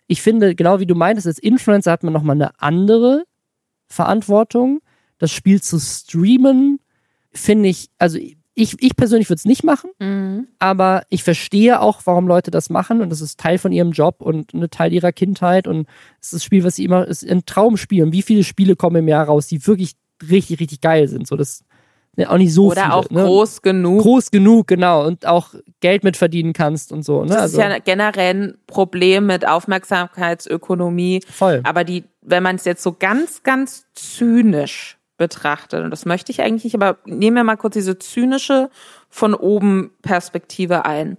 [0.08, 3.26] Ich finde, genau wie du meintest, als Influencer hat man nochmal eine andere
[3.86, 4.82] Verantwortung.
[5.20, 6.80] Das Spiel zu streamen,
[7.32, 8.18] finde ich, also
[8.56, 10.48] ich, ich persönlich würde es nicht machen, mhm.
[10.60, 14.18] aber ich verstehe auch, warum Leute das machen und das ist Teil von ihrem Job
[14.20, 15.88] und eine Teil ihrer Kindheit und
[16.22, 18.04] es ist das Spiel, was sie immer, ist ein Traumspiel.
[18.04, 19.96] Und wie viele Spiele kommen im Jahr raus, die wirklich
[20.30, 21.28] richtig, richtig geil sind?
[21.28, 21.64] So, das
[22.16, 23.24] ne, auch nicht so Oder viele, auch ne?
[23.24, 24.02] groß genug.
[24.02, 25.06] Groß genug, genau.
[25.06, 27.24] Und auch Geld mit verdienen kannst und so.
[27.24, 27.30] Ne?
[27.30, 31.22] Das also, ist ja generell ein Problem mit Aufmerksamkeitsökonomie.
[31.28, 31.62] Voll.
[31.64, 35.84] Aber die, wenn man es jetzt so ganz, ganz zynisch betrachtet.
[35.84, 38.70] Und das möchte ich eigentlich nicht, aber nehmen wir mal kurz diese zynische
[39.10, 41.18] von oben Perspektive ein.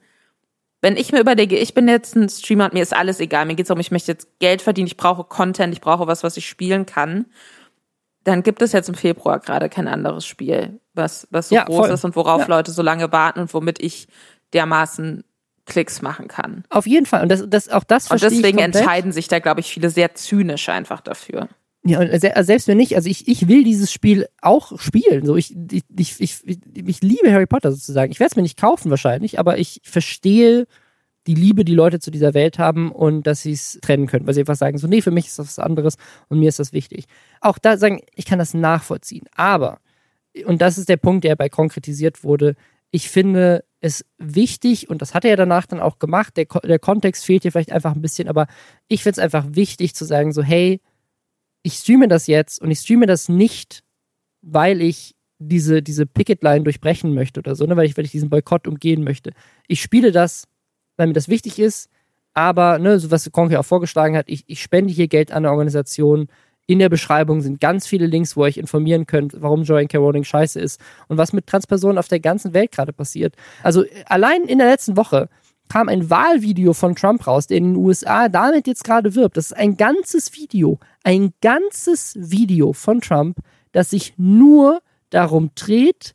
[0.80, 3.54] Wenn ich mir überlege, ich bin jetzt ein Streamer und mir ist alles egal, mir
[3.54, 6.36] geht es um, ich möchte jetzt Geld verdienen, ich brauche Content, ich brauche was, was
[6.36, 7.26] ich spielen kann,
[8.24, 11.86] dann gibt es jetzt im Februar gerade kein anderes Spiel, was, was so ja, groß
[11.86, 11.90] voll.
[11.90, 12.48] ist und worauf ja.
[12.48, 14.08] Leute so lange warten und womit ich
[14.52, 15.24] dermaßen
[15.66, 16.64] Klicks machen kann.
[16.68, 17.22] Auf jeden Fall.
[17.22, 20.68] Und das, das, auch das Und deswegen entscheiden sich da, glaube ich, viele sehr zynisch
[20.68, 21.48] einfach dafür.
[21.86, 25.26] Ja, also selbst wenn nicht, also ich, ich will dieses Spiel auch spielen.
[25.26, 28.10] So, ich, ich, ich, ich, ich liebe Harry Potter sozusagen.
[28.10, 30.66] Ich werde es mir nicht kaufen wahrscheinlich, aber ich verstehe
[31.26, 34.34] die Liebe, die Leute zu dieser Welt haben und dass sie es trennen können, weil
[34.34, 35.96] sie einfach sagen, so, nee, für mich ist das was anderes
[36.28, 37.04] und mir ist das wichtig.
[37.40, 39.24] Auch da sagen, ich kann das nachvollziehen.
[39.34, 39.78] Aber,
[40.46, 42.56] und das ist der Punkt, der bei konkretisiert wurde,
[42.90, 46.78] ich finde es wichtig, und das hat er ja danach dann auch gemacht, der, der
[46.78, 48.46] Kontext fehlt hier vielleicht einfach ein bisschen, aber
[48.88, 50.80] ich finde es einfach wichtig zu sagen, so, hey,
[51.64, 53.82] ich streame das jetzt und ich streame das nicht,
[54.42, 58.30] weil ich diese, diese Picket-Line durchbrechen möchte oder so, ne, weil ich, weil ich diesen
[58.30, 59.32] Boykott umgehen möchte.
[59.66, 60.44] Ich spiele das,
[60.96, 61.88] weil mir das wichtig ist,
[62.34, 65.50] aber, ne, so was Konke auch vorgeschlagen hat, ich, ich spende hier Geld an eine
[65.50, 66.28] Organisation.
[66.66, 69.98] In der Beschreibung sind ganz viele Links, wo ihr euch informieren könnt, warum Joanne K.
[69.98, 73.36] Rowling scheiße ist und was mit Transpersonen auf der ganzen Welt gerade passiert.
[73.62, 75.28] Also allein in der letzten Woche
[75.68, 79.36] kam ein Wahlvideo von Trump raus, der in den USA damit jetzt gerade wirbt.
[79.36, 83.38] Das ist ein ganzes Video, ein ganzes Video von Trump,
[83.72, 86.14] das sich nur darum dreht,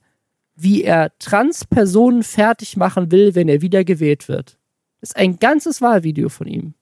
[0.56, 4.58] wie er Transpersonen fertig machen will, wenn er wieder gewählt wird.
[5.00, 6.74] Das ist ein ganzes Wahlvideo von ihm.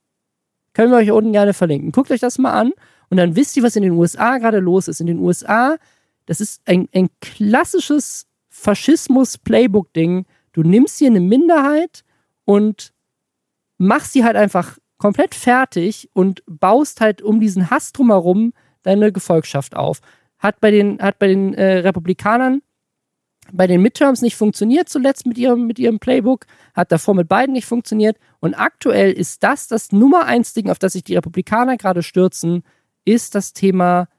[0.73, 1.91] Können wir euch unten gerne verlinken.
[1.91, 2.73] Guckt euch das mal an
[3.09, 4.99] und dann wisst ihr, was in den USA gerade los ist.
[4.99, 5.77] In den USA,
[6.25, 10.25] das ist ein, ein klassisches Faschismus-Playbook-Ding.
[10.53, 12.03] Du nimmst hier eine Minderheit
[12.47, 12.93] und
[13.77, 18.53] machst sie halt einfach komplett fertig und baust halt um diesen Hass drumherum
[18.83, 19.99] deine Gefolgschaft auf.
[20.39, 22.61] Hat bei den, hat bei den äh, Republikanern
[23.53, 27.53] bei den Midterms nicht funktioniert zuletzt mit ihrem, mit ihrem Playbook, hat davor mit beiden
[27.53, 28.17] nicht funktioniert.
[28.39, 32.63] Und aktuell ist das das Nummer eins Ding, auf das sich die Republikaner gerade stürzen,
[33.05, 34.09] ist das Thema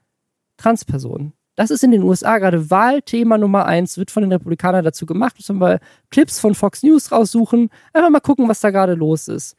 [0.57, 1.33] Transpersonen.
[1.59, 5.35] Das ist in den USA gerade Wahlthema Nummer eins, wird von den Republikanern dazu gemacht.
[5.37, 9.57] Müssen wir Clips von Fox News raussuchen, einfach mal gucken, was da gerade los ist.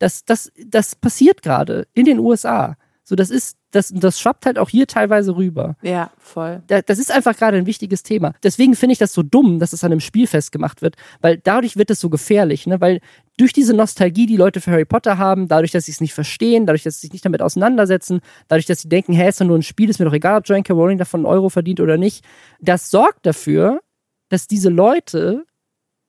[0.00, 2.76] Das, das, das passiert gerade in den USA.
[3.04, 5.76] So, das ist, das, das schwappt halt auch hier teilweise rüber.
[5.82, 6.62] Ja, voll.
[6.66, 8.32] das ist einfach gerade ein wichtiges Thema.
[8.42, 11.76] Deswegen finde ich das so dumm, dass es an einem Spiel festgemacht wird, weil dadurch
[11.76, 12.80] wird es so gefährlich, ne?
[12.80, 13.00] Weil
[13.36, 16.66] durch diese Nostalgie, die Leute für Harry Potter haben, dadurch, dass sie es nicht verstehen,
[16.66, 19.58] dadurch, dass sie sich nicht damit auseinandersetzen, dadurch, dass sie denken, hä, ist doch nur
[19.58, 20.72] ein Spiel, ist mir doch egal, ob Joanne K.
[20.72, 22.24] Rowling davon einen Euro verdient oder nicht,
[22.60, 23.80] das sorgt dafür,
[24.28, 25.44] dass diese Leute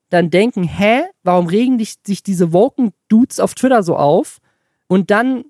[0.09, 4.39] dann denken, hä, warum regen sich diese woken Dudes auf Twitter so auf?
[4.87, 5.45] Und dann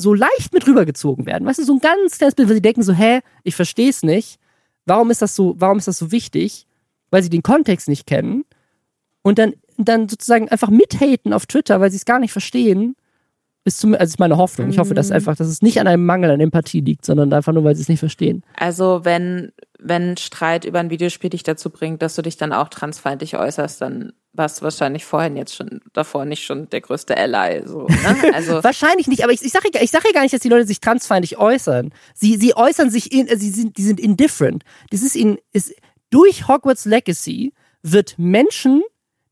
[0.00, 1.46] so leicht mit rübergezogen werden.
[1.46, 4.02] Weißt du, so ein ganz kleines Bild, weil sie denken so, hä, ich verstehe es
[4.02, 4.38] nicht.
[4.86, 6.66] Warum ist das so, warum ist das so wichtig?
[7.10, 8.44] Weil sie den Kontext nicht kennen
[9.22, 12.96] und dann, dann sozusagen einfach mithaten auf Twitter, weil sie es gar nicht verstehen.
[13.64, 14.70] Ist zum, also ist meine Hoffnung.
[14.70, 15.16] Ich hoffe, dass mhm.
[15.16, 17.82] einfach, dass es nicht an einem Mangel an Empathie liegt, sondern einfach nur, weil sie
[17.82, 18.42] es nicht verstehen.
[18.56, 19.52] Also wenn,
[19.82, 23.80] wenn Streit über ein Videospiel dich dazu bringt, dass du dich dann auch transfeindlich äußerst,
[23.80, 27.66] dann warst du wahrscheinlich vorhin jetzt schon davor nicht schon der größte Ally.
[27.66, 28.16] So, ne?
[28.34, 30.66] also wahrscheinlich nicht, aber ich, ich sage ich sag ja gar nicht, dass die Leute
[30.66, 31.92] sich transfeindlich äußern.
[32.14, 34.64] Sie, sie äußern sich, in, sie sind, die sind indifferent.
[34.90, 35.74] Das ist in, ist,
[36.10, 37.52] durch Hogwarts Legacy
[37.82, 38.82] wird Menschen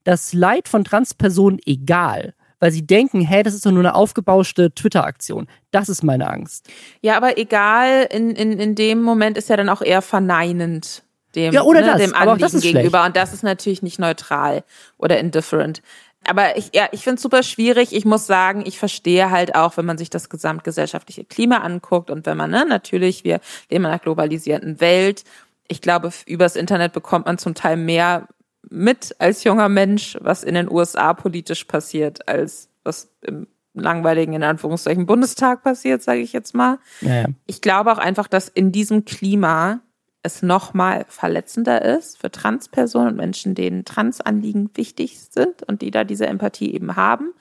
[0.04, 4.72] das Leid von Transpersonen egal weil sie denken, hey, das ist doch nur eine aufgebauschte
[4.74, 5.46] Twitter-Aktion.
[5.70, 6.68] Das ist meine Angst.
[7.00, 11.04] Ja, aber egal, in, in, in dem Moment ist ja dann auch eher verneinend
[11.34, 12.98] dem, ja, oder ne, das, dem Anliegen gegenüber.
[12.98, 13.06] Schlecht.
[13.06, 14.64] Und das ist natürlich nicht neutral
[14.96, 15.82] oder indifferent.
[16.26, 17.94] Aber ich, ja, ich finde es super schwierig.
[17.94, 22.26] Ich muss sagen, ich verstehe halt auch, wenn man sich das gesamtgesellschaftliche Klima anguckt und
[22.26, 23.40] wenn man, ne, natürlich, wir
[23.70, 25.24] leben in einer globalisierten Welt.
[25.68, 28.26] Ich glaube, übers Internet bekommt man zum Teil mehr
[28.70, 34.42] mit als junger Mensch, was in den USA politisch passiert, als was im langweiligen, in
[34.42, 36.78] Anführungszeichen, Bundestag passiert, sage ich jetzt mal.
[37.00, 37.26] Ja, ja.
[37.46, 39.80] Ich glaube auch einfach, dass in diesem Klima
[40.22, 46.04] es nochmal verletzender ist für Transpersonen und Menschen, denen Transanliegen wichtig sind und die da
[46.04, 47.32] diese Empathie eben haben,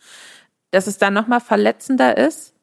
[0.71, 2.53] dass es dann nochmal verletzender ist,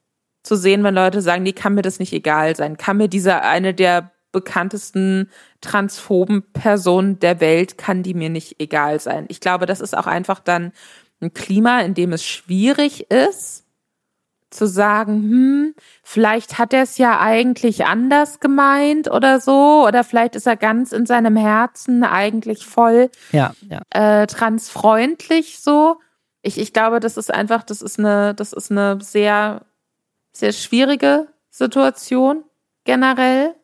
[0.43, 3.43] zu sehen, wenn Leute sagen, nee, kann mir das nicht egal sein, kann mir dieser
[3.43, 5.31] eine der bekanntesten
[5.65, 9.27] transphoben Personen der Welt, kann die mir nicht egal sein.
[9.29, 10.73] Ich glaube, das ist auch einfach dann
[11.21, 13.65] ein Klima, in dem es schwierig ist,
[14.51, 20.37] zu sagen, hm, vielleicht hat er es ja eigentlich anders gemeint oder so, oder vielleicht
[20.37, 23.83] ist er ganz in seinem Herzen eigentlich voll ja, ja.
[23.91, 25.97] Äh, transfreundlich so.
[26.43, 29.63] Ich, ich glaube, das ist einfach, das ist eine, das ist eine sehr,
[30.33, 32.45] sehr schwierige Situation
[32.85, 33.55] generell.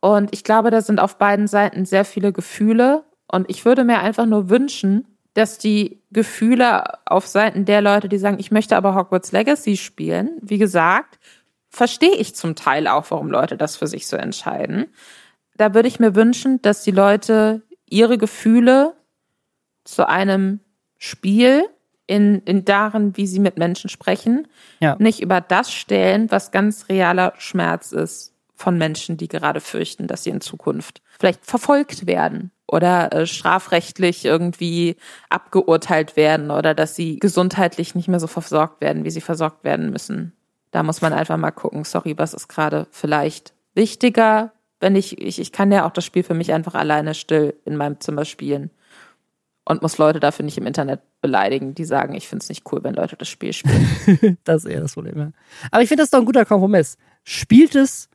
[0.00, 3.04] Und ich glaube, da sind auf beiden Seiten sehr viele Gefühle.
[3.30, 8.18] Und ich würde mir einfach nur wünschen, dass die Gefühle auf Seiten der Leute, die
[8.18, 11.18] sagen, ich möchte aber Hogwarts Legacy spielen, wie gesagt,
[11.68, 14.86] verstehe ich zum Teil auch, warum Leute das für sich so entscheiden.
[15.56, 18.94] Da würde ich mir wünschen, dass die Leute ihre Gefühle
[19.84, 20.60] zu einem
[20.96, 21.64] Spiel
[22.06, 24.48] in, in darin, wie sie mit Menschen sprechen,
[24.80, 24.96] ja.
[24.98, 30.24] nicht über das stellen, was ganz realer Schmerz ist von Menschen, die gerade fürchten, dass
[30.24, 34.96] sie in Zukunft vielleicht verfolgt werden oder äh, strafrechtlich irgendwie
[35.30, 39.90] abgeurteilt werden oder dass sie gesundheitlich nicht mehr so versorgt werden, wie sie versorgt werden
[39.90, 40.32] müssen.
[40.72, 45.38] Da muss man einfach mal gucken, sorry, was ist gerade vielleicht wichtiger, wenn ich, ich,
[45.38, 48.70] ich kann ja auch das Spiel für mich einfach alleine still in meinem Zimmer spielen
[49.64, 52.82] und muss Leute dafür nicht im Internet beleidigen, die sagen, ich finde es nicht cool,
[52.82, 54.38] wenn Leute das Spiel spielen.
[54.44, 55.30] das ist eher das Problem, ja.
[55.70, 56.98] Aber ich finde das doch ein guter Kompromiss.
[57.22, 58.08] Spielt es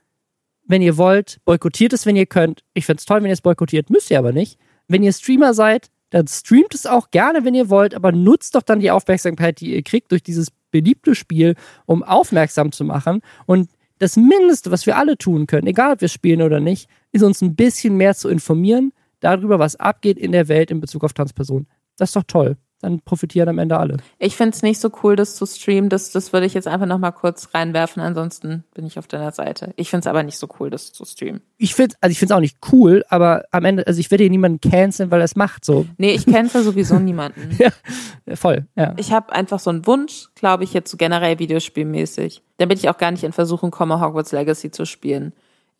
[0.65, 2.63] wenn ihr wollt, boykottiert es, wenn ihr könnt.
[2.73, 4.57] Ich finde es toll, wenn ihr es boykottiert, müsst ihr aber nicht.
[4.87, 8.61] Wenn ihr Streamer seid, dann streamt es auch gerne, wenn ihr wollt, aber nutzt doch
[8.61, 13.21] dann die Aufmerksamkeit, die ihr kriegt durch dieses beliebte Spiel, um aufmerksam zu machen.
[13.45, 13.69] Und
[13.99, 17.41] das Mindeste, was wir alle tun können, egal ob wir spielen oder nicht, ist uns
[17.41, 18.91] ein bisschen mehr zu informieren
[19.21, 21.67] darüber, was abgeht in der Welt in Bezug auf Transpersonen.
[21.97, 22.57] Das ist doch toll.
[22.83, 23.97] Dann profitieren am Ende alle.
[24.19, 25.89] Ich finde es nicht so cool, das zu streamen.
[25.89, 28.01] Das, das würde ich jetzt einfach nochmal kurz reinwerfen.
[28.01, 29.73] Ansonsten bin ich auf deiner Seite.
[29.77, 31.41] Ich finde es aber nicht so cool, das zu streamen.
[31.57, 34.25] Ich finde also ich finde es auch nicht cool, aber am Ende, also ich werde
[34.25, 35.63] hier niemanden canceln, weil er es macht.
[35.63, 35.85] So.
[35.97, 37.57] Nee, ich cancel sowieso niemanden.
[37.57, 38.93] ja, voll, ja.
[38.97, 42.41] Ich habe einfach so einen Wunsch, glaube ich, jetzt so generell videospielmäßig.
[42.57, 45.33] Damit ich auch gar nicht in Versuchung komme, Hogwarts Legacy zu spielen.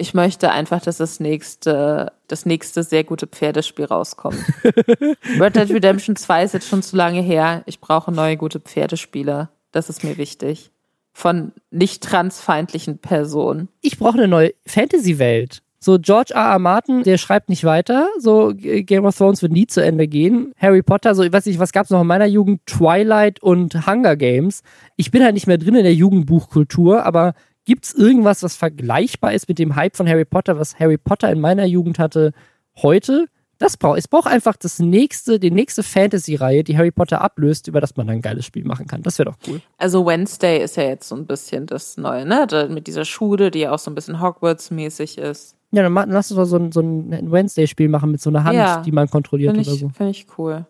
[0.04, 4.38] Ich möchte einfach, dass das nächste, das nächste sehr gute Pferdespiel rauskommt.
[5.40, 7.64] Red Dead Redemption 2 ist jetzt schon zu lange her.
[7.68, 9.48] Ich brauche neue gute Pferdespiele.
[9.72, 10.72] Das ist mir wichtig.
[11.14, 13.70] Von nicht transfeindlichen Personen.
[13.80, 15.62] Ich brauche eine neue Fantasy-Welt.
[15.80, 16.52] So George R.
[16.52, 16.60] R.
[16.60, 18.10] Martin, der schreibt nicht weiter.
[18.20, 20.52] So Game of Thrones wird nie zu Ende gehen.
[20.58, 22.66] Harry Potter, so ich weiß nicht, was gab es noch in meiner Jugend?
[22.66, 24.64] Twilight und Hunger Games.
[24.98, 29.34] Ich bin halt nicht mehr drin in der Jugendbuchkultur, aber Gibt es irgendwas, was vergleichbar
[29.34, 32.34] ist mit dem Hype von Harry Potter, was Harry Potter in meiner Jugend hatte,
[32.76, 33.28] heute?
[33.58, 37.80] Das braucht, es braucht einfach das nächste, die nächste Fantasy-Reihe, die Harry Potter ablöst, über
[37.80, 39.04] das man dann ein geiles Spiel machen kann.
[39.04, 39.62] Das wäre doch cool.
[39.78, 42.46] Also Wednesday ist ja jetzt so ein bisschen das Neue, ne?
[42.70, 45.56] Mit dieser Schule, die ja auch so ein bisschen Hogwarts-mäßig ist.
[45.72, 48.56] Ja, dann lass uns doch so ein, so ein Wednesday-Spiel machen mit so einer Hand,
[48.56, 49.90] ja, die man kontrolliert ich, oder so.
[49.90, 50.66] Finde ich cool.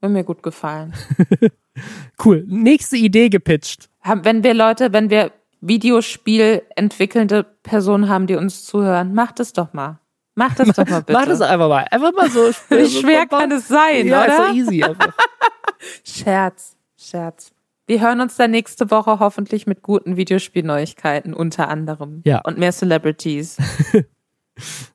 [0.00, 0.94] Wird mir gut gefallen.
[2.24, 2.44] cool.
[2.48, 3.90] Nächste Idee gepitcht.
[4.22, 9.72] Wenn wir Leute, wenn wir Videospiel entwickelnde Personen haben, die uns zuhören, macht es doch
[9.72, 9.98] mal.
[10.34, 11.18] Macht es doch mal bitte.
[11.18, 11.84] Macht es einfach mal.
[11.90, 12.40] Einfach mal so.
[12.68, 14.28] Wie schwer kann es sein, ja, oder?
[14.28, 15.12] Ja, so easy einfach.
[16.04, 17.50] Scherz, Scherz.
[17.86, 22.22] Wir hören uns dann nächste Woche hoffentlich mit guten Videospielneuigkeiten unter anderem.
[22.24, 22.40] Ja.
[22.44, 23.56] Und mehr Celebrities.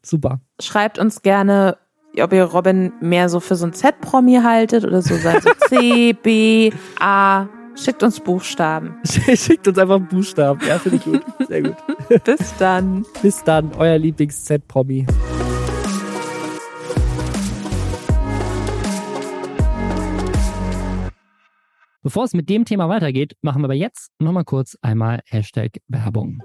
[0.02, 0.41] Super.
[0.61, 1.77] Schreibt uns gerne,
[2.22, 5.30] ob ihr Robin mehr so für so ein Z-Promi haltet oder so, so
[5.68, 8.97] C, B, A, Schickt uns Buchstaben.
[9.05, 10.59] Schickt uns einfach Buchstaben.
[10.67, 11.23] Ja, finde ich gut.
[11.47, 11.75] Sehr gut.
[12.23, 13.05] Bis dann.
[13.21, 15.07] Bis dann, euer Lieblings-Z-Promi.
[22.03, 26.41] Bevor es mit dem Thema weitergeht, machen wir aber jetzt nochmal kurz einmal Hashtag Werbung.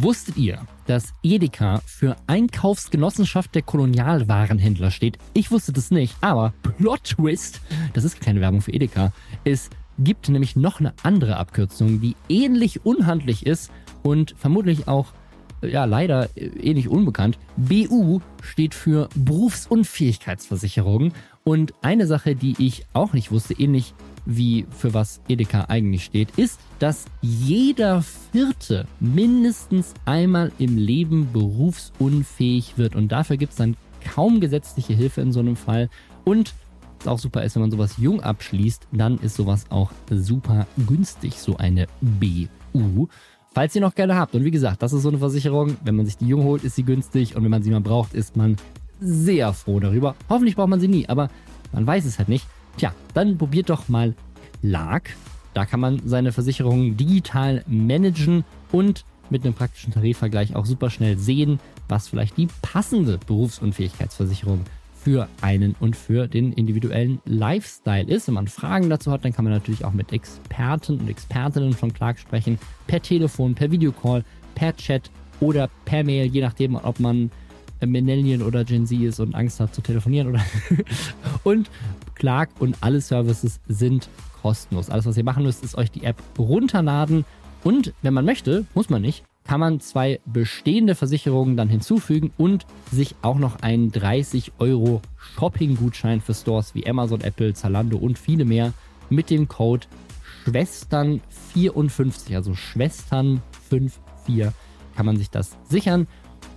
[0.00, 5.18] Wusstet ihr, dass Edeka für Einkaufsgenossenschaft der Kolonialwarenhändler steht?
[5.34, 7.60] Ich wusste das nicht, aber Plot Twist,
[7.92, 9.12] das ist keine Werbung für Edeka.
[9.44, 13.70] Es gibt nämlich noch eine andere Abkürzung, die ähnlich unhandlich ist
[14.02, 15.12] und vermutlich auch
[15.60, 17.38] ja leider ähnlich unbekannt.
[17.56, 21.12] BU steht für Berufsunfähigkeitsversicherung
[21.44, 23.94] und eine Sache, die ich auch nicht wusste, ähnlich
[24.24, 32.78] wie für was Edeka eigentlich steht, ist, dass jeder Vierte mindestens einmal im Leben berufsunfähig
[32.78, 32.94] wird.
[32.94, 33.76] Und dafür gibt es dann
[34.14, 35.90] kaum gesetzliche Hilfe in so einem Fall.
[36.24, 36.54] Und
[36.98, 41.34] was auch super ist, wenn man sowas jung abschließt, dann ist sowas auch super günstig,
[41.34, 43.08] so eine BU.
[43.54, 44.34] Falls ihr noch keine habt.
[44.34, 45.76] Und wie gesagt, das ist so eine Versicherung.
[45.84, 47.36] Wenn man sich die jung holt, ist sie günstig.
[47.36, 48.56] Und wenn man sie mal braucht, ist man
[49.02, 50.14] sehr froh darüber.
[50.28, 51.30] Hoffentlich braucht man sie nie, aber
[51.72, 52.46] man weiß es halt nicht.
[52.76, 54.14] Tja, dann probiert doch mal
[54.60, 55.10] Clark.
[55.54, 61.18] Da kann man seine Versicherungen digital managen und mit einem praktischen Tarifvergleich auch super schnell
[61.18, 64.60] sehen, was vielleicht die passende Berufsunfähigkeitsversicherung
[64.94, 68.28] für einen und für den individuellen Lifestyle ist.
[68.28, 71.92] Wenn man Fragen dazu hat, dann kann man natürlich auch mit Experten und Expertinnen von
[71.92, 74.24] Clark sprechen, per Telefon, per Videocall,
[74.54, 75.10] per Chat
[75.40, 77.32] oder per Mail, je nachdem, ob man
[77.86, 80.40] Millennial oder Gen Z ist und Angst hat zu telefonieren oder
[81.44, 81.70] und
[82.14, 84.08] Clark und alle Services sind
[84.42, 84.90] kostenlos.
[84.90, 87.24] Alles, was ihr machen müsst, ist euch die App runterladen
[87.64, 92.66] und wenn man möchte, muss man nicht, kann man zwei bestehende Versicherungen dann hinzufügen und
[92.90, 98.44] sich auch noch einen 30 Euro Shopping-Gutschein für Stores wie Amazon, Apple, Zalando und viele
[98.44, 98.72] mehr
[99.10, 99.86] mit dem Code
[100.44, 104.52] Schwestern54, also Schwestern54
[104.94, 106.06] kann man sich das sichern.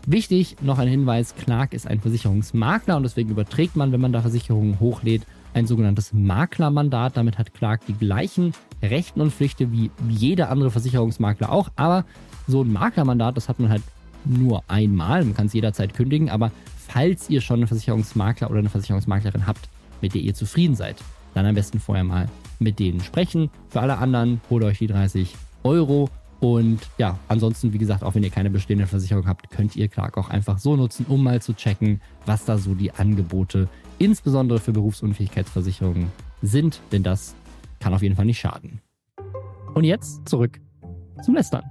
[0.08, 4.22] Wichtig, noch ein Hinweis, Clark ist ein Versicherungsmakler und deswegen überträgt man, wenn man da
[4.22, 5.24] Versicherungen hochlädt,
[5.56, 7.18] ein sogenanntes Maklermandat.
[7.18, 8.54] Damit hat Clark die gleichen
[8.84, 11.70] Rechten und Pflichten wie jeder andere Versicherungsmakler auch.
[11.76, 12.06] Aber
[12.48, 13.82] so ein Maklermandat, das hat man halt
[14.26, 15.24] nur einmal.
[15.24, 16.30] Man kann es jederzeit kündigen.
[16.30, 19.70] Aber falls ihr schon einen Versicherungsmakler oder eine Versicherungsmaklerin habt,
[20.02, 20.98] mit der ihr zufrieden seid,
[21.34, 22.30] dann am besten vorher mal
[22.60, 23.50] mit denen sprechen.
[23.70, 25.34] Für alle anderen holt euch die 30
[25.64, 26.10] Euro
[26.40, 30.18] und ja, ansonsten, wie gesagt, auch wenn ihr keine bestehende Versicherung habt, könnt ihr Clark
[30.18, 33.68] auch einfach so nutzen, um mal zu checken, was da so die Angebote,
[34.00, 36.82] insbesondere für Berufsunfähigkeitsversicherungen, sind.
[36.92, 37.36] Denn das
[37.80, 38.82] kann auf jeden Fall nicht schaden.
[39.74, 40.60] Und jetzt zurück
[41.24, 41.64] zum Lästern.